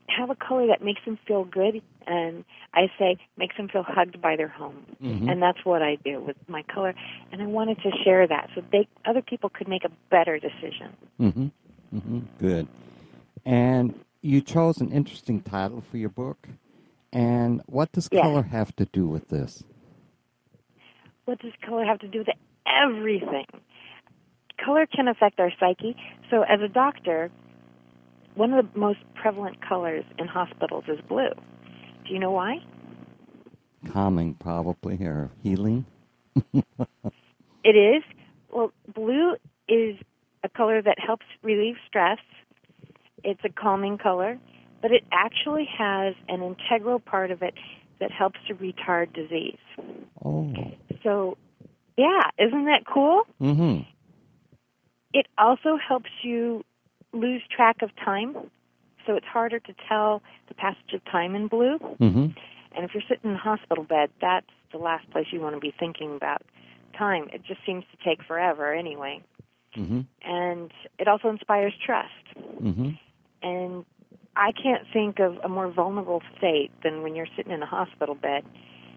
have 0.08 0.30
a 0.30 0.34
color 0.34 0.66
that 0.66 0.84
makes 0.84 1.00
them 1.04 1.18
feel 1.26 1.44
good 1.44 1.82
and 2.06 2.44
I 2.74 2.90
say 2.98 3.16
makes 3.36 3.56
them 3.56 3.68
feel 3.68 3.84
hugged 3.86 4.20
by 4.20 4.36
their 4.36 4.48
home. 4.48 4.84
Mm-hmm. 5.02 5.28
And 5.28 5.42
that's 5.42 5.64
what 5.64 5.82
I 5.82 5.96
do 6.04 6.20
with 6.20 6.36
my 6.48 6.62
color 6.62 6.94
and 7.30 7.42
I 7.42 7.46
wanted 7.46 7.78
to 7.82 7.90
share 8.04 8.26
that 8.26 8.50
so 8.54 8.62
they 8.72 8.88
other 9.04 9.22
people 9.22 9.50
could 9.50 9.68
make 9.68 9.84
a 9.84 9.90
better 10.10 10.38
decision. 10.38 10.96
Mm-hmm. 11.20 11.46
Mm-hmm. 11.96 12.20
Good. 12.38 12.68
And 13.44 13.98
you 14.20 14.40
chose 14.40 14.80
an 14.80 14.92
interesting 14.92 15.40
title 15.42 15.82
for 15.90 15.96
your 15.96 16.08
book. 16.08 16.48
And 17.12 17.60
what 17.66 17.92
does 17.92 18.08
color 18.08 18.42
have 18.42 18.74
to 18.76 18.86
do 18.86 19.06
with 19.06 19.28
this? 19.28 19.64
What 21.26 21.40
does 21.40 21.52
color 21.64 21.84
have 21.84 21.98
to 22.00 22.08
do 22.08 22.18
with? 22.18 22.28
Everything. 22.66 23.44
Color 24.64 24.86
can 24.86 25.08
affect 25.08 25.38
our 25.40 25.50
psyche. 25.58 25.96
So 26.30 26.42
as 26.42 26.60
a 26.62 26.68
doctor, 26.68 27.30
one 28.34 28.54
of 28.54 28.72
the 28.72 28.78
most 28.78 29.00
prevalent 29.14 29.58
colors 29.66 30.04
in 30.18 30.26
hospitals 30.26 30.84
is 30.88 30.98
blue. 31.08 31.32
Do 32.06 32.12
you 32.12 32.18
know 32.18 32.30
why? 32.30 32.56
Calming, 33.92 34.34
probably, 34.34 34.96
or 35.04 35.30
healing. 35.42 35.84
it 36.54 37.76
is. 37.76 38.02
Well, 38.50 38.72
blue 38.94 39.34
is 39.68 39.96
a 40.44 40.48
color 40.48 40.82
that 40.82 40.98
helps 40.98 41.26
relieve 41.42 41.76
stress. 41.86 42.18
It's 43.24 43.40
a 43.44 43.48
calming 43.48 43.98
color, 43.98 44.38
but 44.80 44.90
it 44.90 45.04
actually 45.12 45.68
has 45.78 46.14
an 46.28 46.42
integral 46.42 46.98
part 46.98 47.30
of 47.30 47.42
it 47.42 47.54
that 48.00 48.10
helps 48.10 48.38
to 48.48 48.54
retard 48.54 49.12
disease. 49.14 49.58
Oh. 50.24 50.52
So, 51.02 51.38
yeah, 51.96 52.30
isn't 52.38 52.64
that 52.64 52.82
cool? 52.92 53.22
Mm-hmm. 53.40 53.82
It 55.14 55.26
also 55.38 55.76
helps 55.76 56.10
you 56.22 56.64
lose 57.12 57.42
track 57.54 57.82
of 57.82 57.90
time, 58.04 58.36
so 59.06 59.16
it's 59.16 59.26
harder 59.26 59.60
to 59.60 59.74
tell 59.88 60.22
the 60.48 60.54
passage 60.54 60.92
of 60.94 61.04
time 61.04 61.34
in 61.34 61.48
blue. 61.48 61.78
Mm-hmm. 61.78 62.26
And 62.74 62.84
if 62.84 62.92
you're 62.94 63.02
sitting 63.08 63.30
in 63.30 63.36
a 63.36 63.38
hospital 63.38 63.84
bed, 63.84 64.10
that's 64.20 64.46
the 64.72 64.78
last 64.78 65.10
place 65.10 65.26
you 65.30 65.40
want 65.40 65.54
to 65.54 65.60
be 65.60 65.74
thinking 65.78 66.16
about 66.16 66.42
time. 66.96 67.28
It 67.32 67.42
just 67.46 67.60
seems 67.66 67.84
to 67.90 68.08
take 68.08 68.22
forever 68.26 68.72
anyway. 68.72 69.22
Mm-hmm. 69.76 70.00
And 70.22 70.70
it 70.98 71.08
also 71.08 71.28
inspires 71.28 71.74
trust. 71.84 72.08
Mm-hmm. 72.62 72.90
And 73.42 73.84
I 74.36 74.52
can't 74.52 74.84
think 74.92 75.18
of 75.18 75.36
a 75.44 75.48
more 75.48 75.70
vulnerable 75.70 76.22
state 76.38 76.70
than 76.82 77.02
when 77.02 77.14
you're 77.14 77.26
sitting 77.36 77.52
in 77.52 77.62
a 77.62 77.66
hospital 77.66 78.14
bed 78.14 78.44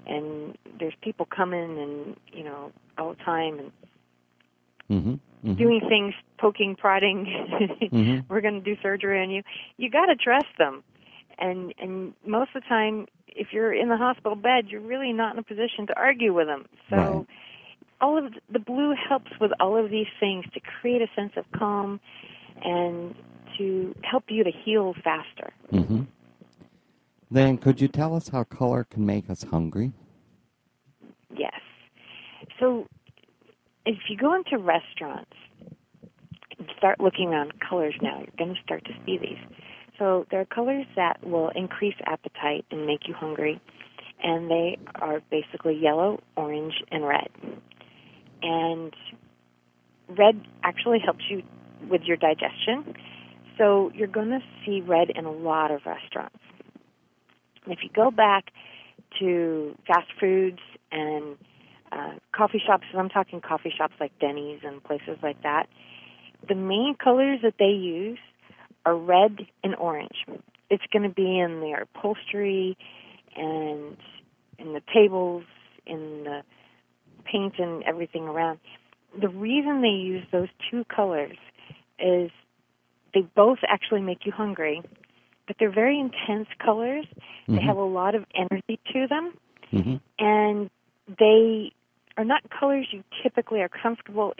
and 0.08 0.58
there's 0.80 0.94
people 1.02 1.26
coming 1.26 1.80
and 1.80 2.18
you 2.32 2.44
know 2.44 2.72
all 2.98 3.10
the 3.10 3.24
time 3.24 3.60
and 3.60 3.72
mm-hmm, 5.46 5.62
doing 5.62 5.82
things, 5.88 6.14
poking, 6.38 6.76
prodding. 6.76 7.26
mm-hmm. 7.82 8.20
We're 8.28 8.42
going 8.42 8.56
to 8.56 8.62
do 8.62 8.80
surgery 8.82 9.22
on 9.22 9.30
you. 9.30 9.44
You 9.78 9.90
got 9.90 10.08
to 10.08 10.16
trust 10.16 10.48
them, 10.58 10.84
and 11.38 11.74
and 11.80 12.14
most 12.26 12.50
of 12.56 12.64
the 12.64 12.68
time, 12.68 13.08
if 13.28 13.48
you're 13.52 13.74
in 13.74 13.90
the 13.90 13.98
hospital 13.98 14.36
bed, 14.36 14.66
you're 14.68 14.82
really 14.82 15.14
not 15.14 15.34
in 15.34 15.40
a 15.40 15.44
position 15.44 15.88
to 15.88 15.98
argue 15.98 16.34
with 16.34 16.48
them. 16.48 16.66
So. 16.90 16.96
Right. 16.96 17.26
All 18.02 18.18
of 18.18 18.34
the 18.52 18.60
blue 18.60 18.94
helps 18.94 19.32
with 19.40 19.52
all 19.62 19.78
of 19.78 19.90
these 19.90 20.10
things 20.20 20.44
to 20.54 20.60
create 20.60 21.02
a 21.02 21.08
sense 21.16 21.32
of 21.38 21.46
calm 21.58 22.02
and 22.62 23.16
to 23.58 23.96
help 24.04 24.26
you 24.28 24.44
to 24.44 24.52
heal 24.52 24.94
faster. 25.02 25.54
Mm-hmm. 25.72 26.02
Then, 27.32 27.58
could 27.58 27.82
you 27.82 27.88
tell 27.88 28.16
us 28.16 28.30
how 28.30 28.44
color 28.44 28.84
can 28.84 29.06
make 29.06 29.30
us 29.30 29.44
hungry? 29.44 29.94
Yes. 31.36 31.60
So, 32.60 32.88
if 33.86 33.98
you 34.10 34.18
go 34.18 34.36
into 34.36 34.58
restaurants 34.58 35.32
and 36.58 36.68
start 36.78 37.00
looking 37.00 37.30
on 37.30 37.52
colors 37.68 37.96
now, 38.02 38.20
you're 38.20 38.36
going 38.38 38.56
to 38.56 38.62
start 38.64 38.84
to 38.86 38.92
see 39.06 39.18
these. 39.18 39.38
So 40.00 40.26
there 40.32 40.42
are 40.42 40.46
colors 40.46 40.86
that 40.96 41.26
will 41.26 41.50
increase 41.56 41.96
appetite 42.06 42.66
and 42.72 42.86
make 42.86 43.08
you 43.08 43.14
hungry, 43.14 43.62
and 44.22 44.50
they 44.50 44.78
are 44.96 45.22
basically 45.30 45.78
yellow, 45.80 46.22
orange, 46.36 46.74
and 46.92 47.06
red. 47.06 47.30
And 48.42 48.94
red 50.18 50.42
actually 50.64 51.00
helps 51.04 51.24
you 51.30 51.44
with 51.90 52.02
your 52.04 52.18
digestion. 52.18 52.96
So 53.58 53.92
you're 53.94 54.08
going 54.08 54.30
to 54.30 54.40
see 54.66 54.82
red 54.82 55.10
in 55.16 55.26
a 55.26 55.32
lot 55.32 55.72
of 55.72 55.82
restaurants. 55.86 56.40
And 57.64 57.74
if 57.74 57.80
you 57.84 57.90
go 57.96 58.12
back 58.12 58.52
to 59.20 59.76
fast 59.88 60.08
foods 60.20 60.60
and 60.92 61.38
uh, 61.92 62.14
coffee 62.32 62.62
shops, 62.66 62.86
and 62.92 63.00
I'm 63.00 63.10
talking 63.10 63.42
coffee 63.42 63.74
shops 63.76 63.94
like 64.00 64.18
Denny's 64.20 64.60
and 64.64 64.84
places 64.84 65.18
like 65.22 65.42
that, 65.44 65.68
the 66.48 66.56
main 66.56 66.96
colors 67.02 67.40
that 67.44 67.56
they 67.60 67.66
use 67.66 68.20
are 68.86 68.96
red 68.96 69.48
and 69.64 69.76
orange. 69.76 70.26
It's 70.70 70.84
going 70.92 71.04
to 71.04 71.14
be 71.14 71.40
in 71.40 71.62
their 71.62 71.84
upholstery 71.84 72.78
and 73.36 73.98
in 74.58 74.74
the 74.74 74.82
tables, 74.94 75.44
in 75.86 76.24
the 76.24 76.42
paint 77.24 77.54
and 77.60 77.84
everything 77.84 78.24
around. 78.24 78.60
The 79.20 79.30
reason 79.30 79.82
they 79.82 79.88
use 79.88 80.26
those 80.32 80.50
two 80.70 80.84
colors 80.86 81.38
is 82.00 82.32
they 83.14 83.22
both 83.36 83.60
actually 83.68 84.02
make 84.02 84.26
you 84.26 84.32
hungry, 84.32 84.82
but 85.48 85.56
they're 85.60 85.72
very 85.72 86.00
intense 86.00 86.48
colors. 86.64 87.06
They 87.48 87.56
Mhm. 87.56 87.62
have 87.62 87.78
a 87.78 87.84
lot 87.84 88.16
of 88.16 88.26
energy 88.34 88.80
to 88.92 89.08
them, 89.08 89.38
Mhm. 89.72 90.02
and 90.20 90.70
they 91.08 91.72
are 92.18 92.26
not 92.26 92.42
colors 92.50 92.88
you 92.92 93.04
typically 93.22 93.62
are 93.62 93.70
comfortable 93.70 94.34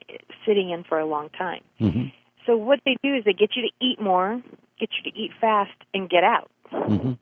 sitting 0.46 0.70
in 0.70 0.84
for 0.84 1.00
a 1.00 1.06
long 1.06 1.30
time. 1.30 1.62
Mhm. 1.80 2.12
So 2.46 2.56
what 2.56 2.80
they 2.86 2.96
do 3.04 3.14
is 3.16 3.24
they 3.26 3.34
get 3.34 3.56
you 3.56 3.64
to 3.64 3.72
eat 3.80 4.00
more, 4.00 4.42
get 4.80 4.90
you 4.98 5.12
to 5.12 5.18
eat 5.18 5.34
fast, 5.34 5.74
and 5.94 6.10
get 6.10 6.24
out, 6.24 6.50
Mhm. 6.72 7.18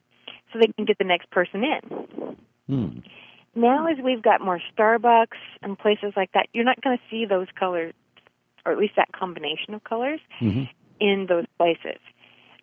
so 0.52 0.60
they 0.60 0.68
can 0.68 0.86
get 0.86 0.98
the 0.98 1.04
next 1.06 1.30
person 1.32 1.64
in. 1.64 2.38
Mm. 2.70 3.04
Now, 3.56 3.88
as 3.88 3.98
we've 4.00 4.22
got 4.22 4.42
more 4.42 4.60
Starbucks 4.76 5.38
and 5.62 5.78
places 5.78 6.14
like 6.16 6.32
that, 6.34 6.48
you're 6.54 6.66
not 6.66 6.82
going 6.82 6.98
to 6.98 7.04
see 7.10 7.26
those 7.26 7.48
colors, 7.52 7.94
or 8.66 8.72
at 8.72 8.78
least 8.78 8.96
that 8.96 9.12
combination 9.12 9.74
of 9.74 9.84
colors, 9.84 10.20
Mhm. 10.40 10.70
in 11.00 11.26
those 11.28 11.46
places. 11.58 12.00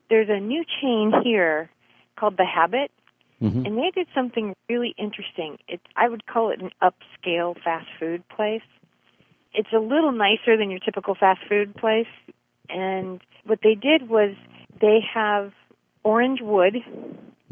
There's 0.08 0.28
a 0.28 0.40
new 0.40 0.64
chain 0.80 1.12
here 1.22 1.70
called 2.16 2.36
The 2.36 2.44
Habit, 2.44 2.90
Mhm. 3.42 3.66
and 3.66 3.78
they 3.78 3.90
did 3.94 4.06
something 4.14 4.54
really 4.68 4.94
interesting. 4.98 5.58
It's 5.66 5.82
I 5.96 6.08
would 6.08 6.26
call 6.26 6.50
it 6.50 6.60
an 6.60 6.70
upscale 6.82 7.60
fast 7.62 7.88
food 7.98 8.26
place. 8.28 8.62
It's 9.54 9.72
a 9.72 9.78
little 9.78 10.12
nicer 10.12 10.56
than 10.56 10.70
your 10.70 10.80
typical 10.80 11.14
fast 11.14 11.40
food 11.48 11.74
place, 11.76 12.06
and 12.68 13.20
what 13.44 13.60
they 13.62 13.74
did 13.74 14.08
was 14.08 14.34
they 14.80 15.00
have 15.12 15.52
orange 16.04 16.40
wood. 16.42 16.76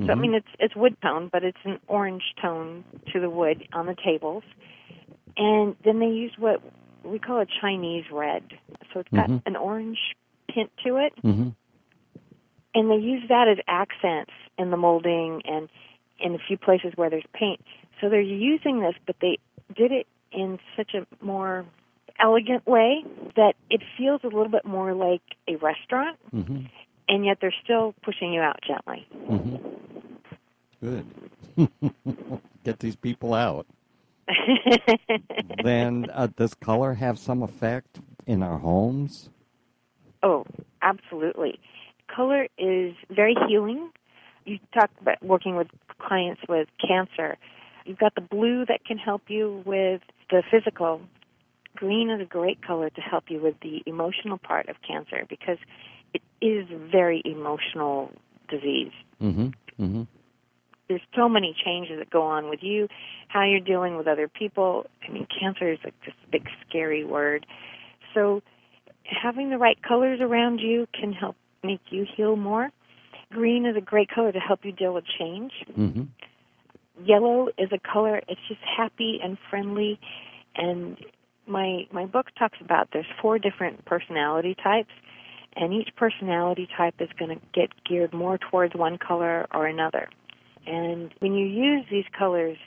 So 0.06 0.12
I 0.12 0.14
Mhm. 0.14 0.20
mean 0.20 0.34
it's 0.34 0.48
it's 0.60 0.76
wood 0.76 0.96
tone, 1.00 1.28
but 1.32 1.42
it's 1.42 1.64
an 1.64 1.80
orange 1.88 2.34
tone 2.40 2.84
to 3.12 3.20
the 3.20 3.30
wood 3.30 3.66
on 3.72 3.86
the 3.86 3.94
tables. 3.96 4.44
And 5.36 5.76
then 5.84 6.00
they 6.00 6.08
use 6.08 6.36
what 6.38 6.60
we 7.04 7.18
call 7.18 7.40
a 7.40 7.46
Chinese 7.46 8.10
red. 8.10 8.42
So 8.92 9.00
it's 9.00 9.10
got 9.10 9.30
Mhm. 9.30 9.42
an 9.46 9.56
orange 9.56 9.98
tint 10.52 10.70
to 10.84 10.96
it 10.96 11.14
Mhm. 11.22 11.54
and 12.74 12.90
they 12.90 12.96
use 12.96 13.22
that 13.28 13.48
as 13.48 13.58
accents 13.66 14.32
in 14.58 14.70
the 14.70 14.76
molding 14.76 15.40
and 15.44 15.68
in 16.20 16.34
a 16.34 16.38
few 16.38 16.58
places 16.58 16.92
where 16.96 17.08
there's 17.08 17.24
paint. 17.32 17.60
So 18.00 18.08
they're 18.08 18.20
using 18.20 18.80
this, 18.80 18.94
but 19.06 19.16
they 19.20 19.38
did 19.74 19.92
it 19.92 20.06
in 20.32 20.58
such 20.76 20.94
a 20.94 21.06
more 21.24 21.64
elegant 22.20 22.66
way 22.66 23.04
that 23.36 23.54
it 23.70 23.80
feels 23.96 24.20
a 24.24 24.26
little 24.26 24.48
bit 24.48 24.64
more 24.64 24.92
like 24.94 25.22
a 25.46 25.56
restaurant, 25.56 26.18
Mhm. 26.34 26.68
and 27.08 27.24
yet 27.24 27.38
they're 27.40 27.54
still 27.62 27.94
pushing 28.02 28.32
you 28.32 28.40
out 28.40 28.60
gently. 28.62 29.06
Mhm. 29.28 29.60
Good. 30.80 31.06
Get 32.64 32.80
these 32.80 32.96
people 32.96 33.34
out. 33.34 33.66
Then 35.62 36.06
uh, 36.12 36.28
does 36.36 36.54
color 36.54 36.94
have 36.94 37.18
some 37.18 37.42
effect 37.42 38.00
in 38.26 38.42
our 38.42 38.58
homes? 38.58 39.30
Oh, 40.22 40.44
absolutely. 40.82 41.58
Color 42.14 42.48
is 42.58 42.94
very 43.10 43.34
healing. 43.48 43.90
You 44.44 44.58
talk 44.72 44.90
about 45.00 45.22
working 45.22 45.56
with 45.56 45.68
clients 45.98 46.40
with 46.48 46.68
cancer. 46.86 47.36
You've 47.84 47.98
got 47.98 48.14
the 48.14 48.20
blue 48.20 48.64
that 48.66 48.84
can 48.84 48.98
help 48.98 49.22
you 49.28 49.62
with 49.64 50.02
the 50.30 50.42
physical. 50.50 51.00
Green 51.76 52.10
is 52.10 52.20
a 52.20 52.24
great 52.24 52.62
color 52.62 52.90
to 52.90 53.00
help 53.00 53.24
you 53.28 53.40
with 53.40 53.54
the 53.60 53.82
emotional 53.86 54.38
part 54.38 54.68
of 54.68 54.76
cancer 54.86 55.24
because 55.28 55.58
it 56.14 56.22
is 56.40 56.70
a 56.70 56.76
very 56.76 57.22
emotional 57.24 58.12
disease. 58.48 58.92
Mhm. 59.20 59.54
Mhm. 59.78 60.06
There's 60.88 61.02
so 61.14 61.28
many 61.28 61.54
changes 61.54 61.98
that 61.98 62.08
go 62.08 62.22
on 62.22 62.48
with 62.48 62.62
you, 62.62 62.88
how 63.28 63.42
you're 63.42 63.60
dealing 63.60 63.96
with 63.96 64.08
other 64.08 64.26
people. 64.26 64.86
I 65.06 65.10
mean, 65.10 65.26
cancer 65.26 65.70
is 65.70 65.78
like 65.84 65.98
this 66.04 66.14
big 66.30 66.48
scary 66.66 67.04
word. 67.04 67.46
So 68.14 68.42
having 69.04 69.50
the 69.50 69.58
right 69.58 69.80
colors 69.82 70.20
around 70.20 70.60
you 70.60 70.86
can 70.92 71.12
help 71.12 71.36
make 71.62 71.80
you 71.90 72.04
heal 72.04 72.36
more. 72.36 72.70
Green 73.32 73.66
is 73.66 73.76
a 73.76 73.80
great 73.80 74.08
color 74.10 74.32
to 74.32 74.38
help 74.40 74.64
you 74.64 74.72
deal 74.72 74.94
with 74.94 75.04
change. 75.18 75.52
Mhm. 75.76 76.08
Yellow 77.04 77.48
is 77.58 77.70
a 77.72 77.78
color 77.78 78.20
it's 78.28 78.40
just 78.48 78.60
happy 78.62 79.20
and 79.22 79.38
friendly 79.50 80.00
and 80.56 80.96
my 81.46 81.86
my 81.92 82.06
book 82.06 82.26
talks 82.36 82.60
about 82.60 82.90
there's 82.92 83.06
four 83.20 83.38
different 83.38 83.84
personality 83.84 84.54
types 84.54 84.90
and 85.54 85.72
each 85.72 85.94
personality 85.96 86.66
type 86.76 86.94
is 87.00 87.08
going 87.18 87.30
to 87.30 87.44
get 87.52 87.70
geared 87.84 88.12
more 88.12 88.38
towards 88.38 88.74
one 88.74 88.98
color 88.98 89.46
or 89.52 89.66
another. 89.66 90.08
And 90.66 91.12
when 91.20 91.34
you 91.34 91.46
use 91.46 91.84
these 91.90 92.04
colors, 92.16 92.58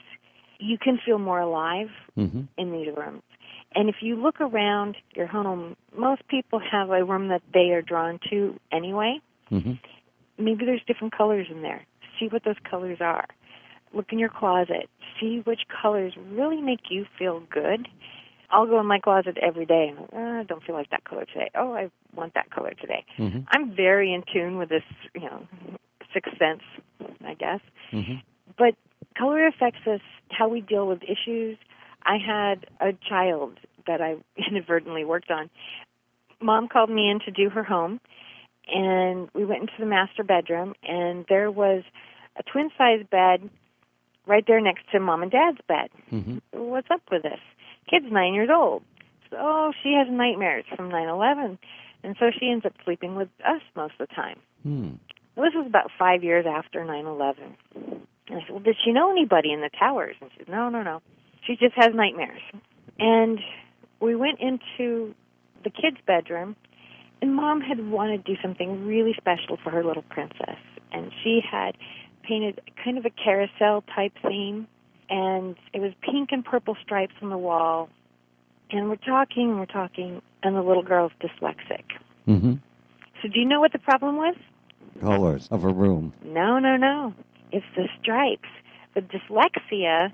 you 0.58 0.76
can 0.78 0.98
feel 0.98 1.18
more 1.18 1.40
alive 1.40 1.90
Mhm. 2.16 2.48
in 2.56 2.72
these 2.72 2.94
rooms. 2.94 3.22
And 3.74 3.88
if 3.88 4.02
you 4.02 4.16
look 4.16 4.40
around 4.40 4.96
your 5.14 5.26
home, 5.26 5.76
most 5.96 6.26
people 6.28 6.58
have 6.58 6.90
a 6.90 7.04
room 7.04 7.28
that 7.28 7.42
they 7.52 7.72
are 7.72 7.82
drawn 7.82 8.18
to 8.30 8.58
anyway. 8.70 9.20
Mhm. 9.50 9.78
Maybe 10.38 10.64
there's 10.64 10.82
different 10.86 11.16
colors 11.16 11.46
in 11.50 11.62
there. 11.62 11.84
See 12.18 12.28
what 12.28 12.44
those 12.44 12.56
colors 12.68 12.98
are. 13.00 13.26
Look 13.94 14.06
in 14.12 14.18
your 14.18 14.28
closet. 14.30 14.88
See 15.20 15.40
which 15.44 15.62
colors 15.82 16.14
really 16.30 16.60
make 16.60 16.90
you 16.90 17.04
feel 17.18 17.40
good. 17.50 17.88
I'll 18.50 18.66
go 18.66 18.78
in 18.80 18.86
my 18.86 18.98
closet 18.98 19.38
every 19.40 19.64
day 19.66 19.94
and 19.96 19.98
uh, 20.12 20.40
I 20.40 20.42
don't 20.44 20.62
feel 20.62 20.74
like 20.74 20.90
that 20.90 21.04
color 21.04 21.24
today. 21.24 21.50
Oh, 21.54 21.72
I 21.72 21.90
want 22.14 22.34
that 22.34 22.50
color 22.50 22.72
today. 22.78 23.04
Mhm. 23.18 23.46
I'm 23.48 23.74
very 23.74 24.12
in 24.12 24.22
tune 24.30 24.58
with 24.58 24.68
this, 24.68 24.82
you 25.14 25.22
know, 25.22 25.46
sixth 26.12 26.36
sense, 26.38 26.62
I 27.24 27.34
guess. 27.34 27.60
Mhm. 27.92 28.22
But 28.58 28.74
color 29.16 29.46
affects 29.46 29.86
us 29.86 30.00
how 30.30 30.48
we 30.48 30.60
deal 30.60 30.86
with 30.86 31.02
issues. 31.02 31.56
I 32.04 32.18
had 32.18 32.66
a 32.80 32.92
child 33.08 33.58
that 33.86 34.00
I 34.02 34.16
inadvertently 34.36 35.04
worked 35.04 35.30
on. 35.30 35.48
Mom 36.40 36.68
called 36.68 36.90
me 36.90 37.08
in 37.08 37.20
to 37.20 37.30
do 37.30 37.48
her 37.50 37.62
home, 37.62 38.00
and 38.68 39.28
we 39.34 39.44
went 39.44 39.62
into 39.62 39.74
the 39.78 39.86
master 39.86 40.22
bedroom, 40.22 40.74
and 40.82 41.24
there 41.28 41.50
was 41.50 41.82
a 42.36 42.42
twin 42.42 42.70
size 42.76 43.04
bed 43.10 43.48
right 44.26 44.44
there 44.46 44.60
next 44.60 44.90
to 44.92 45.00
mom 45.00 45.22
and 45.22 45.32
dad's 45.32 45.60
bed. 45.66 45.90
Mhm. 46.10 46.40
What's 46.52 46.90
up 46.90 47.02
with 47.10 47.22
this? 47.22 47.40
Kid's 47.88 48.10
nine 48.10 48.34
years 48.34 48.50
old. 48.50 48.82
So, 49.30 49.36
oh, 49.40 49.72
she 49.82 49.92
has 49.94 50.08
nightmares 50.08 50.64
from 50.76 50.88
9 50.90 51.08
11, 51.08 51.58
and 52.02 52.16
so 52.18 52.30
she 52.30 52.50
ends 52.50 52.64
up 52.64 52.74
sleeping 52.84 53.16
with 53.16 53.28
us 53.44 53.62
most 53.74 53.94
of 53.98 54.08
the 54.08 54.14
time. 54.14 54.38
Well, 55.34 55.46
this 55.46 55.54
was 55.54 55.66
about 55.66 55.90
five 55.98 56.22
years 56.22 56.46
after 56.46 56.84
9/11. 56.84 57.56
And 57.74 58.06
I 58.38 58.40
said, 58.42 58.50
"Well, 58.50 58.60
did 58.60 58.76
she 58.84 58.92
know 58.92 59.10
anybody 59.10 59.52
in 59.52 59.60
the 59.60 59.70
towers?" 59.70 60.16
And 60.20 60.30
she 60.32 60.38
said, 60.38 60.48
"No, 60.48 60.68
no, 60.68 60.82
no. 60.82 61.02
She 61.42 61.56
just 61.56 61.74
has 61.74 61.94
nightmares." 61.94 62.42
And 63.00 63.42
we 64.00 64.14
went 64.14 64.38
into 64.40 65.14
the 65.64 65.70
kids' 65.70 66.00
bedroom, 66.06 66.54
and 67.22 67.34
Mom 67.34 67.60
had 67.60 67.88
wanted 67.88 68.26
to 68.26 68.34
do 68.34 68.42
something 68.42 68.84
really 68.86 69.14
special 69.16 69.56
for 69.62 69.70
her 69.70 69.82
little 69.84 70.02
princess, 70.02 70.58
and 70.92 71.10
she 71.22 71.40
had 71.48 71.76
painted 72.24 72.60
kind 72.84 72.98
of 72.98 73.06
a 73.06 73.10
carousel 73.10 73.82
type 73.94 74.12
theme, 74.26 74.66
and 75.08 75.56
it 75.72 75.80
was 75.80 75.92
pink 76.02 76.30
and 76.32 76.44
purple 76.44 76.76
stripes 76.82 77.14
on 77.22 77.30
the 77.30 77.38
wall. 77.38 77.88
And 78.70 78.88
we're 78.88 78.96
talking, 78.96 79.50
and 79.50 79.58
we're 79.58 79.66
talking, 79.66 80.20
and 80.42 80.56
the 80.56 80.62
little 80.62 80.82
girl's 80.82 81.12
dyslexic. 81.20 81.84
Mhm. 82.26 82.58
So, 83.22 83.28
do 83.28 83.38
you 83.38 83.46
know 83.46 83.60
what 83.60 83.72
the 83.72 83.78
problem 83.78 84.16
was? 84.16 84.34
Colors 85.00 85.48
of 85.50 85.64
a 85.64 85.72
room. 85.72 86.12
No, 86.24 86.58
no, 86.58 86.76
no. 86.76 87.14
It's 87.52 87.66
the 87.76 87.88
stripes. 88.00 88.48
The 88.94 89.02
dyslexia, 89.02 90.12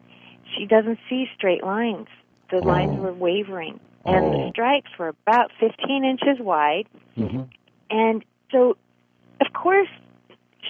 she 0.56 0.66
doesn't 0.66 0.98
see 1.08 1.26
straight 1.34 1.64
lines. 1.64 2.08
The 2.50 2.58
lines 2.58 2.96
Oh. 2.98 3.02
were 3.02 3.12
wavering. 3.12 3.80
And 4.04 4.24
Oh. 4.26 4.30
the 4.46 4.50
stripes 4.50 4.90
were 4.98 5.08
about 5.08 5.52
15 5.58 6.04
inches 6.04 6.38
wide. 6.40 6.86
Mhm. 7.16 7.48
And 7.90 8.24
so, 8.50 8.76
of 9.40 9.52
course, 9.52 9.88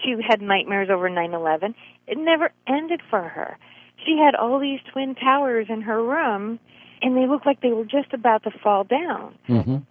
she 0.02 0.16
had 0.22 0.40
nightmares 0.42 0.90
over 0.90 1.08
9 1.08 1.34
11. 1.34 1.74
It 2.06 2.18
never 2.18 2.50
ended 2.66 3.02
for 3.02 3.22
her. 3.22 3.58
She 4.04 4.16
had 4.18 4.34
all 4.34 4.58
these 4.58 4.80
twin 4.92 5.14
towers 5.14 5.68
in 5.68 5.82
her 5.82 6.02
room, 6.02 6.58
and 7.02 7.16
they 7.16 7.26
looked 7.26 7.46
like 7.46 7.60
they 7.60 7.72
were 7.72 7.84
just 7.84 8.12
about 8.12 8.42
to 8.44 8.50
fall 8.50 8.84
down. 8.84 9.34
Mhm. 9.48 9.82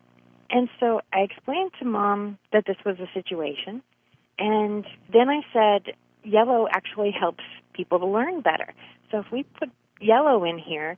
And 0.49 0.69
so 0.79 1.01
I 1.13 1.19
explained 1.21 1.71
to 1.79 1.85
mom 1.85 2.37
that 2.51 2.65
this 2.65 2.77
was 2.85 2.99
a 2.99 3.07
situation. 3.13 3.81
And 4.39 4.85
then 5.09 5.29
I 5.29 5.41
said, 5.51 5.93
yellow 6.23 6.67
actually 6.71 7.11
helps 7.11 7.43
people 7.73 7.99
to 7.99 8.05
learn 8.05 8.41
better. 8.41 8.73
So 9.11 9.19
if 9.19 9.31
we 9.31 9.43
put 9.43 9.69
yellow 9.99 10.43
in 10.43 10.57
here, 10.57 10.97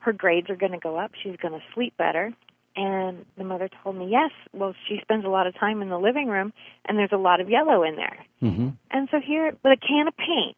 her 0.00 0.12
grades 0.12 0.48
are 0.50 0.56
going 0.56 0.72
to 0.72 0.78
go 0.78 0.96
up. 0.96 1.12
She's 1.22 1.36
going 1.36 1.54
to 1.54 1.62
sleep 1.74 1.96
better. 1.96 2.32
And 2.76 3.26
the 3.36 3.44
mother 3.44 3.68
told 3.82 3.96
me, 3.96 4.08
yes, 4.08 4.30
well, 4.52 4.74
she 4.88 5.00
spends 5.02 5.24
a 5.24 5.28
lot 5.28 5.48
of 5.48 5.54
time 5.58 5.82
in 5.82 5.88
the 5.88 5.98
living 5.98 6.28
room, 6.28 6.52
and 6.86 6.96
there's 6.96 7.12
a 7.12 7.16
lot 7.16 7.40
of 7.40 7.50
yellow 7.50 7.82
in 7.82 7.96
there. 7.96 8.24
Mhm. 8.40 8.74
And 8.92 9.08
so 9.10 9.18
here, 9.18 9.46
with 9.64 9.72
a 9.72 9.76
can 9.76 10.06
of 10.06 10.16
paint, 10.16 10.56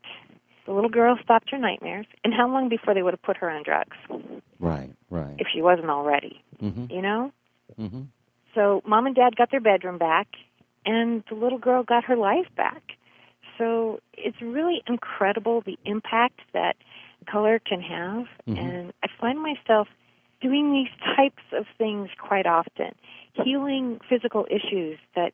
the 0.66 0.72
little 0.72 0.91
girl 0.91 1.16
stopped 1.22 1.51
her 1.51 1.57
nightmares. 1.57 2.07
And 2.22 2.34
how 2.34 2.47
long 2.49 2.68
before 2.68 2.93
they 2.93 3.03
would 3.03 3.14
have 3.14 3.22
put 3.22 3.38
her 3.38 3.51
on 3.51 3.62
drugs 3.62 3.97
Right. 4.59 4.91
Right. 5.09 5.36
if 5.38 5.47
she 5.49 5.62
wasn't 5.62 5.88
already? 5.88 6.43
Mhm. 6.61 6.91
You 6.91 7.01
know? 7.01 7.32
Mhm. 7.78 8.09
So 8.55 8.82
mom 8.84 9.07
and 9.07 9.14
dad 9.14 9.36
got 9.36 9.51
their 9.51 9.61
bedroom 9.61 9.97
back, 9.97 10.28
and 10.84 11.24
the 11.28 11.34
little 11.34 11.59
girl 11.59 11.82
got 11.82 12.05
her 12.05 12.16
life 12.16 12.55
back. 12.55 12.97
So 13.57 14.01
it's 14.14 14.41
really 14.43 14.82
incredible 14.86 15.62
the 15.62 15.78
impact 15.84 16.41
that 16.53 16.76
color 17.27 17.59
can 17.59 17.81
have. 17.81 18.27
Mhm. 18.49 18.59
And 18.59 18.93
I 19.03 19.09
find 19.21 19.41
myself 19.41 19.89
doing 20.41 20.73
these 20.73 20.89
types 21.16 21.43
of 21.53 21.66
things 21.79 22.09
quite 22.18 22.47
often, 22.47 22.95
healing 23.35 24.01
physical 24.09 24.47
issues 24.51 24.99
that 25.14 25.33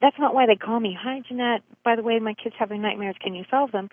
that's 0.00 0.18
not 0.18 0.34
why 0.34 0.46
they 0.46 0.56
call 0.56 0.80
me. 0.80 0.96
Hi, 1.00 1.20
Jeanette. 1.20 1.62
By 1.84 1.96
the 1.96 2.02
way, 2.02 2.18
my 2.18 2.34
kids 2.34 2.54
having 2.58 2.82
nightmares. 2.82 3.16
Can 3.20 3.34
you 3.34 3.44
solve 3.50 3.72
them? 3.72 3.88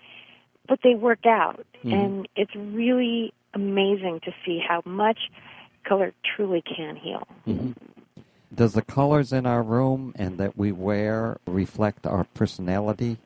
But 0.68 0.80
they 0.82 0.94
work 0.94 1.26
out, 1.26 1.66
Mhm. 1.84 1.92
and 1.92 2.28
it's 2.36 2.54
really 2.54 3.32
amazing 3.54 4.20
to 4.20 4.32
see 4.44 4.58
how 4.58 4.82
much 4.84 5.30
color 5.84 6.12
truly 6.22 6.62
can 6.62 6.96
heal. 6.96 7.26
Mhm. 7.46 7.74
Does 8.54 8.74
the 8.74 8.82
colors 8.82 9.32
in 9.32 9.46
our 9.46 9.62
room 9.62 10.12
and 10.16 10.38
that 10.38 10.56
we 10.56 10.72
wear 10.72 11.38
reflect 11.46 12.06
our 12.06 12.24
personality? 12.34 13.16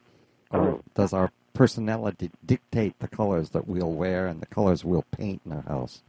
Or 0.51 0.69
Oh. 0.69 0.81
does 0.95 1.13
our 1.13 1.31
personality 1.57 2.31
dictate 2.45 2.99
the 2.99 3.09
colors 3.09 3.51
that 3.51 3.67
we'll 3.67 3.93
wear 3.93 4.27
and 4.27 4.41
the 4.41 4.47
colors 4.47 4.85
we'll 4.85 5.05
paint 5.11 5.41
in 5.45 5.53
our 5.53 5.63
house? 5.63 6.03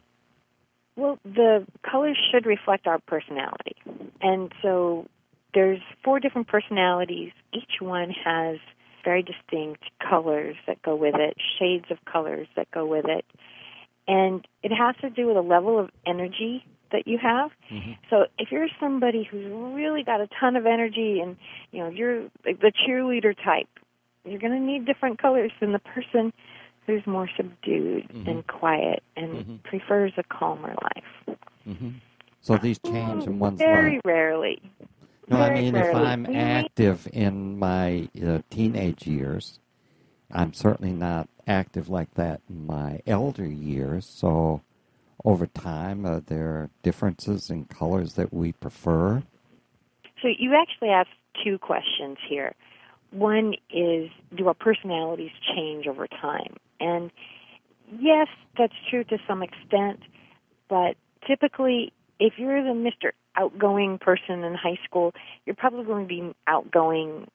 Well, 0.96 1.20
the 1.24 1.66
colors 1.90 2.18
should 2.32 2.46
reflect 2.46 2.88
our 2.88 3.00
personality. 3.00 3.76
And 4.22 4.52
so 4.62 5.08
there's 5.54 5.80
four 6.04 6.20
different 6.20 6.48
personalities. 6.48 7.32
Each 7.54 7.80
one 7.80 8.10
has 8.10 8.58
very 9.04 9.24
distinct 9.24 9.84
colors 10.00 10.56
that 10.66 10.82
go 10.82 10.96
with 10.96 11.16
it, 11.16 11.38
shades 11.60 11.86
of 11.92 12.04
colors 12.06 12.48
that 12.56 12.70
go 12.72 12.86
with 12.86 13.06
it. 13.06 13.26
And 14.08 14.46
it 14.64 14.72
has 14.72 14.96
to 15.02 15.10
do 15.10 15.28
with 15.28 15.38
a 15.38 15.42
level 15.42 15.80
of 15.80 15.90
energy 16.06 16.66
that 16.92 17.08
you 17.08 17.18
have. 17.18 17.52
Mhm. 17.70 17.98
So 18.10 18.28
if 18.40 18.52
you're 18.52 18.68
somebody 18.80 19.24
who's 19.24 19.46
really 19.52 20.04
got 20.04 20.22
a 20.22 20.28
ton 20.40 20.56
of 20.56 20.66
energy 20.66 21.20
and, 21.20 21.38
you 21.72 21.84
know, 21.84 21.90
you're 21.90 22.24
like 22.46 22.60
the 22.60 22.72
cheerleader 22.72 23.36
type, 23.44 23.68
you're 24.30 24.40
going 24.40 24.54
to 24.54 24.60
need 24.60 24.86
different 24.86 25.22
colors 25.22 25.52
than 25.60 25.74
the 25.74 25.80
person 25.80 26.34
who's 26.86 27.06
more 27.08 27.30
subdued 27.38 28.08
Mhm. 28.10 28.28
and 28.28 28.48
quiet 28.48 29.04
and 29.16 29.46
Mhm. 29.46 29.64
prefers 29.64 30.14
a 30.18 30.24
calmer 30.24 30.76
life. 30.82 31.38
hmm 31.66 31.90
So 32.42 32.58
these 32.58 32.80
change 32.80 33.26
in 33.28 33.40
one's 33.40 33.60
life? 33.60 33.70
Very 33.70 33.94
life. 33.96 34.02
rarely. 34.06 34.62
No, 35.28 35.42
I 35.42 35.50
very 35.50 35.64
mean, 35.64 35.76
if. 35.76 35.96
I'm 35.96 36.26
active 36.36 37.08
in 37.14 37.60
my 37.60 38.08
uh, 38.26 38.40
teenage 38.50 39.06
years, 39.08 39.60
I'm 40.32 40.54
certainly 40.54 40.94
not 40.94 41.30
active 41.48 41.90
like 41.90 42.14
that 42.16 42.42
in 42.50 42.66
my 42.66 43.02
elder 43.08 43.46
years. 43.46 44.06
So 44.06 44.62
over 45.26 45.48
time, 45.48 46.06
are 46.06 46.22
there 46.22 46.70
differences 46.84 47.50
in 47.50 47.66
colors 47.66 48.14
that 48.16 48.34
we 48.34 48.54
prefer? 48.54 49.24
So 50.22 50.30
you 50.30 50.56
actually 50.56 50.90
asked 50.90 51.10
two 51.44 51.58
questions 51.60 52.18
here. 52.30 52.54
One 53.12 53.54
is, 53.72 54.10
do 54.36 54.48
our 54.48 54.54
personalities 54.54 55.32
change 55.56 55.88
over 55.88 56.08
time? 56.08 56.56
And 56.80 57.12
yes, 58.00 58.28
that's 58.58 58.74
true 58.90 59.04
to 59.06 59.18
some 59.28 59.42
extent, 59.44 60.00
but 60.70 60.96
typically, 61.26 61.94
if 62.20 62.34
you're 62.38 62.64
the 62.64 62.70
Mr. 62.70 63.12
Outgoing 63.36 64.00
person 64.00 64.44
in 64.44 64.56
high 64.56 64.80
school, 64.84 65.14
you're 65.46 65.56
probably 65.56 65.86
going 65.86 66.04
to 66.04 66.08
be 66.08 66.34
outgoing 66.48 67.28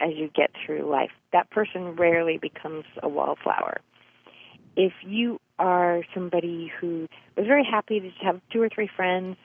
as 0.00 0.10
you 0.14 0.30
get 0.34 0.50
through 0.64 0.88
life. 0.88 1.10
That 1.32 1.50
person 1.50 1.96
rarely 1.96 2.38
becomes 2.38 2.84
a 3.02 3.08
wallflower. 3.08 3.80
If 4.76 4.92
you 5.04 5.40
are 5.58 6.02
somebody 6.14 6.70
who 6.80 7.08
was 7.36 7.46
very 7.46 7.64
happy 7.68 7.98
to 7.98 8.10
have 8.24 8.40
two 8.52 8.62
or 8.62 8.68
three 8.68 8.88
friends 8.94 9.36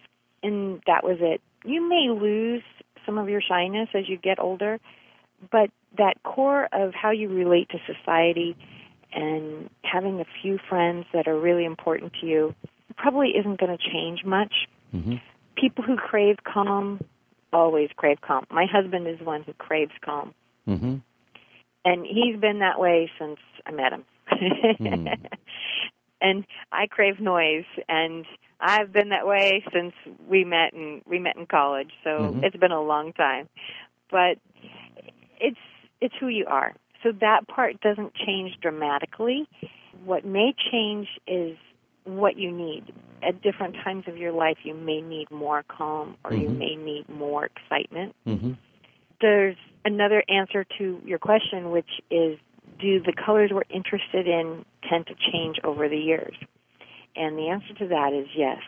and 0.43 0.81
that 0.85 1.03
was 1.03 1.17
it, 1.19 1.41
you 1.65 1.81
may 1.87 2.09
lose 2.09 2.61
some 3.05 3.17
of 3.17 3.29
your 3.29 3.41
shyness 3.41 3.89
as 3.95 4.07
you 4.07 4.17
get 4.17 4.39
older, 4.39 4.79
but 5.51 5.69
that 5.97 6.21
core 6.23 6.67
of 6.71 6.93
how 6.93 7.11
you 7.11 7.29
relate 7.29 7.69
to 7.69 7.77
society 7.85 8.55
and 9.13 9.69
having 9.83 10.19
a 10.19 10.25
few 10.41 10.57
friends 10.69 11.05
that 11.13 11.27
are 11.27 11.39
really 11.39 11.65
important 11.65 12.13
to 12.19 12.25
you 12.25 12.55
probably 12.97 13.29
isn't 13.29 13.59
going 13.59 13.75
to 13.75 13.91
change 13.91 14.23
much. 14.25 14.53
hmm 14.91 15.15
People 15.55 15.83
who 15.83 15.95
crave 15.95 16.37
calm 16.43 16.99
always 17.53 17.89
crave 17.95 18.19
calm. 18.21 18.45
My 18.49 18.65
husband 18.65 19.07
is 19.07 19.19
one 19.21 19.43
who 19.43 19.53
craves 19.53 19.91
calm, 20.03 20.33
hmm 20.65 20.95
and 21.85 22.05
he's 22.05 22.39
been 22.39 22.59
that 22.59 22.79
way 22.79 23.11
since 23.19 23.37
I 23.65 23.71
met 23.71 23.93
him. 23.93 24.05
Hmm. 24.79 25.07
and 26.21 26.45
I 26.71 26.87
crave 26.87 27.19
noise, 27.19 27.65
and 27.87 28.25
I've 28.59 28.91
been 28.91 29.09
that 29.09 29.27
way 29.27 29.63
since 29.73 29.93
we 30.27 30.43
met 30.43 30.73
and 30.73 31.01
we 31.05 31.19
met 31.19 31.35
in 31.35 31.45
college. 31.45 31.91
So 32.03 32.09
Mhm. 32.09 32.43
it's 32.43 32.55
been 32.55 32.71
a 32.71 32.81
long 32.81 33.13
time, 33.13 33.47
but 34.09 34.39
it's 35.43 35.59
it's 36.01 36.15
who 36.19 36.27
you 36.27 36.45
are. 36.47 36.73
So 37.03 37.11
that 37.21 37.47
part 37.47 37.79
doesn't 37.81 38.15
change 38.15 38.57
dramatically. 38.61 39.47
What 40.03 40.25
may 40.25 40.55
change 40.71 41.07
is 41.27 41.55
what 42.05 42.37
you 42.37 42.51
need. 42.51 42.91
At 43.21 43.41
different 43.41 43.75
times 43.83 44.05
of 44.07 44.17
your 44.17 44.31
life, 44.31 44.57
you 44.63 44.73
may 44.73 45.01
need 45.01 45.29
more 45.29 45.63
calm 45.67 46.17
or 46.25 46.33
you 46.33 46.49
Mhm. 46.49 46.57
may 46.57 46.75
need 46.75 47.07
more 47.09 47.45
excitement 47.45 48.15
hmm 48.25 48.53
there's 49.23 49.55
another 49.85 50.23
answer 50.27 50.65
to 50.77 51.01
your 51.05 51.17
question, 51.17 51.71
which 51.71 51.89
is 52.11 52.37
do 52.79 53.01
the 53.01 53.13
colors 53.13 53.51
we're 53.53 53.63
interested 53.69 54.27
in 54.27 54.65
tend 54.89 55.07
to 55.07 55.15
change 55.31 55.57
over 55.63 55.87
the 55.87 55.97
years? 55.97 56.35
And 57.15 57.37
the 57.37 57.47
answer 57.49 57.73
to 57.79 57.87
that 57.87 58.11
is 58.13 58.27
yes. 58.35 58.59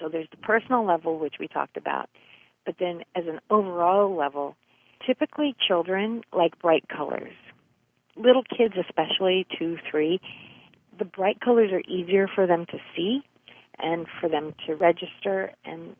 So 0.00 0.08
there's 0.08 0.28
the 0.30 0.38
personal 0.38 0.84
level, 0.86 1.18
which 1.18 1.34
we 1.38 1.48
talked 1.48 1.76
about, 1.76 2.08
but 2.64 2.76
then 2.78 3.02
as 3.14 3.24
an 3.26 3.40
overall 3.50 4.14
level, 4.16 4.56
typically 5.06 5.54
children 5.66 6.22
like 6.32 6.58
bright 6.58 6.84
colors. 6.88 7.32
Little 8.16 8.42
kids, 8.44 8.74
especially 8.76 9.46
two, 9.58 9.78
three, 9.90 10.20
the 10.98 11.04
bright 11.04 11.40
colors 11.40 11.70
are 11.72 11.82
easier 11.88 12.28
for 12.28 12.46
them 12.46 12.66
to 12.66 12.78
see 12.94 13.22
and 13.78 14.06
for 14.20 14.28
them 14.28 14.54
to 14.66 14.74
register 14.74 15.52
and 15.64 15.96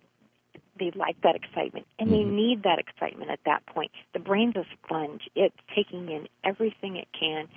they 0.78 0.90
like 0.94 1.20
that 1.22 1.34
excitement 1.34 1.86
and 1.98 2.12
they 2.12 2.24
Mhm. 2.24 2.32
need 2.32 2.62
that 2.62 2.78
excitement 2.78 3.30
at 3.30 3.42
that 3.44 3.64
point. 3.66 3.90
The 4.12 4.18
brain's 4.18 4.56
a 4.56 4.64
sponge. 4.72 5.28
It's 5.34 5.56
taking 5.74 6.10
in 6.10 6.28
everything 6.44 6.96
it 6.96 7.08
can 7.12 7.48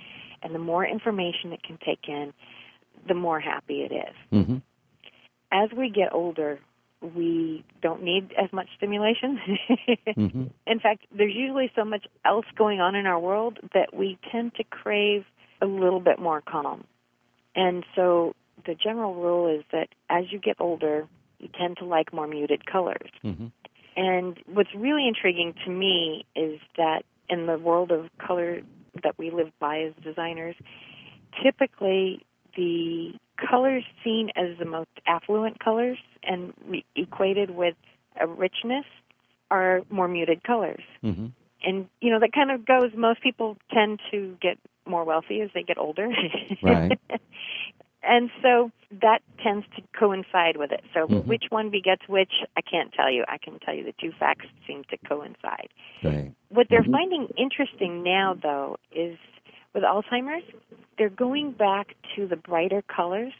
and 0.42 0.54
the 0.54 0.58
more 0.58 0.86
information 0.86 1.52
it 1.52 1.62
can 1.62 1.78
take 1.78 2.08
in, 2.08 2.32
the 3.06 3.14
more 3.14 3.40
happy 3.40 3.82
it 3.82 3.92
is. 3.92 4.16
hmm 4.30 4.58
As 5.50 5.70
we 5.72 5.88
get 5.88 6.12
older, 6.12 6.58
we 7.14 7.64
don't 7.82 8.02
need 8.02 8.32
as 8.42 8.52
much 8.52 8.68
stimulation. 8.76 9.38
hmm 10.14 10.44
in 10.66 10.80
fact, 10.80 11.06
there's 11.16 11.34
usually 11.34 11.70
so 11.76 11.84
much 11.84 12.06
else 12.24 12.46
going 12.56 12.80
on 12.80 12.94
in 12.94 13.06
our 13.06 13.20
world 13.20 13.58
that 13.74 13.94
we 13.94 14.18
tend 14.32 14.54
to 14.54 14.64
crave 14.64 15.24
a 15.60 15.66
little 15.66 16.00
bit 16.00 16.18
more 16.18 16.40
calm. 16.40 16.84
And 17.54 17.84
so 17.94 18.34
the 18.66 18.74
general 18.74 19.14
rule 19.14 19.46
is 19.46 19.64
that 19.72 19.88
as 20.08 20.24
you 20.30 20.38
get 20.38 20.56
older, 20.58 21.06
you 21.38 21.48
tend 21.58 21.76
to 21.78 21.84
like 21.84 22.12
more 22.12 22.26
muted 22.26 22.64
colors. 22.66 23.10
hmm 23.22 23.46
And 23.96 24.38
what's 24.46 24.74
really 24.74 25.06
intriguing 25.06 25.54
to 25.64 25.70
me 25.70 26.24
is 26.34 26.60
that 26.76 27.02
in 27.28 27.46
the 27.46 27.58
world 27.58 27.90
of 27.90 28.06
color 28.18 28.62
that 29.02 29.18
we 29.18 29.30
live 29.30 29.50
by 29.58 29.80
as 29.82 29.92
designers, 30.02 30.56
typically 31.42 32.24
the 32.56 33.12
colors 33.50 33.84
seen 34.02 34.30
as 34.36 34.56
the 34.58 34.64
most 34.64 34.90
affluent 35.06 35.58
colors 35.58 35.98
and 36.22 36.52
re- 36.66 36.84
equated 36.96 37.50
with 37.50 37.74
a 38.20 38.26
richness 38.26 38.84
are 39.50 39.82
more 39.90 40.08
muted 40.08 40.42
colors. 40.44 40.82
hmm 41.02 41.26
And 41.64 41.88
you 42.00 42.10
know 42.10 42.20
that 42.20 42.32
kind 42.32 42.50
of 42.50 42.64
goes. 42.66 42.90
Most 42.94 43.20
people 43.22 43.56
tend 43.72 44.00
to 44.10 44.36
get 44.40 44.58
more 44.86 45.04
wealthy 45.04 45.40
as 45.40 45.50
they 45.54 45.62
get 45.62 45.78
older, 45.78 46.08
Right. 46.62 46.98
and 48.02 48.30
so 48.42 48.70
that 49.00 49.20
tends 49.42 49.66
to 49.76 49.82
coincide 49.98 50.56
with 50.56 50.70
it. 50.72 50.84
So 50.92 51.06
Mhm. 51.08 51.24
which 51.26 51.44
one 51.50 51.70
begets 51.70 52.06
which, 52.06 52.32
I 52.56 52.60
can't 52.60 52.92
tell 52.92 53.10
you. 53.10 53.24
I 53.28 53.38
can 53.38 53.58
tell 53.60 53.74
you 53.74 53.82
the 53.84 53.94
two 54.00 54.12
facts 54.12 54.46
seem 54.66 54.84
to 54.90 54.96
coincide. 55.08 55.68
Right. 56.02 56.32
What 56.50 56.68
they're 56.68 56.82
Mhm. 56.84 56.92
finding 56.92 57.26
interesting 57.36 58.02
now, 58.02 58.34
though, 58.34 58.76
is 58.92 59.18
with 59.74 59.82
Alzheimer's, 59.82 60.44
they're 60.96 61.10
going 61.10 61.52
back 61.52 61.94
to 62.16 62.26
the 62.26 62.36
brighter 62.36 62.82
colors 62.82 63.32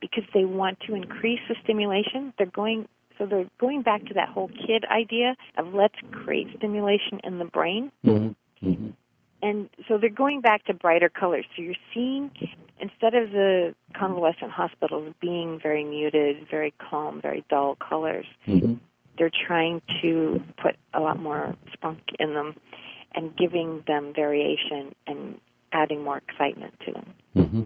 because 0.00 0.24
they 0.32 0.44
want 0.44 0.78
to 0.86 0.94
increase 0.94 1.40
the 1.48 1.54
stimulation. 1.62 2.32
They're 2.38 2.46
going 2.46 2.88
so 3.18 3.26
they're 3.26 3.48
going 3.60 3.82
back 3.82 4.04
to 4.06 4.14
that 4.14 4.28
whole 4.28 4.48
kid 4.48 4.84
idea 4.90 5.36
of 5.56 5.72
let's 5.72 5.94
create 6.10 6.48
stimulation 6.56 7.20
in 7.22 7.38
the 7.38 7.44
brain. 7.44 7.92
hmm 8.02 8.28
hmm 8.60 8.88
And 9.40 9.70
so 9.86 9.98
they're 9.98 10.10
going 10.10 10.40
back 10.40 10.64
to 10.64 10.74
brighter 10.74 11.08
colors. 11.08 11.44
So 11.54 11.62
you're 11.62 11.74
seeing 11.92 12.32
instead 12.80 13.14
of 13.14 13.30
the 13.30 13.74
convalescent 13.96 14.50
hospitals 14.50 15.14
being 15.20 15.60
very 15.62 15.84
muted, 15.84 16.48
very 16.50 16.74
calm, 16.90 17.20
very 17.20 17.44
dull 17.48 17.76
colors, 17.76 18.26
hmm 18.46 18.74
they're 19.16 19.30
trying 19.46 19.80
to 20.02 20.42
put 20.60 20.74
a 20.92 20.98
lot 20.98 21.20
more 21.20 21.54
spunk 21.72 22.00
in 22.18 22.34
them 22.34 22.56
and 23.14 23.36
giving 23.36 23.84
them 23.86 24.12
variation 24.12 24.92
and 25.06 25.38
adding 25.74 26.02
more 26.02 26.18
excitement 26.18 26.74
to 26.86 26.92
them. 26.92 27.14
hmm 27.34 27.62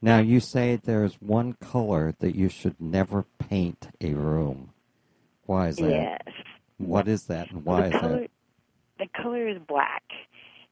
Now 0.00 0.18
you 0.18 0.40
say 0.40 0.80
there's 0.82 1.14
one 1.20 1.52
color 1.54 2.14
that 2.18 2.34
you 2.34 2.48
should 2.48 2.80
never 2.80 3.24
paint 3.38 3.88
a 4.00 4.14
room. 4.14 4.70
Why 5.46 5.68
is 5.68 5.76
that? 5.76 5.90
Yes. 5.90 6.34
What 6.78 7.06
is 7.06 7.24
that, 7.24 7.50
and 7.50 7.64
why 7.64 7.82
the 7.88 7.94
is 7.94 8.00
color, 8.00 8.20
that? 8.20 8.30
The 8.98 9.22
color 9.22 9.48
is 9.48 9.58
black. 9.68 10.02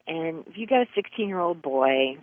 And 0.07 0.45
if 0.49 0.57
you 0.57 0.67
got 0.67 0.83
a 0.83 0.87
16 0.95 1.29
year 1.29 1.39
old 1.39 1.63
boy, 1.63 2.19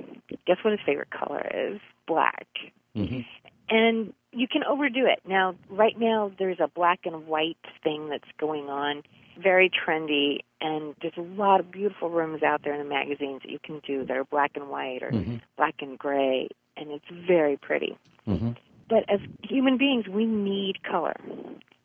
guess 0.46 0.58
what 0.64 0.72
his 0.72 0.82
favorite 0.86 1.10
color 1.10 1.46
is? 1.54 1.80
Black. 2.06 2.48
Mm-hmm. 2.96 3.22
And 3.70 4.14
you 4.32 4.48
can 4.48 4.64
overdo 4.64 5.06
it. 5.06 5.20
Now, 5.28 5.56
right 5.70 5.98
now, 5.98 6.32
there's 6.38 6.60
a 6.60 6.68
black 6.68 7.02
and 7.06 7.28
white 7.28 7.58
thing 7.84 8.10
that's 8.10 8.30
going 8.38 8.70
on, 8.70 9.04
very 9.42 9.70
trendy, 9.70 10.40
and 10.62 10.96
there's 11.02 11.18
a 11.18 11.22
lot 11.22 11.60
of 11.60 11.72
beautiful 11.72 12.10
rooms 12.10 12.44
out 12.44 12.62
there 12.64 12.74
in 12.74 12.80
the 12.80 12.90
magazines 12.90 13.42
that 13.44 13.52
you 13.52 13.60
can 13.64 13.80
do 13.86 14.06
that 14.06 14.18
are 14.18 14.26
black 14.26 14.52
and 14.56 14.70
white 14.70 15.04
or 15.04 15.12
Mhm. 15.12 15.42
black 15.56 15.76
and 15.82 15.98
gray, 15.98 16.50
and 16.76 16.92
it's 16.92 17.08
very 17.10 17.58
pretty. 17.58 17.98
Mm-hmm. 18.28 18.52
But 18.90 19.10
as 19.10 19.20
human 19.44 19.78
beings, 19.78 20.08
we 20.08 20.26
need 20.26 20.84
color. 20.84 21.16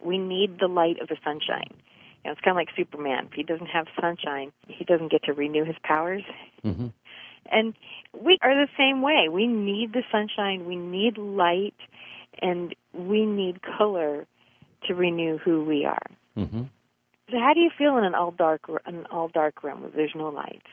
We 0.01 0.19
need 0.19 0.59
the 0.59 0.69
light 0.69 1.01
of 1.01 1.09
the 1.09 1.17
sunshine. 1.25 1.71
You 2.25 2.29
know, 2.29 2.33
it's 2.33 2.41
kind 2.41 2.53
of 2.53 2.57
like 2.57 2.71
Superman. 2.77 3.27
If 3.27 3.33
he 3.33 3.43
doesn't 3.43 3.67
have 3.67 3.87
sunshine, 4.01 4.53
he 4.69 4.85
doesn't 4.85 5.09
get 5.11 5.25
to 5.25 5.33
renew 5.33 5.65
his 5.65 5.77
powers. 5.83 6.23
Mm-hmm. 6.65 6.89
And 7.47 7.75
we 8.19 8.39
are 8.43 8.55
the 8.55 8.69
same 8.77 9.03
way. 9.03 9.29
We 9.29 9.47
need 9.47 9.93
the 9.93 10.05
sunshine, 10.13 10.65
we 10.67 10.77
need 10.77 11.19
light, 11.19 11.75
and 12.41 12.75
we 12.93 13.27
need 13.27 13.63
color 13.63 14.27
to 14.87 14.95
renew 14.95 15.39
who 15.39 15.65
we 15.65 15.85
are. 15.85 16.07
Mm-hmm. 16.37 16.63
So 17.33 17.39
how 17.39 17.55
do 17.55 17.61
you 17.61 17.71
feel 17.77 17.97
in 17.97 18.05
an 18.05 18.15
all 18.15 18.31
dark 18.31 18.69
an 18.85 19.07
all 19.11 19.29
dark 19.29 19.63
room 19.63 19.81
where 19.81 19.91
there's 19.91 20.13
no 20.15 20.29
lights? 20.29 20.67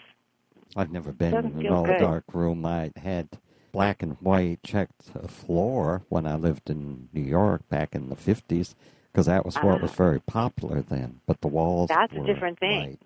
I've 0.76 0.92
never 0.92 1.14
been 1.14 1.34
in 1.34 1.66
an 1.66 1.70
all 1.70 1.86
good. 1.86 2.00
dark 2.00 2.26
room. 2.34 2.66
I 2.66 2.92
had 3.02 3.30
black 3.72 4.04
and 4.04 4.18
white 4.20 4.62
checked 4.62 5.04
floor 5.30 6.04
when 6.10 6.28
I 6.28 6.36
lived 6.36 6.70
in 6.70 7.08
New 7.14 7.22
York 7.22 7.68
back 7.70 7.96
in 7.96 8.10
the 8.10 8.16
50s 8.16 8.76
because 9.12 9.28
that 9.28 9.46
was 9.46 9.56
what 9.56 9.78
Ah. 9.78 9.78
was 9.78 9.94
very 9.94 10.20
popular 10.20 10.82
then. 10.82 11.22
But 11.26 11.40
the 11.40 11.48
walls 11.48 11.88
That's 11.88 12.14
a 12.14 12.26
different 12.26 12.60
thing. 12.60 12.98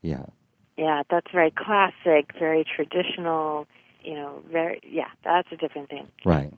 Yeah. 0.00 0.26
Yeah, 0.78 1.02
that's 1.10 1.30
very 1.32 1.50
classic, 1.50 2.32
very 2.38 2.64
traditional, 2.64 3.66
you 4.02 4.14
know, 4.14 4.42
very 4.50 4.80
yeah, 4.82 5.10
that's 5.22 5.52
a 5.52 5.56
different 5.56 5.90
thing. 5.90 6.08
Right. 6.24 6.52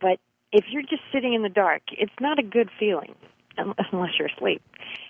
But 0.00 0.18
if 0.52 0.64
you're 0.68 0.82
just 0.82 1.02
sitting 1.12 1.32
in 1.32 1.42
the 1.42 1.48
dark, 1.48 1.82
it's 1.92 2.12
not 2.20 2.40
a 2.40 2.42
good 2.42 2.70
feeling 2.78 3.14
unless 3.56 4.10
you're 4.18 4.28
asleep. 4.28 4.62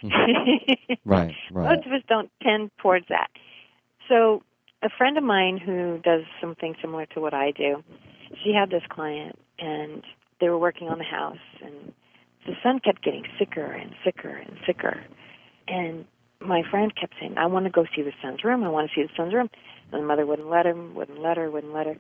Mm-hmm. 0.03 0.93
Right. 1.05 1.35
Right. 1.51 1.77
Most 1.77 1.87
of 1.87 1.93
us 1.93 2.03
don't 2.09 2.31
tend 2.43 2.71
towards 2.79 3.07
that. 3.09 3.29
So, 4.09 4.43
a 4.83 4.89
friend 4.91 5.17
of 5.17 5.25
mine 5.25 5.59
who 5.59 5.99
does 6.03 6.23
something 6.41 6.75
similar 6.81 7.07
to 7.07 7.21
what 7.21 7.33
I 7.33 7.53
do, 7.53 7.83
she 8.43 8.53
had 8.53 8.71
this 8.71 8.83
client, 8.89 9.39
and 9.59 10.03
they 10.41 10.49
were 10.49 10.59
working 10.59 10.89
on 10.89 10.99
the 10.99 11.05
house, 11.05 11.39
and 11.63 11.93
the 12.47 12.53
son 12.63 12.81
kept 12.81 13.03
getting 13.03 13.25
sicker 13.39 13.65
and 13.65 13.93
sicker 14.05 14.29
and 14.29 14.57
sicker. 14.67 15.03
And 15.69 16.05
my 16.41 16.63
friend 16.71 16.93
kept 16.95 17.15
saying, 17.19 17.37
I 17.39 17.47
want 17.47 17.65
to 17.67 17.71
go 17.71 17.85
see 17.97 18.03
the 18.03 18.13
son's 18.23 18.45
room. 18.45 18.65
I 18.65 18.69
want 18.69 18.91
to 18.91 18.95
see 18.95 19.07
the 19.07 19.13
son's 19.17 19.33
room. 19.33 19.49
And 19.93 20.03
the 20.03 20.07
mother 20.07 20.27
wouldn't 20.27 20.51
let 20.51 20.67
him, 20.67 20.95
wouldn't 20.95 21.21
let 21.21 21.37
her, 21.37 21.51
wouldn't 21.51 21.73
let 21.73 21.87
her. 21.87 21.97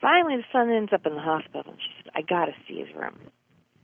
Finally, 0.00 0.36
the 0.36 0.44
son 0.52 0.70
ends 0.70 0.92
up 0.92 1.06
in 1.06 1.14
the 1.14 1.20
hospital, 1.20 1.64
and 1.66 1.78
she 1.80 1.88
said, 2.02 2.12
I 2.14 2.22
got 2.22 2.46
to 2.46 2.52
see 2.68 2.78
his 2.78 2.94
room. 2.94 3.18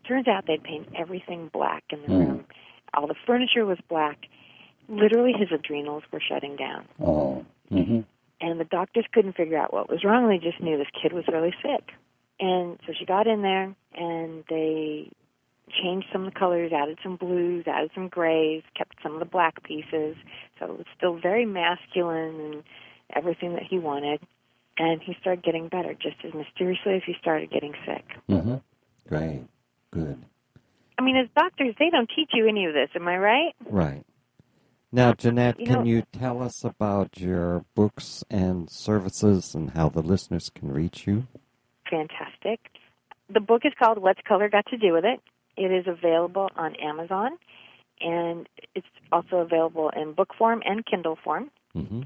Turns 0.06 0.28
out 0.28 0.46
they'd 0.46 0.62
paint 0.62 0.88
everything 0.96 1.48
black 1.52 1.84
in 1.90 2.02
the 2.02 2.06
Hmm. 2.08 2.18
room. 2.18 2.44
All 2.92 3.06
the 3.06 3.14
furniture 3.26 3.64
was 3.64 3.78
black. 3.88 4.26
Literally, 4.88 5.32
his 5.32 5.50
adrenals 5.50 6.04
were 6.12 6.20
shutting 6.20 6.56
down. 6.56 6.86
Oh. 7.00 7.44
Mm-hmm. 7.72 8.00
And 8.40 8.60
the 8.60 8.64
doctors 8.64 9.06
couldn't 9.12 9.34
figure 9.34 9.56
out 9.58 9.72
what 9.72 9.88
was 9.88 10.04
wrong. 10.04 10.28
They 10.28 10.38
just 10.38 10.60
knew 10.60 10.76
this 10.76 10.86
kid 11.00 11.12
was 11.12 11.26
really 11.28 11.54
sick. 11.62 11.90
And 12.38 12.78
so 12.86 12.92
she 12.92 13.06
got 13.06 13.26
in 13.26 13.42
there, 13.42 13.74
and 13.94 14.44
they 14.50 15.10
changed 15.82 16.08
some 16.12 16.26
of 16.26 16.32
the 16.32 16.38
colors, 16.38 16.72
added 16.72 16.98
some 17.02 17.16
blues, 17.16 17.64
added 17.66 17.90
some 17.94 18.08
grays, 18.08 18.62
kept 18.76 18.96
some 19.02 19.14
of 19.14 19.20
the 19.20 19.24
black 19.24 19.62
pieces. 19.62 20.16
So 20.58 20.66
it 20.66 20.78
was 20.78 20.86
still 20.96 21.14
very 21.18 21.46
masculine 21.46 22.38
and 22.40 22.62
everything 23.14 23.54
that 23.54 23.62
he 23.62 23.78
wanted. 23.78 24.20
And 24.76 25.00
he 25.00 25.16
started 25.20 25.44
getting 25.44 25.68
better 25.68 25.94
just 25.94 26.16
as 26.24 26.34
mysteriously 26.34 26.96
as 26.96 27.02
he 27.06 27.14
started 27.20 27.50
getting 27.50 27.74
sick. 27.86 28.04
Mm-hmm. 28.28 28.56
Great. 29.08 29.44
Good. 29.94 30.24
I 30.98 31.02
mean, 31.02 31.16
as 31.16 31.28
doctors, 31.36 31.74
they 31.78 31.88
don't 31.90 32.10
teach 32.14 32.30
you 32.34 32.46
any 32.48 32.66
of 32.66 32.74
this. 32.74 32.88
Am 32.94 33.06
I 33.08 33.16
right? 33.16 33.54
Right. 33.68 34.04
Now, 34.92 35.12
Jeanette, 35.12 35.58
You 35.58 35.66
can 35.66 35.74
know- 35.80 35.84
you 35.84 36.02
tell 36.12 36.42
us 36.42 36.64
about 36.64 37.18
your 37.20 37.64
books 37.74 38.22
and 38.30 38.68
services 38.70 39.54
and 39.54 39.70
how 39.70 39.88
the 39.88 40.02
listeners 40.02 40.50
can 40.50 40.70
reach 40.72 41.06
you? 41.06 41.26
fantastic. 41.90 42.58
The 43.32 43.40
book 43.40 43.62
is 43.64 43.72
called 43.78 43.98
What's 43.98 44.20
Color 44.26 44.48
Got 44.48 44.66
to 44.66 44.76
Do 44.76 44.94
with 44.94 45.04
It. 45.04 45.20
It 45.56 45.70
is 45.70 45.86
available 45.86 46.48
on 46.56 46.74
Amazon, 46.76 47.38
and 48.00 48.48
it's 48.74 48.86
also 49.12 49.36
available 49.36 49.90
in 49.90 50.12
book 50.12 50.34
form 50.36 50.60
and 50.64 50.84
Kindle 50.84 51.16
form. 51.22 51.50
Mm-hmm. 51.76 52.02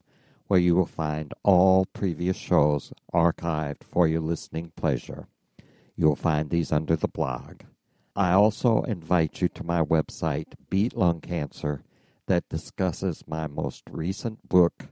where 0.47 0.61
you 0.61 0.77
will 0.77 0.87
find 0.87 1.35
all 1.43 1.87
previous 1.87 2.37
shows 2.37 2.93
archived 3.13 3.83
for 3.83 4.07
your 4.07 4.21
listening 4.21 4.71
pleasure. 4.77 5.27
You 5.97 6.07
will 6.07 6.15
find 6.15 6.51
these 6.51 6.71
under 6.71 6.95
the 6.95 7.09
blog. 7.09 7.63
I 8.15 8.31
also 8.31 8.83
invite 8.83 9.41
you 9.41 9.49
to 9.49 9.65
my 9.65 9.83
website, 9.83 10.53
Beat 10.69 10.97
Lung 10.97 11.21
Cancer, 11.21 11.83
that 12.27 12.49
discusses 12.49 13.25
my 13.27 13.49
most 13.49 13.83
recent 13.91 14.49
book, 14.49 14.87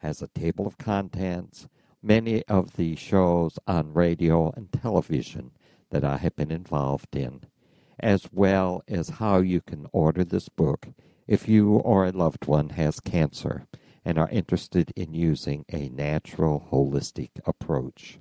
has 0.00 0.20
a 0.20 0.28
table 0.28 0.66
of 0.66 0.76
contents, 0.76 1.68
many 2.02 2.42
of 2.44 2.76
the 2.76 2.96
shows 2.96 3.58
on 3.66 3.94
radio 3.94 4.50
and 4.56 4.72
television 4.72 5.52
that 5.90 6.04
I 6.04 6.16
have 6.16 6.34
been 6.34 6.50
involved 6.50 7.14
in, 7.14 7.42
as 8.00 8.28
well 8.32 8.82
as 8.88 9.08
how 9.08 9.38
you 9.38 9.60
can 9.60 9.86
order 9.92 10.24
this 10.24 10.48
book 10.48 10.88
if 11.28 11.48
you 11.48 11.76
or 11.76 12.04
a 12.04 12.10
loved 12.10 12.46
one 12.46 12.70
has 12.70 12.98
cancer 13.00 13.66
and 14.04 14.18
are 14.18 14.28
interested 14.30 14.92
in 14.96 15.14
using 15.14 15.64
a 15.72 15.88
natural 15.88 16.68
holistic 16.72 17.30
approach. 17.46 18.18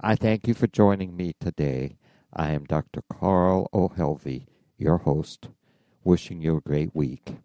I 0.00 0.14
thank 0.14 0.46
you 0.46 0.54
for 0.54 0.66
joining 0.68 1.16
me 1.16 1.34
today. 1.40 1.96
I 2.32 2.52
am 2.52 2.64
Dr. 2.64 3.02
Carl 3.12 3.68
O. 3.72 3.88
Helvie, 3.88 4.46
your 4.78 4.98
host, 4.98 5.48
wishing 6.04 6.40
you 6.40 6.56
a 6.56 6.60
great 6.60 6.94
week. 6.94 7.36